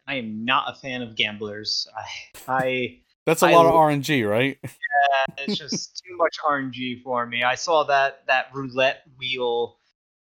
[0.06, 1.88] I am not a fan of gamblers.
[1.96, 4.58] I, I That's a I lot of RNG, right?
[4.62, 7.42] Yeah, it's just too much RNG for me.
[7.42, 9.78] I saw that that roulette wheel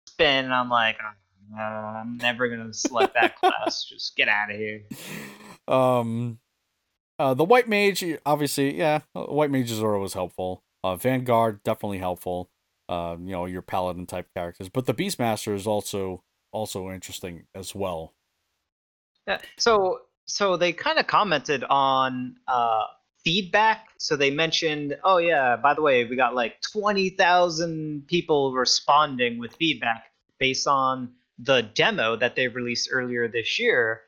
[0.07, 1.13] spin, and I'm like, oh,
[1.57, 3.85] "Uh, I'm never gonna select that class.
[3.89, 4.83] Just get out of here.
[5.69, 6.39] Um,
[7.19, 10.63] uh, the white mage, obviously, yeah, uh, white mages are always helpful.
[10.83, 12.51] Uh, Vanguard definitely helpful.
[12.89, 17.75] Uh, you know your paladin type characters, but the Beastmaster is also also interesting as
[17.75, 18.15] well.
[19.27, 19.39] Yeah.
[19.59, 22.85] So so they kind of commented on uh,
[23.25, 23.89] feedback.
[23.99, 29.39] So they mentioned, oh yeah, by the way, we got like twenty thousand people responding
[29.39, 30.05] with feedback
[30.39, 31.13] based on
[31.43, 34.03] the demo that they released earlier this year.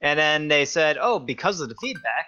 [0.00, 2.26] And then they said, oh, because of the feedback,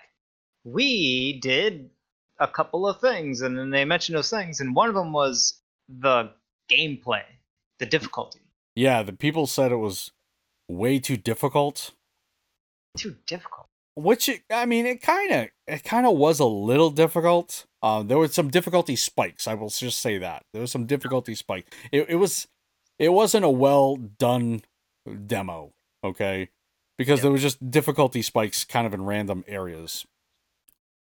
[0.64, 1.90] we did
[2.38, 5.60] a couple of things, and then they mentioned those things, and one of them was
[5.88, 6.30] the
[6.70, 7.22] gameplay,
[7.78, 8.40] the difficulty.
[8.74, 10.10] Yeah, the people said it was
[10.68, 11.92] way too difficult,
[12.96, 13.66] Too difficult.
[13.96, 17.66] which it, I mean, it kind of it kind of was a little difficult.
[17.82, 19.46] Uh, there were some difficulty spikes.
[19.46, 21.72] I will just say that there was some difficulty spike.
[21.92, 22.48] It it was
[22.98, 24.62] it wasn't a well done
[25.26, 25.72] demo.
[26.02, 26.50] Okay,
[26.98, 27.22] because Yeah.
[27.24, 30.06] there was just difficulty spikes kind of in random areas.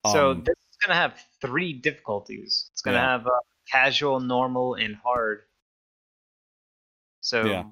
[0.07, 2.70] So Um, this is gonna have three difficulties.
[2.72, 3.11] It's gonna Yeah.
[3.11, 3.30] have uh,
[3.70, 5.43] casual, normal, and hard.
[7.20, 7.64] So Yeah.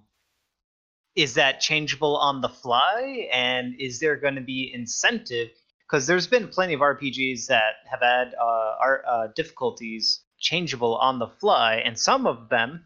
[1.15, 3.29] is that changeable on the fly?
[3.33, 5.51] And is there going to be incentive?
[5.81, 11.21] Because there's been plenty of RPGs that have had uh, our, uh, difficulties changeable on
[11.21, 12.85] the fly, and some of them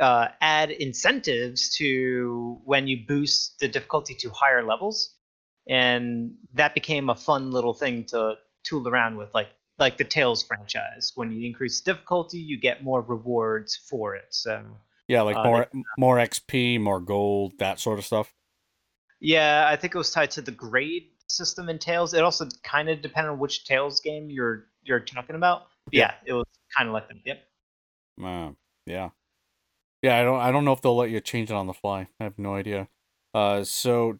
[0.00, 5.14] uh, add incentives to when you boost the difficulty to higher levels,
[5.68, 8.34] and that became a fun little thing to
[8.64, 11.12] tool around with, like like the Tales franchise.
[11.14, 14.26] When you increase difficulty, you get more rewards for it.
[14.30, 14.62] So
[15.06, 18.32] yeah, like uh, more more XP, more gold, that sort of stuff.
[19.20, 22.14] yeah, I think it was tied to the grade system in Tales.
[22.14, 25.62] It also kind of depended on which Tales game you're you're talking about.
[25.90, 26.12] Yeah.
[26.26, 27.16] yeah, it was kind of like that.
[27.24, 27.38] Yep.
[28.22, 28.50] Uh,
[28.86, 29.10] yeah,
[30.02, 30.18] yeah.
[30.18, 30.40] I don't.
[30.40, 32.08] I don't know if they'll let you change it on the fly.
[32.20, 32.88] I have no idea.
[33.34, 34.16] Uh, so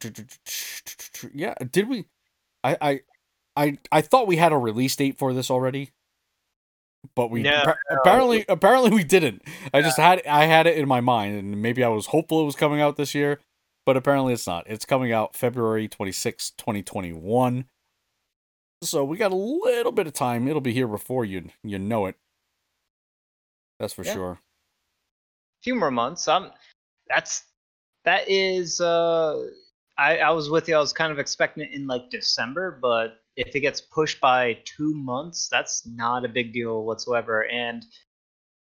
[1.35, 2.07] yeah, did we?
[2.62, 3.01] I I
[3.57, 5.91] I I thought we had a release date for this already,
[7.16, 7.74] but we No, no.
[7.91, 9.43] apparently apparently we didn't.
[9.72, 12.45] I just had I had it in my mind, and maybe I was hopeful it
[12.47, 13.41] was coming out this year,
[13.87, 14.64] but apparently it's not.
[14.68, 17.64] It's coming out February twenty sixth, twenty twenty one.
[18.83, 20.47] So we got a little bit of time.
[20.47, 22.16] It'll be here before you you know it.
[23.81, 24.12] That's for Yeah.
[24.12, 24.41] sure.
[25.69, 26.27] Few more months.
[26.27, 26.51] Um,
[27.09, 27.45] that's
[28.07, 28.81] that is.
[28.81, 29.49] Uh,
[29.99, 30.77] I I was with you.
[30.77, 34.59] I was kind of expecting it in like December, but if it gets pushed by
[34.64, 37.47] two months, that's not a big deal whatsoever.
[37.47, 37.85] And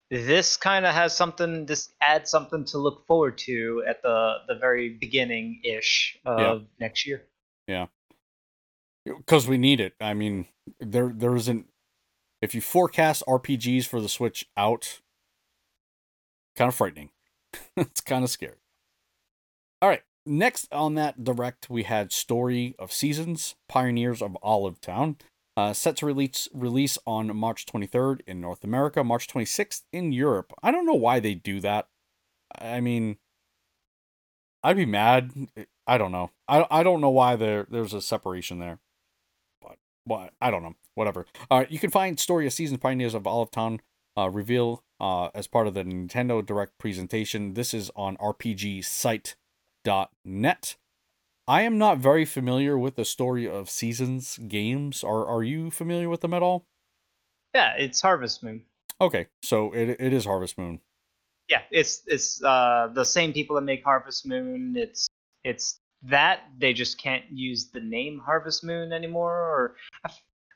[0.09, 1.65] this kind of has something.
[1.65, 7.05] This adds something to look forward to at the the very beginning ish of next
[7.05, 7.23] year.
[7.67, 7.87] Yeah,
[9.05, 9.93] because we need it.
[9.99, 10.47] I mean,
[10.79, 11.65] there there isn't.
[12.41, 14.99] If you forecast RPGs for the Switch out,
[16.55, 17.09] kind of frightening.
[17.77, 18.57] it's kind of scary.
[19.81, 25.17] All right, next on that direct, we had Story of Seasons, Pioneers of Olive Town.
[25.55, 30.51] Uh, set to release release on March 23rd in North America, March 26th in Europe.
[30.63, 31.89] I don't know why they do that.
[32.59, 33.17] I mean,
[34.63, 35.31] I'd be mad.
[35.85, 36.31] I don't know.
[36.47, 38.79] I I don't know why there there's a separation there.
[39.61, 40.75] But what I don't know.
[40.95, 41.25] Whatever.
[41.51, 43.81] All right, you can find Story of Seasons Pioneers of Olive Town
[44.17, 47.53] uh, reveal uh, as part of the Nintendo Direct presentation.
[47.53, 49.35] This is on RPGsite.net.
[51.45, 55.03] I am not very familiar with the Story of Seasons games.
[55.03, 56.65] Are are you familiar with them at all?
[57.53, 58.63] Yeah, it's Harvest Moon.
[59.01, 60.79] Okay, so it it is Harvest Moon.
[61.49, 64.75] Yeah, it's it's uh, the same people that make Harvest Moon.
[64.77, 65.09] It's
[65.43, 69.35] it's that they just can't use the name Harvest Moon anymore.
[69.35, 69.75] Or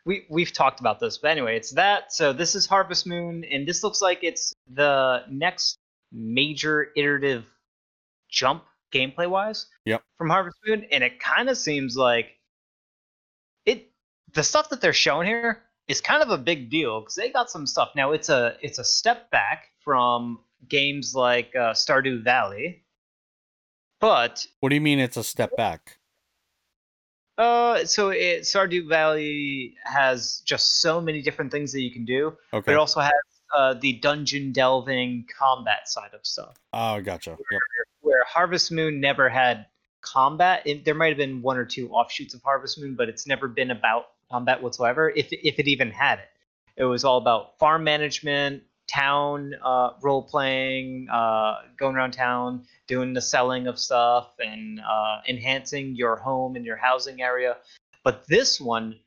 [0.08, 2.14] we we've talked about this, but anyway, it's that.
[2.14, 5.78] So this is Harvest Moon, and this looks like it's the next
[6.12, 7.46] major iterative
[8.30, 9.68] jump gameplay wise.
[9.86, 10.02] Yep.
[10.18, 12.38] From Harvest Moon, and it kind of seems like
[13.66, 13.92] it.
[14.34, 17.50] The stuff that they're showing here is kind of a big deal because they got
[17.50, 17.90] some stuff.
[17.96, 22.86] Now it's a it's a step back from games like uh, Stardew Valley,
[24.00, 25.98] but What do you mean it's a step back?
[27.38, 32.36] Uh, so it, Stardew Valley has just so many different things that you can do,
[32.52, 32.74] but Okay.
[32.74, 33.12] it also has
[33.56, 36.56] uh, the dungeon delving combat side of stuff.
[36.74, 37.38] Oh, gotcha.
[37.52, 37.62] Yep.
[38.02, 39.66] Where Harvest Moon never had
[40.02, 40.62] combat.
[40.66, 43.48] It, there might have been one or two offshoots of Harvest Moon, but it's never
[43.48, 45.10] been about combat whatsoever.
[45.10, 46.30] If if it even had it,
[46.76, 53.14] it was all about farm management, town uh, role playing, uh, going around town, doing
[53.14, 57.58] the selling of stuff, and uh, enhancing your home and your housing area.
[58.04, 59.00] But this one,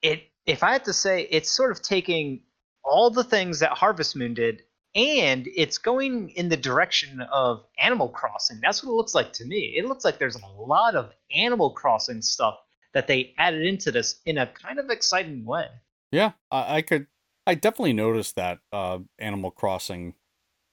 [0.00, 2.40] it if I had to say, it's sort of taking
[2.84, 4.62] all the things that Harvest Moon did
[4.94, 8.58] and it's going in the direction of Animal Crossing.
[8.60, 9.74] That's what it looks like to me.
[9.76, 12.58] It looks like there's a lot of Animal Crossing stuff
[12.92, 15.66] that they added into this in a kind of exciting way.
[16.10, 17.06] Yeah, I, I could.
[17.46, 20.14] I definitely noticed that uh, Animal Crossing,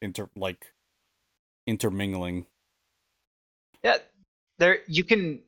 [0.02, 0.74] inter like
[1.68, 2.46] intermingling.
[3.84, 3.98] Yeah,
[4.60, 5.42] there you can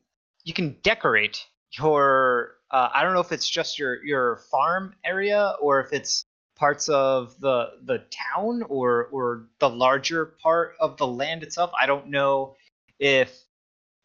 [0.44, 1.46] you can decorate
[1.78, 2.56] your.
[2.70, 6.24] Uh, I don't know if it's just your your farm area or if it's
[6.56, 11.70] parts of the the town or or the larger part of the land itself.
[11.80, 12.56] I don't know
[12.98, 13.44] if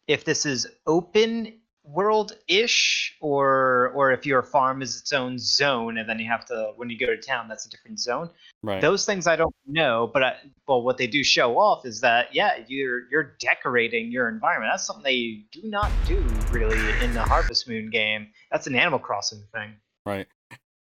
[0.06, 1.60] if this is open
[1.92, 6.44] world ish or or if your farm is its own zone and then you have
[6.44, 8.28] to when you go to town that's a different zone
[8.62, 8.80] Right.
[8.80, 10.36] those things I don't know, but I,
[10.66, 14.72] well, what they do show off is that yeah, you're you're decorating your environment.
[14.72, 16.16] That's something they do not do
[16.50, 18.28] really in the Harvest Moon game.
[18.50, 19.74] That's an Animal Crossing thing.
[20.04, 20.26] Right.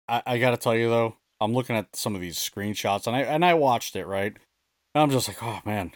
[0.07, 3.21] I, I gotta tell you though, I'm looking at some of these screenshots and I
[3.21, 4.33] and I watched it right,
[4.93, 5.93] and I'm just like, oh man,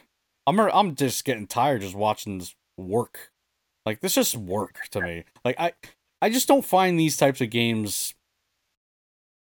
[0.48, 3.32] I'm I'm just getting tired just watching this work.
[3.88, 5.24] Like this just work to me.
[5.46, 5.72] Like I
[6.22, 8.14] I just don't find these types of games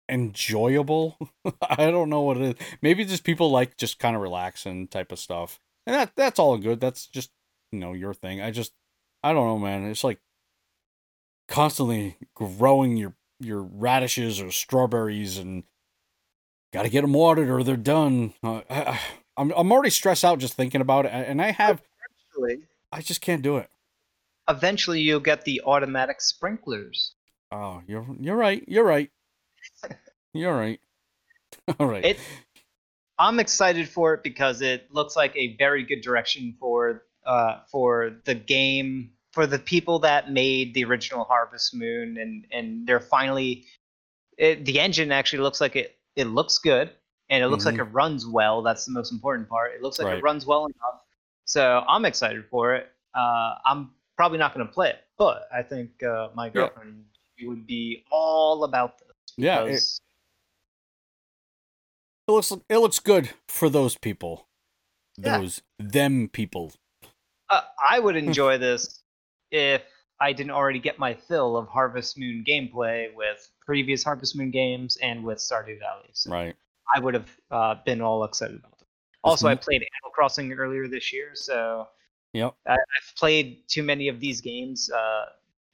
[0.10, 1.18] enjoyable.
[1.62, 2.68] I don't know what it is.
[2.82, 6.58] Maybe just people like just kind of relaxing type of stuff, and that that's all
[6.58, 6.82] good.
[6.82, 7.32] That's just
[7.72, 8.42] you know your thing.
[8.42, 8.74] I just
[9.24, 9.86] I don't know, man.
[9.86, 10.20] It's like
[11.48, 15.64] constantly growing your your radishes or strawberries and
[16.74, 18.34] got to get them watered or they're done.
[18.44, 19.00] Uh, I, I,
[19.38, 21.82] I'm I'm already stressed out just thinking about it, and I have
[22.36, 23.70] Eventually, I just can't do it.
[24.50, 27.14] Eventually you'll get the automatic sprinklers.
[27.52, 28.64] Oh, you're you're right.
[28.68, 29.10] You're right.
[30.34, 30.80] You're right.
[31.80, 32.04] All right.
[32.04, 32.20] It.
[33.20, 38.16] I'm excited for it because it looks like a very good direction for uh, for
[38.26, 43.66] the game for the people that made the original Harvest Moon and and they're finally
[44.38, 46.90] it, the engine actually looks like it it looks good
[47.30, 48.62] and it looks like it runs well.
[48.62, 49.74] That's the most important part.
[49.76, 50.18] It looks like Right.
[50.18, 51.02] it runs well enough.
[51.46, 52.90] So I'm excited for it.
[53.16, 57.06] Uh, I'm probably not going to play it, but I think uh, my girlfriend
[57.38, 59.08] she would be all about this.
[59.38, 59.84] Yeah, it-
[62.28, 64.48] It looks it looks good for those people.
[65.18, 65.40] Yeah.
[65.40, 66.72] Those them people.
[67.50, 69.04] Uh, I would enjoy this
[69.52, 69.82] if
[70.20, 74.98] I didn't already get my fill of Harvest Moon gameplay with previous Harvest Moon games
[75.02, 76.10] and with Stardew Valley.
[76.14, 76.56] So Right.
[76.96, 78.88] I would have uh, been all excited about it.
[79.24, 81.88] Also, I played Animal Crossing earlier this year, so
[82.34, 82.56] Yep.
[82.68, 85.26] I, I've played too many of these games uh,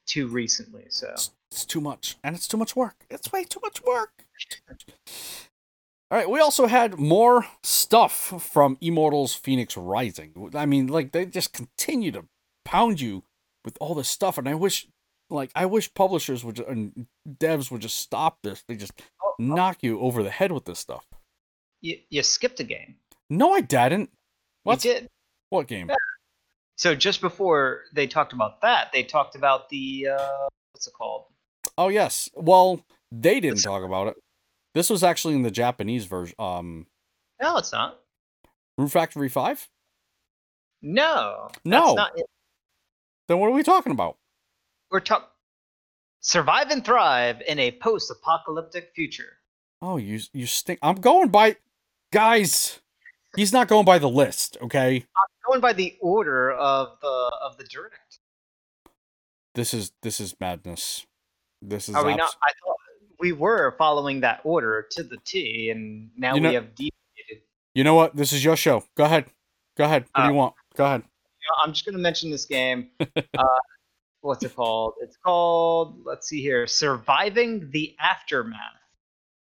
[0.06, 0.84] too recently.
[0.90, 3.04] So It's, it's too much, and it's too much work.
[3.10, 4.24] It's way too much work.
[6.10, 8.12] All right, we also had more stuff
[8.52, 10.50] from Immortals Phoenix Rising.
[10.54, 12.24] I mean, like they just continue to
[12.64, 13.22] pound you
[13.64, 14.86] with all this stuff, and I wish,
[15.28, 18.64] like, I wish publishers would ju- and devs would just stop this.
[18.66, 18.92] They just
[19.22, 21.06] Oh, knock you over the head with this stuff.
[21.80, 22.96] you, you skipped a game.
[23.28, 24.10] No, I didn't.
[24.64, 24.84] What?
[24.84, 25.08] You did.
[25.50, 25.90] What game?
[26.80, 31.26] So just before they talked about that, they talked about the uh, what's it called?
[31.76, 32.30] Oh yes.
[32.34, 34.14] Well, they didn't talk about it.
[34.72, 36.34] This was actually in the Japanese version.
[36.38, 36.86] Um,
[37.38, 38.00] No, it's not.
[38.78, 39.68] Rune Factory Five.
[40.80, 41.50] No.
[41.66, 41.80] No.
[41.84, 42.26] That's not it.
[43.28, 44.16] Then what are we talking about?
[44.90, 45.28] We're talking
[46.20, 49.36] survive and thrive in a post-apocalyptic future.
[49.82, 50.78] Oh, you you stink.
[50.80, 51.56] I'm going by,
[52.10, 52.80] guys.
[53.36, 54.56] He's not going by the list.
[54.62, 55.04] Okay.
[55.50, 58.20] Going by the order of the of the direct.
[59.56, 61.04] This is this is madness.
[61.60, 61.96] This is.
[61.96, 62.34] Are we abs- not?
[62.40, 62.76] I thought
[63.18, 67.42] we were following that order to the T, and now You know- we have deviated.
[67.74, 68.14] You know what?
[68.14, 68.84] This is your show.
[68.96, 69.24] Go ahead.
[69.76, 70.04] Go ahead.
[70.12, 70.54] What do Uh, you want?
[70.76, 71.02] Go ahead.
[71.64, 72.90] I'm just going to mention this game.
[73.00, 73.44] uh,
[74.20, 74.94] what's it called?
[75.00, 76.04] It's called.
[76.04, 76.68] Let's see here.
[76.68, 78.78] Surviving the aftermath.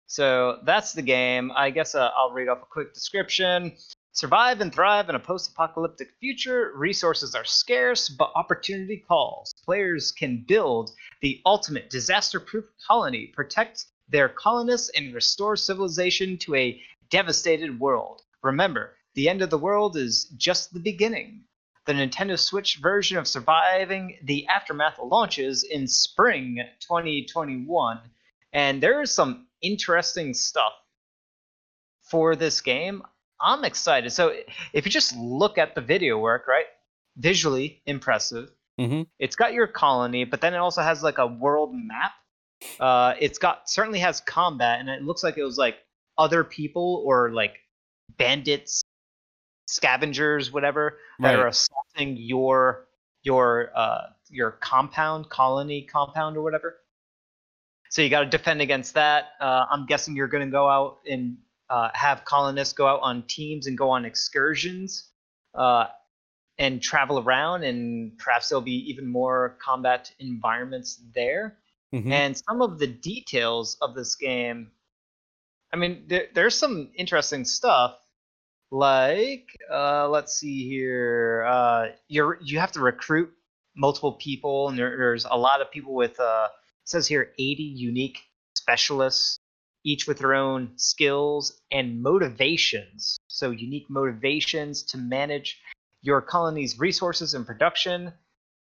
[0.06, 1.52] So that's the game.
[1.54, 3.76] I guess uh, I'll read off a quick description.
[4.14, 6.72] Survive and thrive in a post apocalyptic future.
[6.74, 9.54] Resources are scarce, but opportunity calls.
[9.64, 10.90] Players can build
[11.22, 18.20] the ultimate disaster proof colony, protect their colonists, and restore civilization to a devastated world.
[18.42, 21.44] Remember, the end of the world is just the beginning.
[21.86, 27.98] The Nintendo Switch version of Surviving the Aftermath launches in spring 2021,
[28.52, 30.74] and there is some interesting stuff
[32.02, 33.02] for this game.
[33.42, 34.10] I'm excited.
[34.12, 34.34] So
[34.72, 36.66] if you just look at the video work, right?
[37.16, 38.50] Visually impressive.
[38.78, 39.06] Mhm.
[39.18, 42.12] It's got your colony, but then it also has like a world map.
[42.80, 45.76] Uh, it's got certainly has combat, and it looks like it was like
[46.16, 47.58] other people or like
[48.16, 48.82] bandits,
[49.66, 52.86] scavengers, whatever that are assaulting your
[53.24, 56.78] your uh, your compound, colony compound, or whatever.
[57.90, 59.32] So you got to defend against that.
[59.40, 61.36] Uh, I'm guessing you're going to go out and
[61.72, 65.08] uh, have colonists go out on teams and go on excursions
[65.54, 65.86] uh,
[66.58, 71.56] and travel around, and perhaps there'll be even more combat environments there.
[71.94, 72.12] Mhm.
[72.12, 74.70] And some of the details of this game,
[75.72, 77.96] I mean, there, there's some interesting stuff.
[78.70, 81.46] Like, uh, let's see here.
[81.48, 83.32] Uh, you're you have to recruit
[83.74, 86.20] multiple people, and there, there's a lot of people with.
[86.20, 86.48] Uh,
[86.82, 88.18] it says here 80 unique
[88.54, 89.38] specialists,
[89.84, 93.18] each with their own skills and motivations.
[93.28, 95.60] So unique motivations to manage
[96.02, 98.12] your colony's resources and production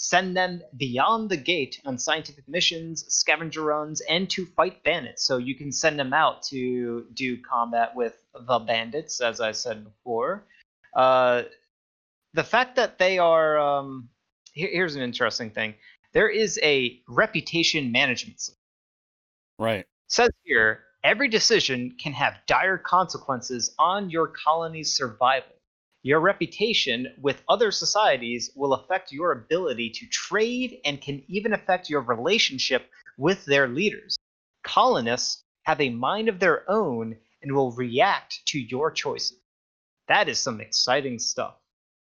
[0.02, 5.24] send them beyond the gate on scientific missions, scavenger runs, and to fight bandits.
[5.24, 9.84] So you can send them out to do combat with the bandits, as I said
[9.84, 10.44] before.
[10.96, 11.44] Uh,
[12.34, 14.10] the fact that they are um,
[14.54, 15.76] here, here's an interesting thing.
[16.14, 18.58] There is a reputation management system.
[19.60, 19.86] Right.
[20.08, 25.54] Says here, every decision can have dire consequences on your colony's survival.
[26.04, 31.90] Your reputation with other societies will affect your ability to trade and can even affect
[31.90, 34.18] your relationship with their leaders.
[34.64, 39.38] Colonists have a mind of their own and will react to your choices.
[40.08, 41.56] That is some exciting stuff.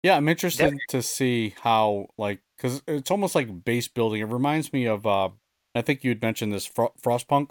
[0.03, 4.21] Yeah, I'm interested to see how like because it's almost like base building.
[4.21, 5.29] It reminds me of uh,
[5.75, 7.51] I think you had mentioned this Fro- Frostpunk.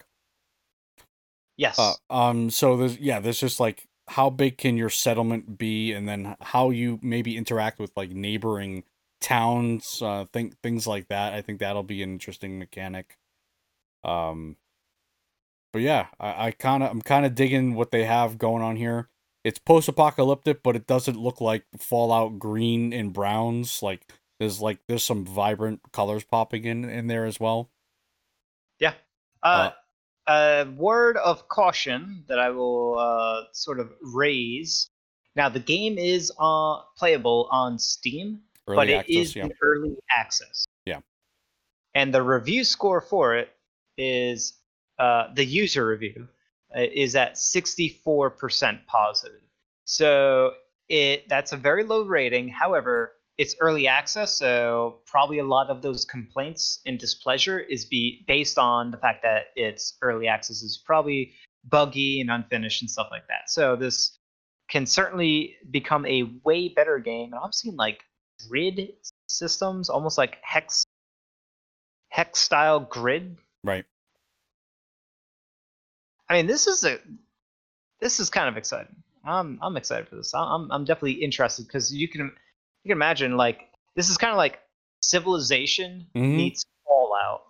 [1.61, 1.77] Yes.
[1.77, 2.49] Uh, um.
[2.49, 6.71] So there's yeah, there's just like how big can your settlement be, and then how
[6.71, 8.83] you maybe interact with like neighboring
[9.21, 11.33] towns, uh, think things like that.
[11.33, 13.19] I think that'll be an interesting mechanic.
[14.03, 14.57] Um.
[15.71, 18.75] But yeah, I, I kind of I'm kind of digging what they have going on
[18.75, 19.09] here.
[19.43, 23.83] It's post-apocalyptic, but it doesn't look like Fallout green and browns.
[23.83, 27.69] Like there's like there's some vibrant colors popping in in there as well.
[28.79, 28.93] Yeah.
[29.43, 29.71] Uh,
[30.27, 34.89] a word of caution that I will uh, sort of raise.
[35.35, 39.45] Now, the game is uh, playable on Steam, Early but it access, is yeah.
[39.45, 40.65] in early access.
[40.85, 40.99] Yeah.
[41.95, 43.49] And the review score for it
[43.97, 44.53] is
[44.99, 46.27] uh, the user review
[46.75, 49.41] uh, is at 64% positive.
[49.85, 50.53] So
[50.89, 52.49] it that's a very low rating.
[52.49, 58.23] However, it's early access, so probably a lot of those complaints and displeasure is be
[58.27, 61.33] based on the fact that it's early access is probably
[61.67, 63.49] buggy and unfinished and stuff like that.
[63.49, 64.15] So this
[64.69, 67.33] can certainly become a way better game.
[67.33, 68.03] And I've seen like
[68.47, 68.93] grid
[69.25, 70.85] systems, almost like hex
[72.09, 73.37] hex style grid.
[73.63, 73.85] Right.
[76.29, 76.99] I mean, this is a
[78.01, 78.97] this is kind of exciting.
[79.25, 80.31] I'm I'm excited for this.
[80.35, 82.31] I'm I'm definitely interested because you can
[82.83, 83.61] you can imagine like
[83.95, 84.59] this is kind of like
[85.01, 86.35] Civilization Mhm.
[86.35, 87.41] meets Fallout.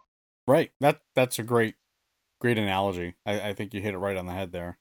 [0.47, 0.71] Right.
[0.79, 1.75] That that's a great
[2.39, 3.15] great analogy.
[3.25, 4.77] I, I think you hit it right on the head there.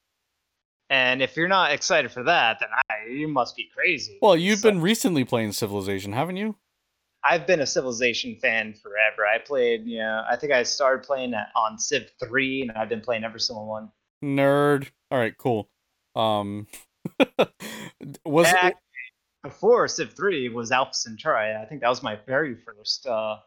[0.89, 4.19] And if you're not excited for that, then I, you must be crazy.
[4.23, 6.57] Well, you've So- been recently playing Civilization, haven't you?
[7.23, 9.27] I've been a Civilization fan forever.
[9.27, 13.03] I played, you know, I think I started playing on Civ three, and I've been
[13.03, 13.91] playing every single one.
[14.25, 14.89] Nerd.
[15.11, 15.69] All right, cool.
[16.17, 16.67] Um,
[18.25, 18.77] was Back it,
[19.43, 21.55] before Civ three was Alpha Centauri.
[21.55, 23.39] I think that was my very first, uh,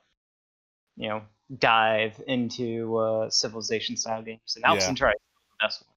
[0.95, 1.23] you know,
[1.59, 4.85] dive into uh, Civilization style games, and Alpha Yeah.
[4.87, 5.19] Centauri is
[5.51, 5.93] the best one.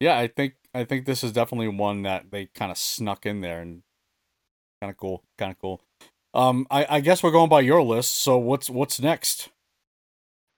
[0.00, 3.40] yeah, I think I think this is definitely one that they kind of snuck in
[3.40, 3.82] there and
[4.80, 5.80] kind of cool, kind of cool.
[6.34, 8.14] Um, I I guess we're going by your list.
[8.16, 9.50] So what's what's next?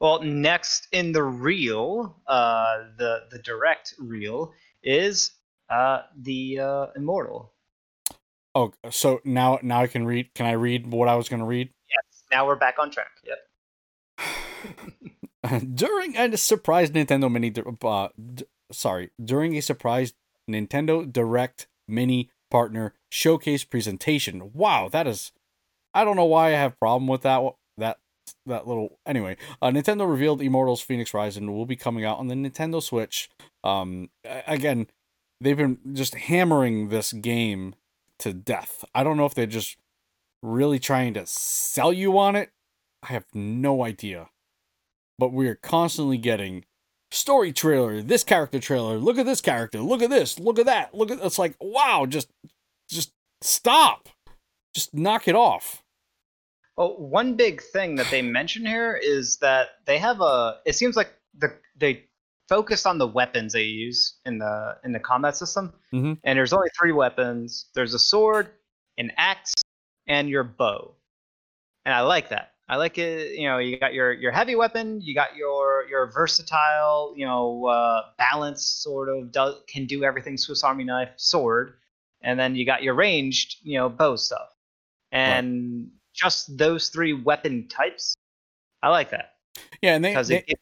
[0.01, 4.53] Well, next in the reel, uh, the the direct reel
[4.83, 5.33] is
[5.69, 7.53] uh, the uh, Immortal.
[8.55, 10.33] Oh, so now now I can read.
[10.35, 11.69] Can I read what I was going to read?
[11.89, 12.23] Yes.
[12.33, 13.11] Now we're back on track.
[13.25, 13.39] Yep.
[15.75, 17.53] during a surprise Nintendo Mini,
[17.83, 20.15] uh, d- sorry, during a surprise
[20.51, 24.53] Nintendo Direct Mini Partner Showcase presentation.
[24.55, 25.33] Wow, that is,
[25.93, 27.43] I don't know why I have problem with that.
[27.77, 27.99] That
[28.47, 29.37] that little anyway.
[29.61, 33.29] Uh, Nintendo revealed Immortals: Phoenix Rising will be coming out on the Nintendo Switch.
[33.63, 34.11] Um,
[34.47, 34.87] again,
[35.41, 37.75] they've been just hammering this game
[38.19, 38.85] to death.
[38.95, 39.77] I don't know if they're just
[40.43, 42.51] really trying to sell you on it.
[43.03, 44.29] I have no idea
[45.19, 46.65] but we are constantly getting
[47.11, 50.95] story trailer, this character trailer, look at this character, look at this, look at that,
[50.95, 52.31] look at it's like wow, just
[52.89, 54.09] just stop.
[54.75, 55.83] Just knock it off.
[56.77, 60.59] Well, one big thing that they mention here is that they have a.
[60.67, 62.05] It seems like the they
[62.49, 66.19] focused on the weapons they use in the in the combat system, Mhm.
[66.25, 67.67] and there's only three weapons.
[67.75, 68.51] There's a sword,
[68.99, 69.55] an axe,
[70.07, 70.95] and your bow,
[71.85, 72.53] and I like that.
[72.69, 73.39] I like it.
[73.39, 77.67] You know, you got your your heavy weapon, you got your your versatile, you know,
[77.67, 81.79] uh, balance sort of does can do everything Swiss Army knife sword,
[82.23, 84.49] and then you got your ranged, you know, bow stuff,
[85.13, 88.15] and just those three weapon types.
[88.83, 89.37] I like that
[89.83, 90.59] Yeah, and they, they it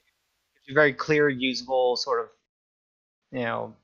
[0.73, 2.27] very clear, usable sort of,
[3.33, 3.75] you know,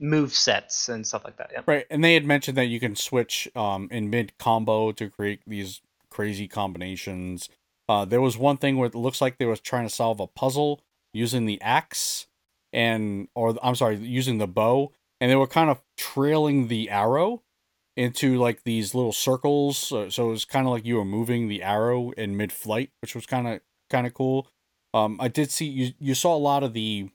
[0.00, 1.50] move sets and stuff like that.
[1.52, 1.62] Yeah.
[1.66, 5.40] right, and they had mentioned that you can switch um in mid combo to create
[5.46, 7.48] these crazy combinations.
[7.88, 10.26] Uh, there was one thing where it looks like they was trying to solve a
[10.26, 10.82] puzzle
[11.12, 12.26] using the axe
[12.72, 17.42] and or I'm sorry, using the bow, and they were kind of trailing the arrow
[17.96, 19.78] into like these little circles.
[19.78, 22.90] So, so it was kind of like you were moving the arrow in mid flight,
[23.00, 23.60] which was kind of
[23.90, 24.48] kind of cool.
[24.94, 27.10] Um, I did see you you saw a lot of the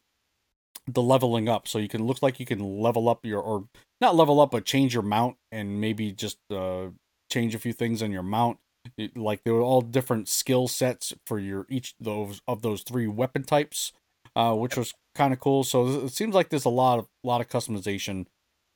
[0.88, 3.68] the leveling up, so you can look like you can level up your or
[4.02, 6.88] not level up, but change your mount and maybe just uh
[7.32, 8.60] change a few things on your mount.
[8.98, 13.08] It- like they were all different skill sets for your each those of those three
[13.08, 13.94] weapon types,
[14.36, 15.64] uh, which was kind of cool.
[15.64, 18.28] So it seems like there's a lot of lot of customization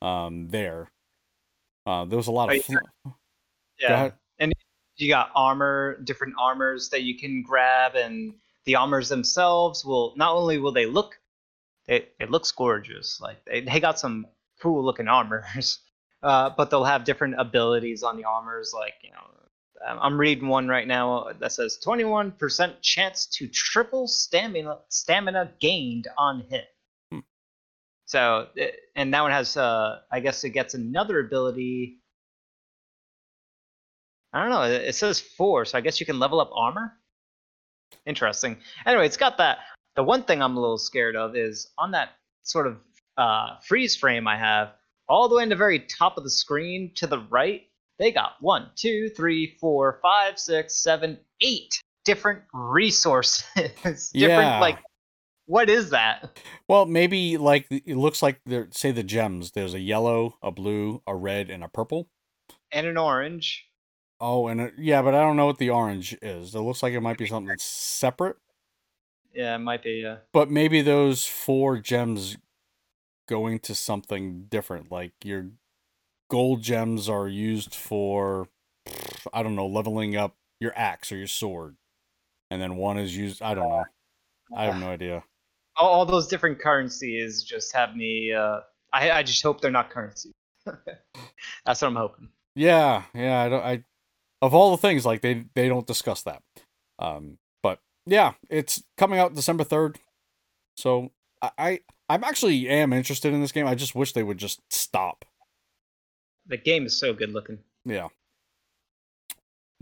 [0.02, 0.88] um there.
[1.86, 2.72] Uh, there was a lot of fl-
[3.78, 4.10] Yeah.
[4.40, 4.52] And
[4.96, 8.34] you got armor, different armors that you can grab, and
[8.68, 11.18] the armors themselves will not only will they look,
[11.86, 13.18] it it looks gorgeous.
[13.18, 14.26] Like they, they got some
[14.60, 15.78] cool looking armors,
[16.22, 18.74] uh, but they'll have different abilities on the armors.
[18.74, 19.24] Like you know,
[19.88, 26.06] um, I'm reading one right now that says 21% chance to triple stamina stamina gained
[26.18, 26.66] on hit.
[27.10, 27.20] Hmm.
[28.04, 28.48] So,
[28.94, 32.00] and that one has, uh, I guess it gets another ability.
[34.34, 34.64] I don't know.
[34.64, 36.92] It says four, so I guess you can level up armor.
[38.06, 38.58] Interesting.
[38.86, 39.58] Anyway, it's got that.
[39.96, 42.10] The one thing I'm a little scared of is on that
[42.44, 42.76] sort of
[43.16, 44.72] uh, freeze frame I have,
[45.08, 47.62] all the way in the very top of the screen to the right,
[47.98, 53.44] they got one, two, three, four, five, six, seven, eight different resources.
[53.56, 54.60] different, Yeah.
[54.60, 54.78] like,
[55.46, 56.38] what is that?
[56.68, 58.68] Well, maybe like it looks like there.
[58.70, 59.52] Say the gems.
[59.52, 62.08] There's a yellow, a blue, a red, and a purple.
[62.70, 63.67] And an orange.
[64.20, 66.54] Oh, and a, yeah, but I don't know what the orange is.
[66.54, 68.36] It looks like it might be something that's separate.
[69.32, 70.04] Yeah, it might be.
[70.04, 72.36] Uh, But maybe those four gems
[73.28, 74.90] going to something different.
[74.90, 75.50] Like your
[76.28, 78.48] gold gems are used for,
[79.32, 81.76] I don't know, leveling up your axe or your sword,
[82.50, 83.40] and then one is used.
[83.42, 83.84] I don't know.
[84.56, 85.22] I have no idea.
[85.76, 88.32] all, all those different currencies just have me.
[88.32, 88.60] Uh,
[88.92, 90.32] I I just hope they're not currency.
[91.64, 92.30] That's what I'm hoping.
[92.56, 93.42] Yeah, yeah.
[93.42, 93.62] I don't.
[93.64, 93.84] I
[94.40, 96.42] of all the things like they they don't discuss that.
[96.98, 99.98] Um, but yeah, it's coming out December third.
[100.76, 101.10] So
[101.42, 103.66] I, I I'm actually am interested in this game.
[103.66, 105.24] I just wish they would just stop.
[106.46, 107.58] The game is so good looking.
[107.84, 108.08] Yeah.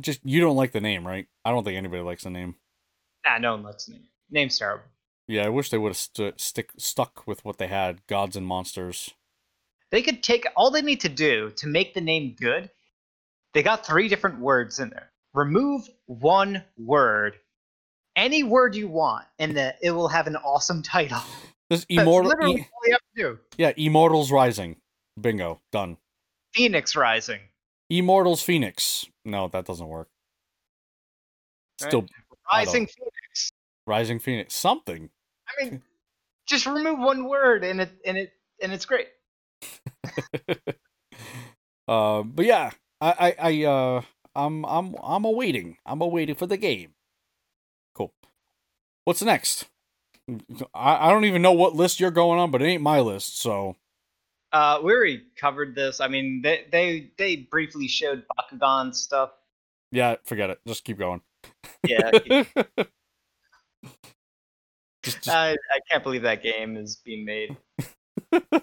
[0.01, 1.27] Just you don't like the name, right?
[1.45, 2.57] I don't think anybody likes the name.
[3.25, 4.09] Nah, no one likes the name.
[4.31, 4.85] Name's terrible.
[5.29, 8.47] Yeah, I wish they would have st- stick stuck with what they had, gods and
[8.47, 9.11] monsters.
[9.91, 12.71] They could take all they need to do to make the name good.
[13.57, 15.11] They got three different words in there.
[15.33, 17.39] Remove one word,
[18.15, 21.21] any word you want, and that it will have an awesome title.
[21.71, 23.39] This immortal, literally e- all you have to do.
[23.57, 24.77] yeah, Immortals Rising.
[25.19, 25.97] Bingo, done.
[26.55, 27.41] Phoenix Rising.
[27.89, 29.07] Immortals Phoenix.
[29.25, 30.09] No, that doesn't work.
[31.81, 32.11] Still don't-
[32.53, 33.53] Rising Phoenix.
[33.87, 34.55] Rising Phoenix.
[34.55, 35.09] Something.
[35.49, 35.83] I mean,
[36.47, 39.09] just remove one word and it and it and it's great.
[41.89, 42.71] uh, but yeah,
[43.01, 44.03] I, I, I, uh,
[44.35, 45.79] I'm, I'm, I'm awaiting.
[45.87, 46.95] I'm awaiting for the game.
[47.95, 48.13] Cool.
[49.05, 49.67] What's next?
[50.75, 53.39] I, I don't even know what list you're going on, but it ain't my list.
[53.39, 53.77] So
[54.53, 56.01] Uh, we already covered this.
[56.01, 59.31] I mean, they they they briefly showed Bakugan stuff.
[59.93, 60.59] yeah, forget it.
[60.67, 61.21] Just keep going.
[61.87, 62.11] Yeah,
[65.05, 67.57] just, just I, I can't believe that game is being made.
[68.33, 68.61] All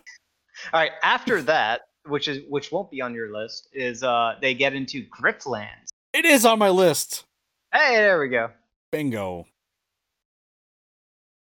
[0.73, 4.73] right, after that, which is which won't be on your list, is uh they get
[4.73, 5.89] into Griftlands.
[6.13, 7.25] it is on my list.
[7.73, 8.51] Hey, there we go.
[8.91, 9.47] Bingo.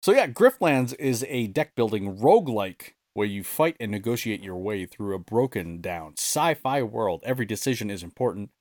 [0.02, 4.86] So yeah, Griftlands is a deck building roguelike where you fight and negotiate your way
[4.86, 7.22] through a broken down sci-fi world.
[7.26, 8.52] Every decision is important,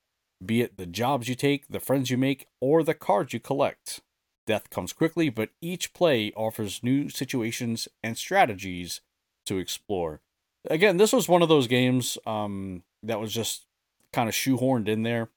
[0.45, 4.01] be it the jobs you take, the friends you make, or the cards you collect.
[4.47, 9.01] Death comes quickly, but each play offers new situations and strategies
[9.47, 10.21] to explore.
[10.69, 13.67] Again, this was one of those games um, that was just
[14.13, 15.31] kind of shoehorned in there.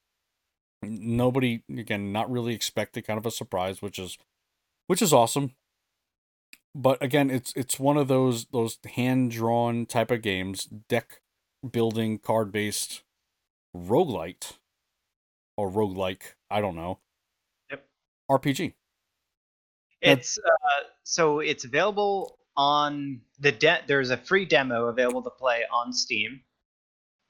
[0.82, 4.18] Nobody, again, not really expected, kind of a surprise, which is,
[4.86, 5.54] which is awesome.
[6.74, 11.20] But again, it's it's one of those those hand drawn type of games, deck
[11.70, 13.04] building, card based,
[13.76, 14.54] roguelite,
[15.56, 16.34] or roguelike.
[16.50, 16.98] I don't know.
[17.70, 17.86] Yep.
[18.28, 18.74] RPG.
[20.02, 25.62] It's uh, so it's available on the de- there's a free demo available to play
[25.72, 26.40] on Steam.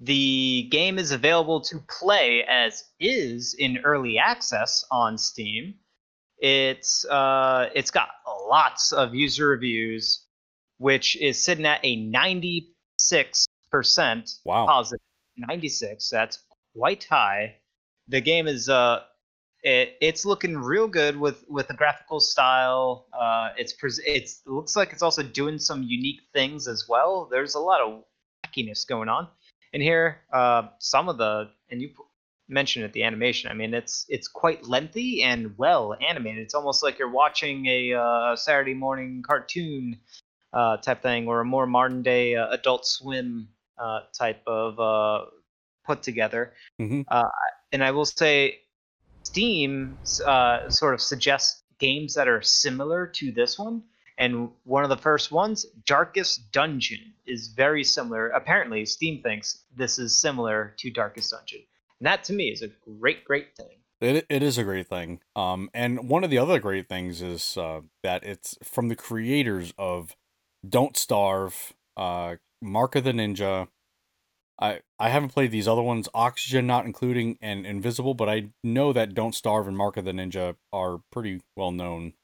[0.00, 5.74] The game is available to play as is in early access on Steam.
[6.38, 8.08] It's uh, it's got
[8.48, 10.26] lots of user reviews,
[10.78, 14.66] which is sitting at a 96 percent Wow.
[14.66, 15.00] positive.
[15.36, 16.10] 96.
[16.10, 16.38] That's
[16.76, 17.56] quite high.
[18.08, 19.00] The game is uh,
[19.64, 23.06] it, it's looking real good with with the graphical style.
[23.18, 27.26] Uh, it's pres- it's it looks like it's also doing some unique things as well.
[27.30, 28.04] There's a lot of
[28.46, 29.26] wackiness going on
[29.72, 30.20] in here.
[30.32, 31.94] Uh, some of the and you p-
[32.46, 33.50] mentioned it the animation.
[33.50, 36.42] I mean, it's it's quite lengthy and well animated.
[36.42, 39.98] It's almost like you're watching a uh, Saturday morning cartoon
[40.52, 45.24] uh, type thing, or a more modern day uh, Adult Swim uh, type of uh,
[45.86, 46.52] put together.
[46.78, 47.00] hmm
[47.72, 48.60] And I will say,
[49.24, 53.82] Steam uh, sort of suggests games that are similar to this one.
[54.16, 58.28] And one of the first ones, Darkest Dungeon, is very similar.
[58.28, 61.62] Apparently, Steam thinks this is similar to Darkest Dungeon.
[61.98, 63.78] And that to me is a great, great thing.
[64.00, 65.20] It it is a great thing.
[65.34, 69.72] Um, and one of the other great things is uh, that it's from the creators
[69.78, 70.14] of
[70.68, 73.68] Don't Starve, uh, Mark of the Ninja.
[74.60, 78.92] I I haven't played these other ones, Oxygen not including, and Invisible, but I know
[78.92, 82.14] that Don't Starve and Mark of the Ninja are pretty well known.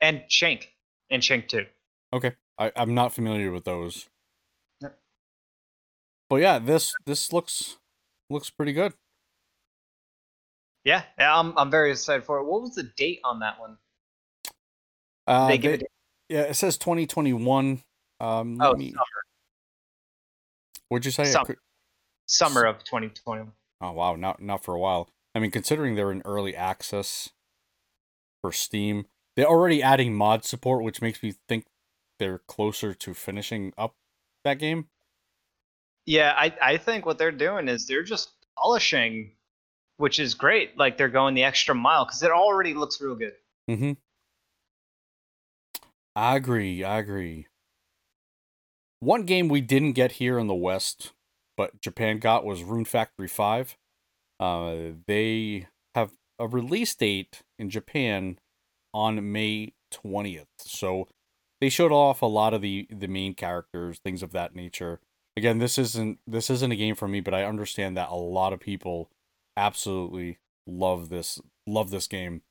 [0.00, 0.72] And Shank.
[1.10, 1.66] And Shank too.
[2.12, 4.08] Okay, I I'm not familiar with those.
[4.80, 4.98] Yep.
[6.28, 7.78] But yeah, this this looks
[8.30, 8.94] looks pretty good.
[10.84, 12.44] Yeah, yeah I'm, I'm very excited for it.
[12.44, 13.76] What was the date on that one?
[15.26, 15.90] Uh, they give they- it
[16.30, 17.82] yeah, it says 2021.
[18.20, 19.19] Um, oh, let me, summer,
[20.90, 21.34] what'd you say?
[22.26, 23.50] Summer of 2020?
[23.80, 25.08] Oh wow, not not for a while.
[25.34, 27.30] I mean, considering they're in early access
[28.42, 29.06] for Steam,
[29.36, 31.66] they're already adding mod support, which makes me think
[32.18, 33.94] they're closer to finishing up
[34.44, 34.88] that game.
[36.06, 39.32] Yeah, I, I think what they're doing is they're just polishing,
[39.96, 40.76] which is great.
[40.76, 43.34] Like they're going the extra mile because it already looks real good.
[43.68, 43.92] Mm-hmm.
[46.16, 46.84] I agree.
[46.84, 47.46] I agree.
[49.00, 51.12] One game we didn't get here in the West,
[51.56, 53.76] but Japan got was Rune Factory Five.
[54.38, 58.38] Uh, they have a release date in Japan
[58.92, 61.08] on May twentieth, so
[61.60, 65.00] they showed off a lot of the the main characters, things of that nature.
[65.36, 68.52] Again, this isn't this isn't a game for me, but I understand that a lot
[68.52, 69.10] of people
[69.56, 72.42] absolutely love this love this game.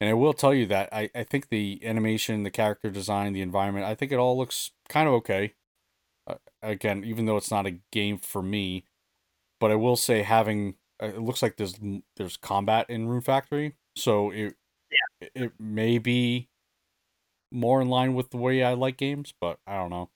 [0.00, 3.40] And I will tell you that I, I think the animation, the character design, the
[3.40, 5.54] environment, I think it all looks kind of okay.
[6.66, 8.84] Again, even though it's not a game for me,
[9.60, 11.78] but I will say having uh, it looks like there's
[12.16, 14.54] there's combat in Rune Factory, so it
[14.90, 15.28] yeah.
[15.34, 16.48] it may be
[17.52, 20.10] more in line with the way I like games, but I don't know.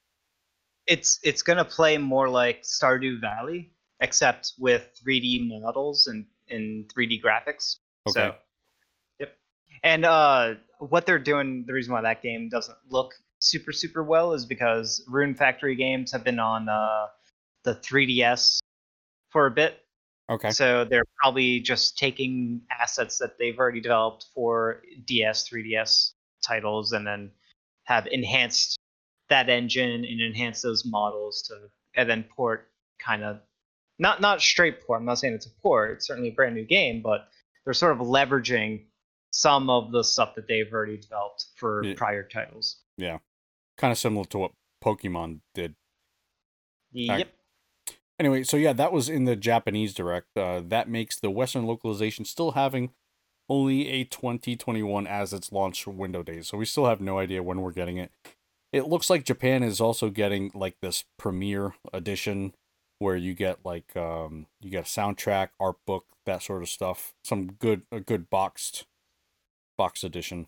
[0.87, 3.71] It's it's gonna play more like Stardew Valley,
[4.01, 7.77] except with 3D models and in 3D graphics.
[8.09, 8.29] Okay.
[8.29, 8.35] So,
[9.21, 9.37] yep.
[9.83, 14.33] And uh, what they're doing, the reason why that game doesn't look super super well
[14.33, 17.07] is because Rune Factory games have been on uh,
[17.65, 18.61] the 3DS
[19.31, 19.81] for a bit.
[20.31, 20.51] Okay.
[20.51, 26.13] So they're probably just taking assets that they've already developed for DS, 3DS
[26.47, 27.33] titles, and then
[27.85, 28.79] have enhanced
[29.29, 31.55] that engine and enhanced those models to,
[31.97, 32.69] and then port
[33.05, 33.41] kind of
[33.99, 35.01] not not straight port.
[35.01, 35.93] I'm not saying it's a port.
[35.93, 37.29] It's certainly a brand new game, but
[37.65, 38.85] they're sort of leveraging
[39.33, 41.95] some of the stuff that they've already developed for Yeah.
[41.97, 42.77] prior titles.
[42.97, 43.19] Yeah.
[43.81, 44.53] Kind of similar to what
[44.85, 45.75] Pokemon did.
[46.93, 47.29] Yep.
[48.19, 50.37] Anyway, so yeah, that was in the Japanese direct.
[50.37, 52.91] Uh, that makes the Western localization still having
[53.49, 56.45] only a 2021 as its launch window date.
[56.45, 58.13] So we still have no idea when we're getting it.
[58.73, 62.53] It looks like Japan is also getting like this premiere edition
[62.99, 67.15] where you get like um you get a soundtrack, art book, that sort of stuff.
[67.25, 68.87] Some good a good boxed
[69.79, 70.47] box edition.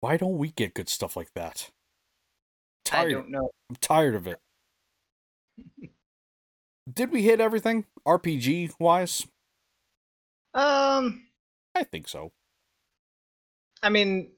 [0.00, 1.70] Why don't we get good stuff like that?
[2.86, 3.12] I Tired.
[3.12, 3.50] don't know.
[3.70, 4.38] I'm tired of it.
[6.92, 9.26] Did we hit everything RPG wise?
[10.54, 11.26] Um,
[11.74, 12.32] I think so.
[13.82, 14.30] I mean,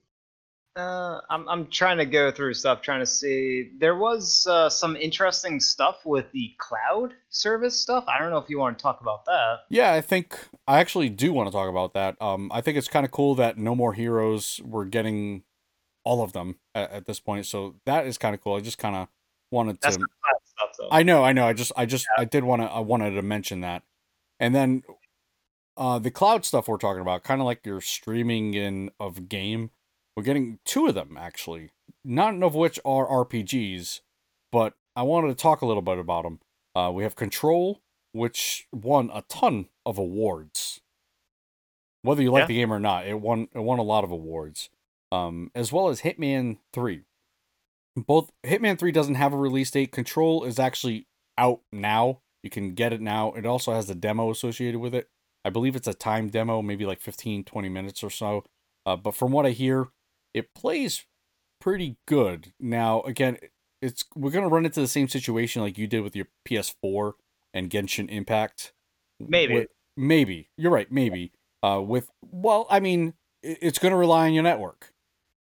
[0.77, 3.73] uh, I'm I'm trying to go through stuff, trying to see.
[3.79, 8.05] There was uh, some interesting stuff with the cloud service stuff.
[8.09, 9.59] I don't know if you want to talk about that.
[9.69, 12.21] Yeah, I think I actually do want to talk about that.
[12.23, 15.43] Um, I think it's kind of cool that No More Heroes we're getting
[16.09, 17.45] all of them at, at this point.
[17.47, 18.55] So that is kind of cool.
[18.57, 19.09] I just kind of
[19.51, 20.07] wanted That's to.
[20.73, 20.89] stuff.
[20.91, 21.47] I know, I know.
[21.47, 23.83] I just, I just, I did want to, I wanted to mention that,
[24.41, 24.83] and then,
[25.77, 29.71] uh, the cloud stuff we're talking about, kind of like your streaming in of game.
[30.17, 31.71] We're getting two of them actually,
[32.05, 34.01] none of which are RPGs,
[34.51, 36.41] but I wanted to talk a little bit about them.
[36.75, 37.81] Uh, we have Control,
[38.13, 40.81] which won a ton of awards.
[42.03, 42.47] Whether you like Yeah.
[42.47, 44.71] the game or not, it won it won a lot of awards.
[45.11, 47.03] Um, as well as Hitman Three.
[47.97, 49.93] Both Hitman Three doesn't have a release date.
[49.93, 51.07] Control is actually
[51.37, 52.21] out now.
[52.43, 53.33] You can get it now.
[53.33, 55.09] It also has a demo associated with it.
[55.45, 58.45] I believe it's a time demo, maybe like 15, 20 minutes or so.
[58.85, 59.89] Uh, but from what I hear,
[60.35, 61.07] it plays
[61.61, 62.53] pretty good.
[62.61, 63.39] Now, again,
[63.81, 67.13] it's we're gonna run into the same situation like you did with your PS4
[67.55, 68.73] and Genshin Impact.
[69.21, 69.55] Maybe.
[69.55, 70.91] With- maybe you're right.
[70.91, 71.33] Maybe
[71.63, 74.93] uh, with well, I mean, it's gonna rely on your network.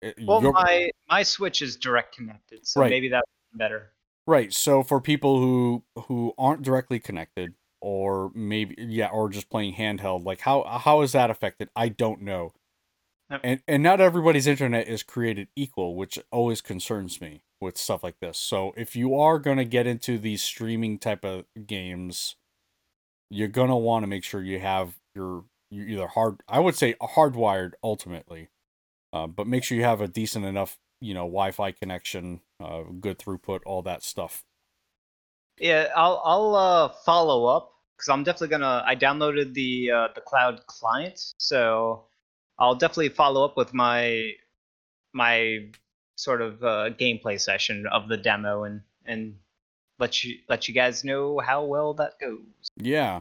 [0.06, 2.90] It- well, your- my my Switch is direct connected, so Right.
[2.90, 3.92] maybe that's better.
[4.26, 4.52] Right.
[4.52, 10.24] So for people who who aren't directly connected or maybe yeah, or just playing handheld,
[10.24, 11.70] like how how is that affected?
[11.76, 12.52] I don't know.
[13.42, 18.20] And and not everybody's internet is created equal, which always concerns me with stuff like
[18.20, 18.38] this.
[18.38, 22.36] So if you are going to get into these streaming type of games,
[23.30, 26.76] you're going to want to make sure you have your you either hard I would
[26.76, 28.48] say hardwired ultimately.
[29.16, 33.18] Uh, but make sure you have a decent enough, you know, Wi-Fi connection, uh, good
[33.18, 34.44] throughput, all that stuff.
[35.58, 38.82] Yeah, I'll I'll uh, follow up because I'm definitely gonna.
[38.86, 42.04] I downloaded the uh, the cloud client, so
[42.58, 44.32] I'll definitely follow up with my
[45.14, 45.68] my
[46.16, 49.36] sort of uh, gameplay session of the demo and and
[49.98, 52.70] let you let you guys know how well that goes.
[52.76, 53.20] Yeah.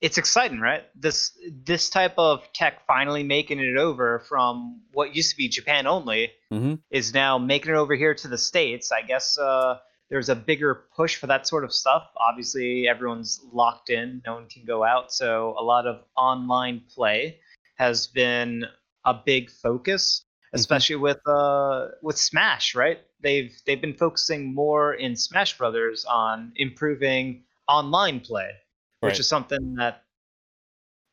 [0.00, 0.84] It's exciting, right?
[0.94, 1.32] This
[1.64, 6.32] this type of tech finally making it over from what used to be Japan only
[6.52, 6.74] Mm-hmm.
[6.90, 8.90] is now making it over here to the states.
[8.90, 9.78] I guess uh,
[10.08, 12.08] there's a bigger push for that sort of stuff.
[12.16, 17.38] Obviously, everyone's locked in; no one can go out, so a lot of online play
[17.76, 18.64] has been
[19.04, 22.74] a big focus, especially with uh, with Smash.
[22.74, 22.98] Right?
[23.20, 28.50] They've they've been focusing more in Smash Brothers on improving online play,
[29.00, 29.20] which Right.
[29.20, 30.04] is something that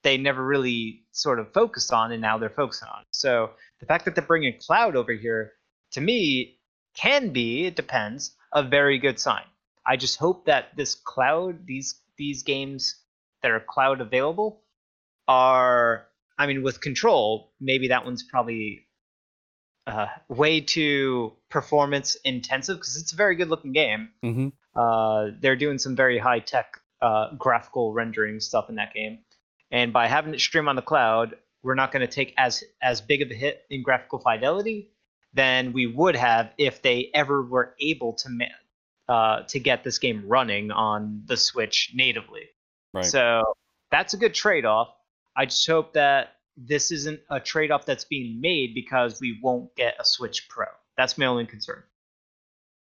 [0.04, 3.04] they never really sort of focused on, and now they're focusing on.
[3.12, 5.54] So the fact that they're bringing cloud over here
[5.92, 6.60] to me
[6.96, 9.44] can be it depends a very good sign
[9.86, 12.96] i just hope that this cloud these these games
[13.42, 14.64] that are cloud available
[15.28, 16.08] are
[16.38, 18.88] i mean with control maybe that one's probably
[19.86, 24.50] uh, way too performance intensive because it's a very good looking game Mm-hmm.
[24.76, 29.20] uh, they're doing some very high tech uh, graphical rendering stuff in that game,
[29.72, 33.02] and by having it stream on the cloud, we're not going to take as as
[33.02, 34.92] big of a hit in graphical fidelity
[35.34, 38.46] than we would have if they ever were able to ma-
[39.14, 42.44] uh, to get this game running on the Switch natively.
[42.94, 43.06] Right.
[43.06, 43.44] So
[43.92, 44.90] that's a good trade off.
[45.36, 49.76] I just hope that this isn't a trade off that's being made because we won't
[49.76, 50.66] get a Switch Pro.
[50.98, 51.84] That's my only concern.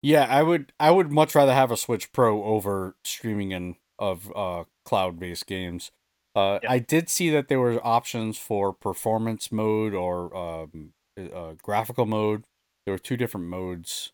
[0.03, 3.77] Yeah, I would I would much rather have a Switch Pro over streaming in
[4.11, 5.91] of uh cloud-based games.
[6.35, 6.71] Uh Yep.
[6.71, 12.45] I did see that there were options for performance mode or um uh, graphical mode.
[12.85, 14.13] There were two different modes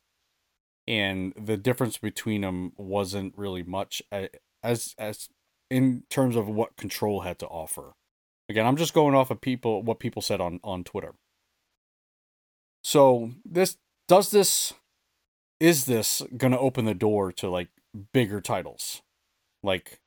[0.89, 4.03] and the difference between them wasn't really much
[4.63, 5.29] as as
[5.71, 7.93] in terms of what control had to offer.
[8.49, 11.15] Again, I'm just going off of people what people said on on Twitter.
[12.83, 13.77] So, this
[14.09, 14.73] does this
[15.61, 17.69] is this going to open the door to like
[18.15, 19.03] bigger titles?
[19.63, 20.01] Like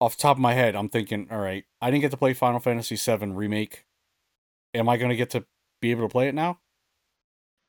[0.00, 2.34] off the top of my head, I'm thinking, all right, I didn't get to play
[2.34, 3.84] Final Fantasy VII remake.
[4.74, 5.44] Am I going to get to
[5.80, 6.58] be able to play it now?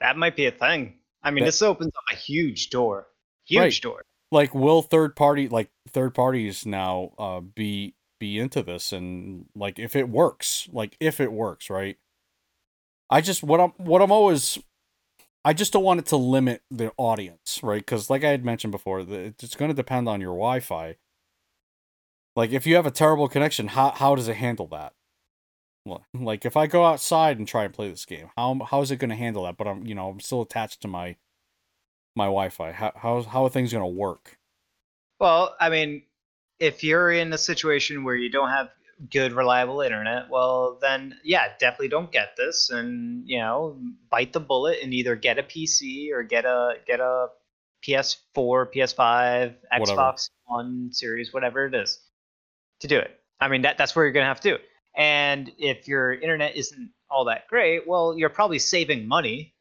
[0.02, 1.00] That might be a thing.
[1.24, 3.08] I mean, That- this opens up a huge door.
[3.46, 3.82] Huge Right.
[3.82, 4.04] door.
[4.32, 9.80] Like will third party like third parties now uh be be into this and like
[9.80, 11.98] if it works, like if it works, right?
[13.10, 14.60] I just what I'm what I'm always
[15.46, 17.80] I just don't want it to limit the audience, right?
[17.80, 20.98] Because like I had mentioned before, it's going to depend on your Wi-Fi.
[22.36, 24.94] Like if you have a terrible connection, how how does it handle that?
[26.14, 28.98] Like if I go outside and try and play this game, how how is it
[28.98, 29.56] going to handle that?
[29.56, 31.16] But I'm you know I'm still attached to my
[32.14, 32.74] my Wi-Fi.
[32.74, 34.38] How how how are things going to work?
[35.20, 36.04] Well, I mean,
[36.60, 38.70] if you're in a situation where you don't have
[39.12, 43.78] good reliable internet, well then yeah, definitely don't get this and you know,
[44.10, 47.28] bite the bullet and either get a PC or get a get a
[47.86, 50.02] PS4, PS5, Whatever.
[50.02, 52.00] Xbox One series, whatever it is,
[52.80, 53.20] to do it.
[53.40, 54.62] I mean that that's where you're gonna have to do it.
[54.96, 59.54] And if your internet isn't all that great, well, you're probably saving money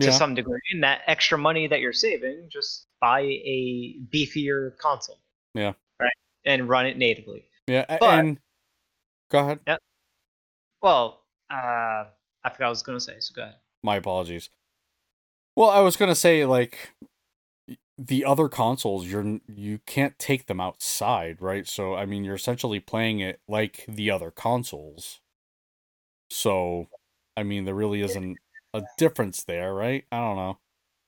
[0.00, 0.60] to some degree.
[0.72, 5.18] And that extra money that you're saving, just buy a beefier console.
[5.54, 5.72] Yeah.
[6.00, 6.12] Right.
[6.44, 7.44] And run it natively.
[7.66, 7.84] Yeah.
[7.88, 8.38] but- and
[9.30, 9.78] go ahead.
[10.82, 11.54] Well, uh,
[12.44, 13.56] I forgot what I was going to say, so go ahead.
[13.82, 14.50] My apologies.
[15.56, 16.90] Well, I was gonna say like
[17.96, 21.66] the other consoles, you're you can't take them outside, right?
[21.66, 25.20] So I mean, you're essentially playing it like the other consoles.
[26.28, 26.88] So,
[27.36, 28.36] I mean, there really isn't
[28.74, 30.04] a difference there, right?
[30.12, 30.58] I don't know.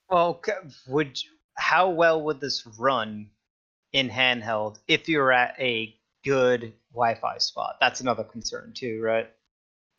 [0.09, 0.40] Well,
[0.86, 3.28] would you, how well would this run
[3.93, 5.94] in handheld if you're at a
[6.28, 7.76] good Wi-Fi spot?
[7.80, 9.28] That's another concern too, right?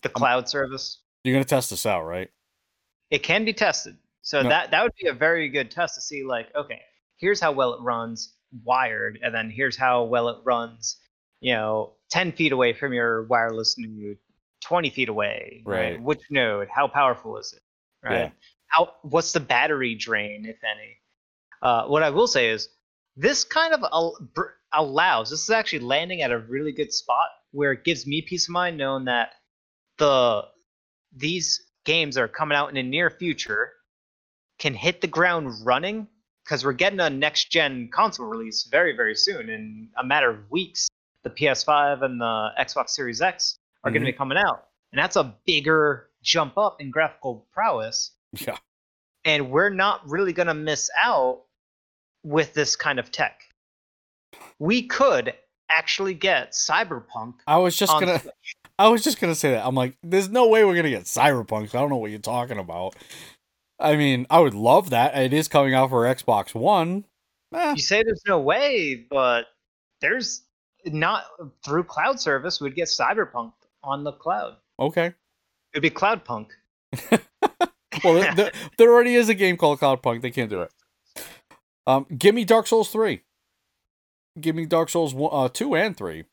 [0.03, 1.01] The cloud service.
[1.23, 2.29] You're gonna test this out, right?
[3.11, 3.97] it can be tested.
[4.21, 4.49] So No.
[4.49, 6.79] that that would be a very good test to see like, okay,
[7.17, 11.01] here's how well it runs wired, and then here's how well it runs,
[11.39, 14.17] you know, 10 feet away from your wireless node,
[14.61, 15.93] 20 feet away, right?
[15.93, 16.01] Right.
[16.01, 16.67] Which node?
[16.69, 17.63] How powerful is it?
[18.07, 18.19] Right?
[18.25, 18.29] Yeah.
[18.67, 20.97] How what's the battery drain, if any?
[21.63, 22.69] Uh, what I will say is
[23.19, 27.27] this kind of al- br- allows this is actually landing at a really good spot
[27.51, 29.33] where it gives me peace of mind knowing that
[29.97, 30.43] the
[31.15, 33.73] these games that are coming out in the near future
[34.57, 36.07] can hit the ground running
[36.45, 40.49] because we're getting a next gen console release very very soon in a matter of
[40.49, 40.87] weeks.
[41.23, 44.17] The ps5 and the xbox series x are going to be mm-hmm.
[44.17, 48.11] coming out and that's a bigger jump up in graphical prowess.
[48.33, 48.57] Yeah.
[49.25, 51.41] and we're not really going to miss out
[52.23, 53.41] with this kind of tech
[54.59, 55.33] we could
[55.69, 58.33] actually get cyberpunk I was just gonna Switch.
[58.79, 59.65] I was just gonna say that.
[59.65, 61.75] I'm like, there's no way we're gonna get Cyberpunk.
[61.75, 62.95] I don't know what you're talking about.
[63.77, 65.17] I mean, I would love that.
[65.17, 67.03] It is coming out for Xbox One.
[67.53, 69.47] Eh, you say there's no way, but
[69.99, 70.43] there's
[70.85, 71.25] not
[71.65, 72.61] through cloud service.
[72.61, 73.51] We'd get Cyberpunk
[73.83, 74.55] on the cloud.
[74.79, 75.13] okay.
[75.73, 76.47] It'd be Cloudpunk.
[78.03, 80.21] Well, there, there, there already is a game called Cloudpunk.
[80.21, 80.71] They can't do it.
[81.89, 83.23] Um, give me Dark Souls three.
[84.39, 86.25] Give me Dark Souls one, uh, two and three.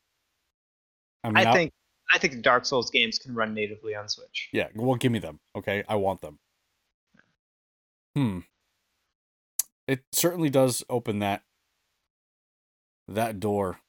[1.23, 1.71] I mean, I think
[2.13, 4.49] I think the Dark Souls games can run natively on Switch.
[4.53, 4.67] yeah.
[4.75, 5.39] Well, give me them.
[5.55, 6.37] Okay, I want them.
[8.15, 8.39] Hmm.
[9.87, 11.41] It certainly does open that
[13.07, 13.79] that door.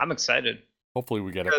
[0.00, 0.62] I'm excited.
[0.96, 1.54] Hopefully, we get it.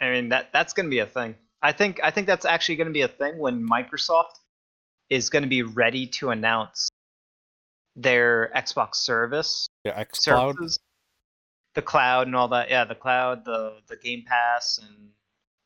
[0.00, 1.34] I mean that that's going to be a thing.
[1.62, 4.38] I think I think that's actually going to be a thing when Microsoft
[5.10, 6.88] is going to be ready to announce
[7.94, 10.78] their Xbox service Yeah, services,
[11.74, 12.68] the cloud and all that.
[12.70, 15.10] Yeah, the cloud, the the Game Pass, and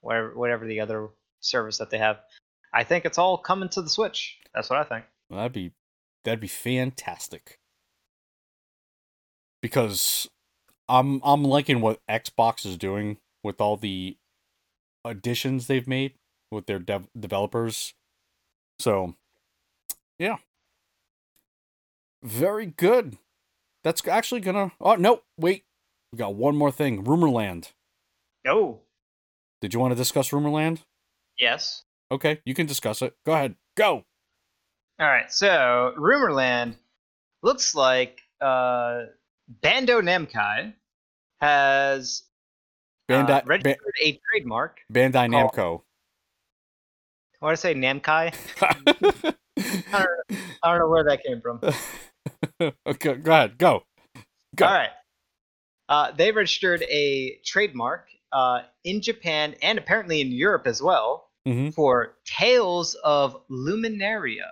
[0.01, 1.09] whatever whatever the other
[1.41, 2.21] service that they have.
[2.73, 4.39] I think it's all coming to the Switch.
[4.55, 5.05] That's what I think.
[5.31, 5.73] That'd be
[6.25, 7.59] that'd be fantastic.
[9.62, 10.29] Because
[10.89, 14.17] I'm I'm liking what Xbox is doing with all the
[15.05, 16.15] additions they've made
[16.51, 17.95] with their dev- developers.
[18.79, 19.15] So,
[20.21, 20.37] yeah.
[22.23, 23.19] Very good.
[23.83, 25.65] That's actually gonna Oh, no, wait.
[26.13, 27.05] We got one more thing.
[27.05, 27.73] Rumorland.
[28.47, 28.81] Oh,
[29.61, 30.83] Did you want to discuss Rumorland?
[31.39, 31.83] yes.
[32.13, 33.15] Okay, you can discuss it.
[33.25, 33.55] Go ahead.
[33.77, 34.05] Go.
[34.99, 36.75] All right, so Rumorland
[37.43, 39.03] looks like uh,
[39.63, 40.75] Bando Namkai
[41.41, 42.25] has
[43.09, 44.81] Bandai, uh, registered a trademark.
[44.93, 45.83] Bandai Namco.
[47.41, 48.35] I want to say Namkai.
[49.59, 49.62] I,
[49.93, 51.60] don't know, I don't know where that came from.
[52.86, 53.59] okay, go ahead.
[53.59, 53.82] Go.
[54.56, 54.66] Go.
[54.66, 54.90] All right.
[55.89, 61.72] Uh, they registered a trademark uh, in Japan and apparently in Europe as well Mhm.
[61.74, 64.51] for Tales of Luminaria.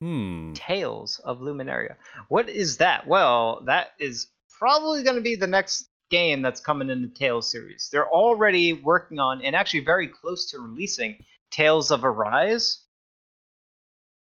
[0.00, 0.52] Hmm.
[0.52, 1.96] Tales of Luminaria.
[2.28, 3.06] What is that?
[3.06, 4.28] Well, that is
[4.58, 7.88] probably going to be the next game that's coming in the Tales series.
[7.90, 12.82] They're already working on and actually very close to releasing Tales of Arise.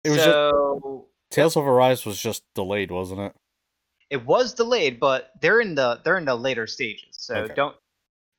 [0.04, 3.34] It was just, so Tales of Arise was just delayed, wasn't it?
[4.10, 7.08] it was delayed, but they're in the they're in the later stages.
[7.12, 7.54] So Okay.
[7.54, 7.74] don't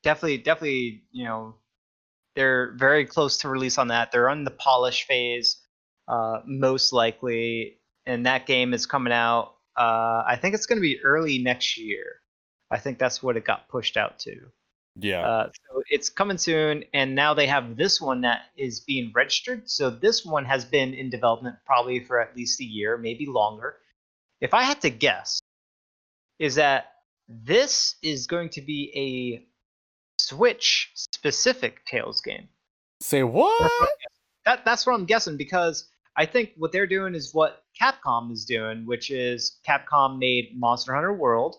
[0.03, 1.55] definitely definitely you know
[2.35, 4.11] they're very close to release on that.
[4.11, 5.61] They're on the polish phase,
[6.07, 9.55] uh, most likely, and that game is coming out.
[9.75, 12.21] Uh, I think it's going to be early next year.
[12.69, 14.35] I think that's what it got pushed out to.
[14.95, 15.27] Yeah.
[15.27, 19.69] Uh, so it's coming soon, and now they have this one that is being registered.
[19.69, 23.77] So this one has been in development probably for at least a year, maybe longer.
[24.39, 25.41] If I had to guess,
[26.39, 26.93] is that
[27.27, 29.47] this is going to be a
[30.19, 32.47] Switch specific Tales game.
[33.01, 33.89] Say what?
[34.45, 38.45] That that's what I'm guessing because I think what they're doing is what Capcom is
[38.45, 41.55] doing, which is Capcom made Monster Hunter World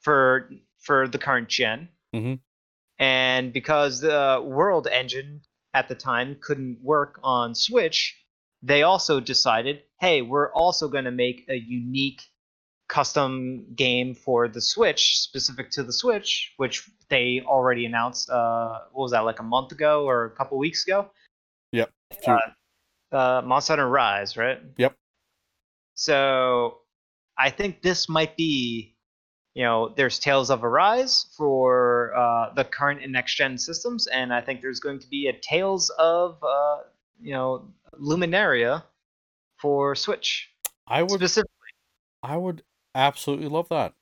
[0.00, 2.40] for for the current gen, Mhm.
[2.98, 5.42] And because the World engine
[5.74, 8.16] at the time couldn't work on Switch,
[8.62, 12.22] they also decided, hey, we're also going to make a unique
[12.88, 18.30] custom game for the Switch, specific to the Switch, which they already announced.
[18.30, 21.10] Uh, what was that, like a month ago or a couple weeks ago?
[21.72, 21.90] Yep.
[22.24, 22.38] Few-
[23.12, 24.60] uh, Monster Hunter Rise, right?
[24.78, 24.94] Yep.
[25.94, 26.78] So
[27.38, 28.95] I think this might be,
[29.56, 34.30] you know, there's Tales of Arise for uh, the current and next gen systems, and
[34.30, 36.80] I think there's going to be a Tales of, uh,
[37.18, 37.66] you know,
[37.98, 38.82] Luminaria
[39.56, 40.50] for Switch
[40.86, 41.12] I would.
[41.12, 41.70] specifically.
[42.22, 42.64] I would
[42.94, 43.94] absolutely love that.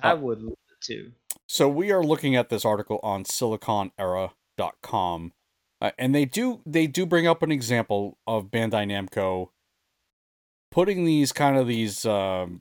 [0.00, 1.10] I would love it too.
[1.48, 5.32] So we are looking at this article on siliconera.com.
[5.80, 9.48] Uh, and they do they do bring up an example of Bandai Namco
[10.70, 12.60] putting these kind of these um,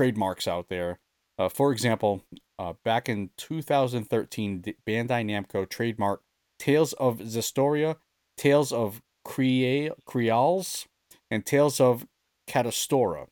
[0.00, 0.98] trademarks out there.
[1.38, 2.22] Uh, for example,
[2.58, 6.18] uh, back in 2013, Bandai Namco trademarked
[6.58, 7.96] Tales of Zestoria,
[8.36, 10.86] Tales of Crea- Creals,
[11.30, 12.06] and Tales of
[12.48, 13.26] Catastora.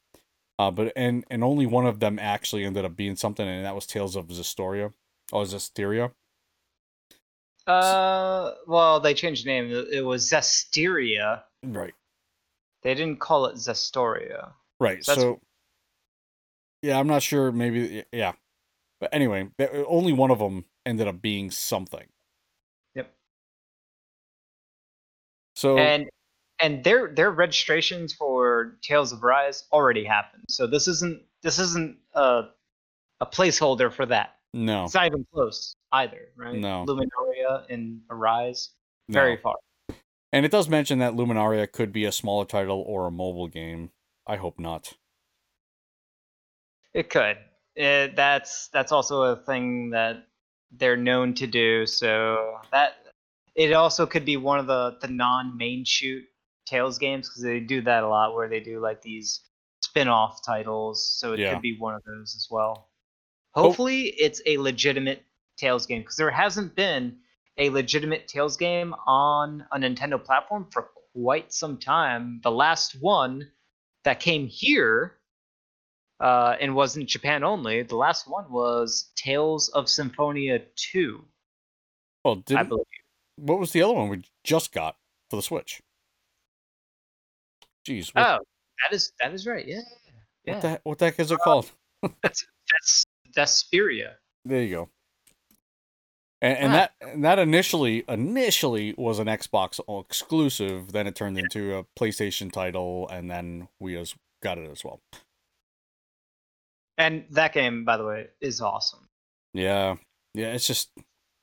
[0.59, 3.75] Uh, but and and only one of them actually ended up being something, and that
[3.75, 4.93] was Tales of Zestoria.
[5.33, 6.13] Oh, Zesteria.
[7.67, 9.71] Uh, well, they changed the name.
[9.93, 11.43] It was Zestiria.
[11.65, 11.95] Right.
[12.83, 14.53] They didn't call it Zestoria.
[14.79, 15.03] Right.
[15.05, 15.41] That's- So,
[16.85, 17.51] yeah, I'm not sure.
[17.51, 18.33] Maybe, yeah.
[19.01, 22.07] But anyway, uh, only one of them ended up being something.
[22.95, 23.11] Yep.
[25.57, 26.11] So, and
[26.61, 30.45] and their their registrations for Tales of Rise already happened.
[30.51, 32.43] So this isn't this isn't a
[33.21, 34.37] a placeholder for that.
[34.53, 36.55] no, It's not even close either, right?
[36.55, 36.85] No.
[36.87, 38.71] Luminaria and Arise,
[39.09, 39.41] very no.
[39.41, 39.57] far.
[40.33, 43.91] And it does mention that Luminaria could be a smaller title or a mobile game.
[44.27, 44.95] I hope not.
[46.95, 47.37] It could.
[47.75, 50.27] It, that's that's also a thing that
[50.71, 51.87] they're known to do.
[51.87, 52.95] So that
[53.55, 56.25] it also could be one of the the non main shoot
[56.67, 59.41] Tales games because they do that a lot, where they do like these
[59.83, 61.07] spin off titles.
[61.19, 61.53] So it Yeah.
[61.53, 62.89] could be one of those as well.
[63.55, 63.63] Oh.
[63.63, 65.25] Hopefully, it's a legitimate
[65.57, 67.19] Tales game because there hasn't been
[67.59, 72.41] a legitimate Tales game on a Nintendo platform for quite some time.
[72.43, 73.51] The last one
[74.05, 75.19] that came here
[76.21, 77.83] uh, and was in Japan only.
[77.83, 81.25] The last one was Tales of Symphonia 2,
[82.25, 82.85] Well, did I believe.
[83.37, 84.97] what was the other one we just got
[85.31, 85.81] for the Switch?
[87.87, 88.39] Jeez, what, Oh,
[88.83, 89.67] that is that is right.
[89.67, 89.81] Yeah,
[90.45, 90.53] yeah.
[90.55, 91.71] what the what the heck is it called?
[92.23, 94.15] That's that's Vesperia.
[94.45, 94.89] There you go.
[96.43, 96.77] And, and Ah.
[96.77, 100.93] that and that initially initially was an Xbox exclusive.
[100.93, 105.01] Then it turned into a PlayStation title, and then we as got it as well.
[106.97, 109.09] And that game, by the way, is awesome.
[109.53, 109.97] Yeah,
[110.35, 110.53] yeah.
[110.53, 110.91] It's just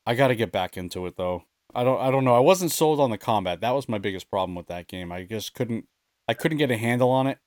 [0.05, 1.43] I got to get back into it though.
[1.73, 2.35] I don't I don't know.
[2.35, 3.61] I wasn't sold on the combat.
[3.61, 5.11] That was my biggest problem with that game.
[5.11, 5.85] I just couldn't
[6.27, 7.37] I couldn't get a handle on it.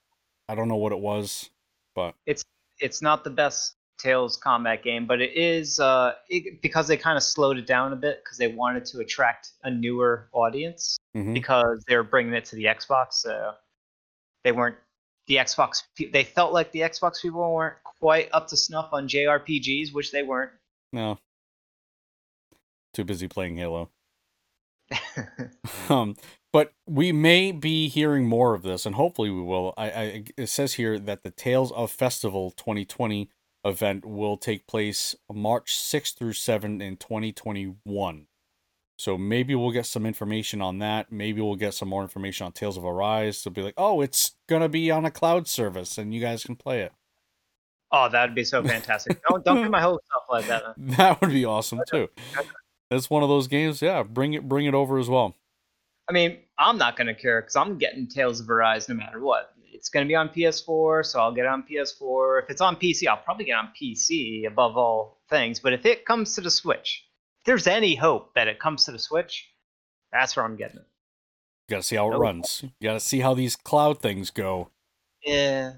[0.49, 1.51] I don't know what it was,
[1.95, 2.45] but It's
[2.79, 7.17] it's not the best Tales combat game, but it is uh, it, because they kind
[7.17, 11.33] of slowed it down a bit because they wanted to attract a newer audience mhm.
[11.33, 13.15] because they were bringing it to the Xbox.
[13.15, 13.53] So
[14.43, 14.77] they weren't
[15.27, 15.83] the Xbox.
[16.13, 20.23] They felt like the Xbox people weren't quite up to snuff on JRPGs, which they
[20.23, 20.53] weren't.
[20.93, 21.19] No.
[22.93, 23.91] Too busy playing Halo.
[25.89, 26.15] um,
[26.53, 29.75] but we may be hearing more of this, and hopefully we will.
[29.77, 33.31] I, I it says here that the Tales of Festival 2020
[33.65, 38.27] event will take place March 6 through 7 in 2021.
[38.97, 41.11] So maybe we'll get some information on that.
[41.11, 43.43] Maybe we'll get some more information on Tales of Arise.
[43.43, 46.57] They'll be like, oh, it's gonna be on a cloud service, and you guys can
[46.57, 46.93] play it.
[47.91, 49.21] Oh, that'd be so fantastic!
[49.29, 50.75] don't don't get my hopes up like that.
[50.77, 52.09] That would be awesome too.
[52.91, 53.81] It's one of those games.
[53.83, 55.35] Yeah, bring it bring it over as well.
[56.09, 59.55] I mean, I'm not gonna care because I'm getting Tales of Arise no matter what.
[59.73, 62.43] It's gonna be on PS4, so I'll get it on PS4.
[62.43, 65.61] If it's on PC, I'll probably get on PC above all things.
[65.61, 67.05] But if it comes to the Switch,
[67.41, 69.49] if there's any hope that it comes to the Switch,
[70.13, 70.87] that's where I'm getting it.
[71.69, 72.63] You gotta see how it runs.
[72.63, 74.71] You gotta see how these cloud things go.
[75.25, 75.73] Yeah,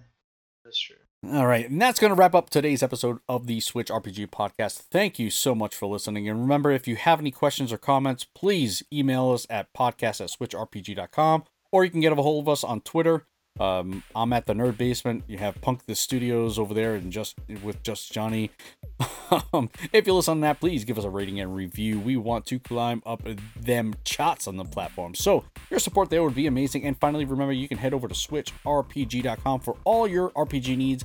[0.64, 0.96] that's true.
[1.32, 4.82] All right, and that's going to wrap up today's episode of the Switch RPG podcast.
[4.90, 6.28] Thank you so much for listening.
[6.28, 10.30] And remember, if you have any questions or comments, please email us at podcast at
[10.30, 13.26] switchrpg.com or you can get a hold of us on Twitter.
[13.58, 15.24] Um, I'm at the Nerd Basement.
[15.26, 18.50] You have Punk the Studios over there, and just with just Johnny.
[19.52, 21.98] um, if you listen to that, please give us a rating and review.
[22.00, 23.22] We want to climb up
[23.58, 25.14] them charts on the platform.
[25.14, 26.84] So your support there would be amazing.
[26.84, 31.04] And finally, remember you can head over to switchrpg.com for all your RPG needs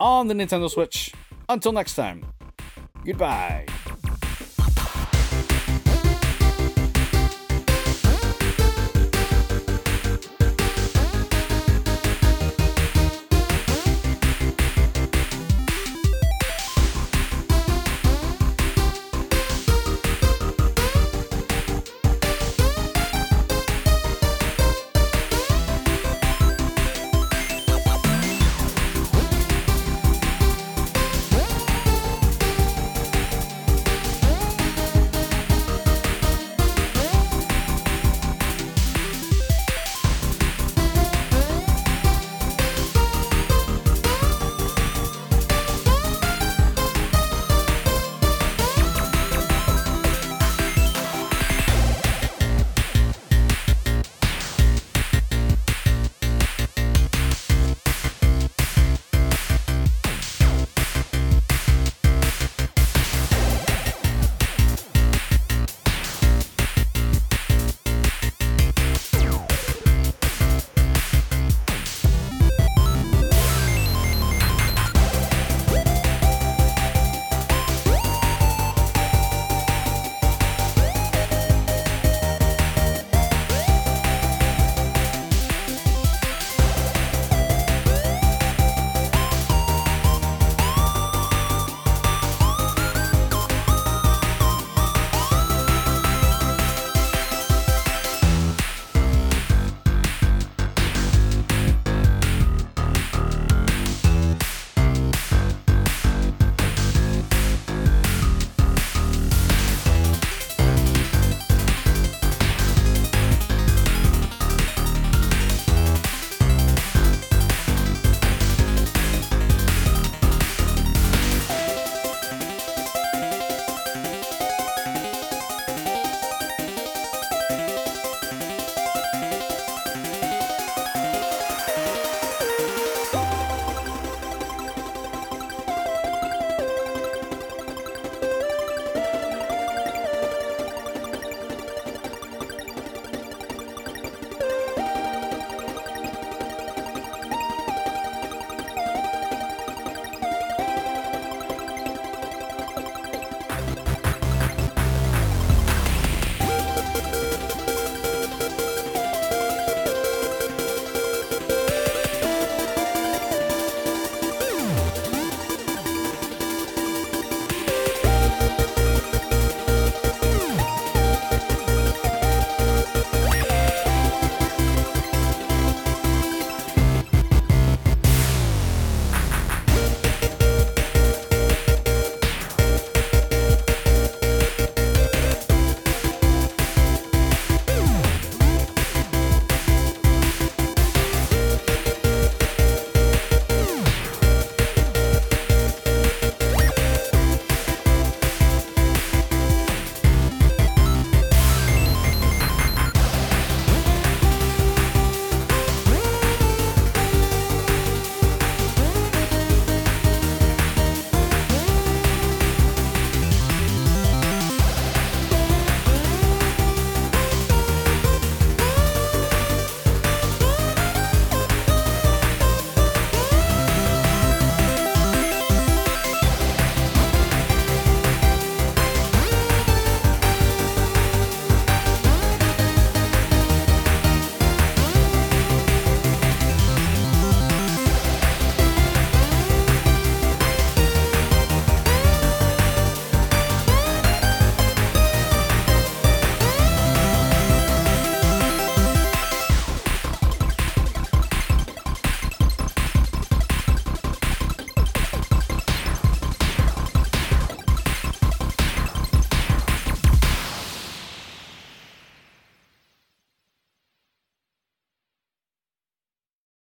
[0.00, 1.12] on the Nintendo Switch.
[1.48, 2.24] Until next time,
[3.04, 3.66] goodbye.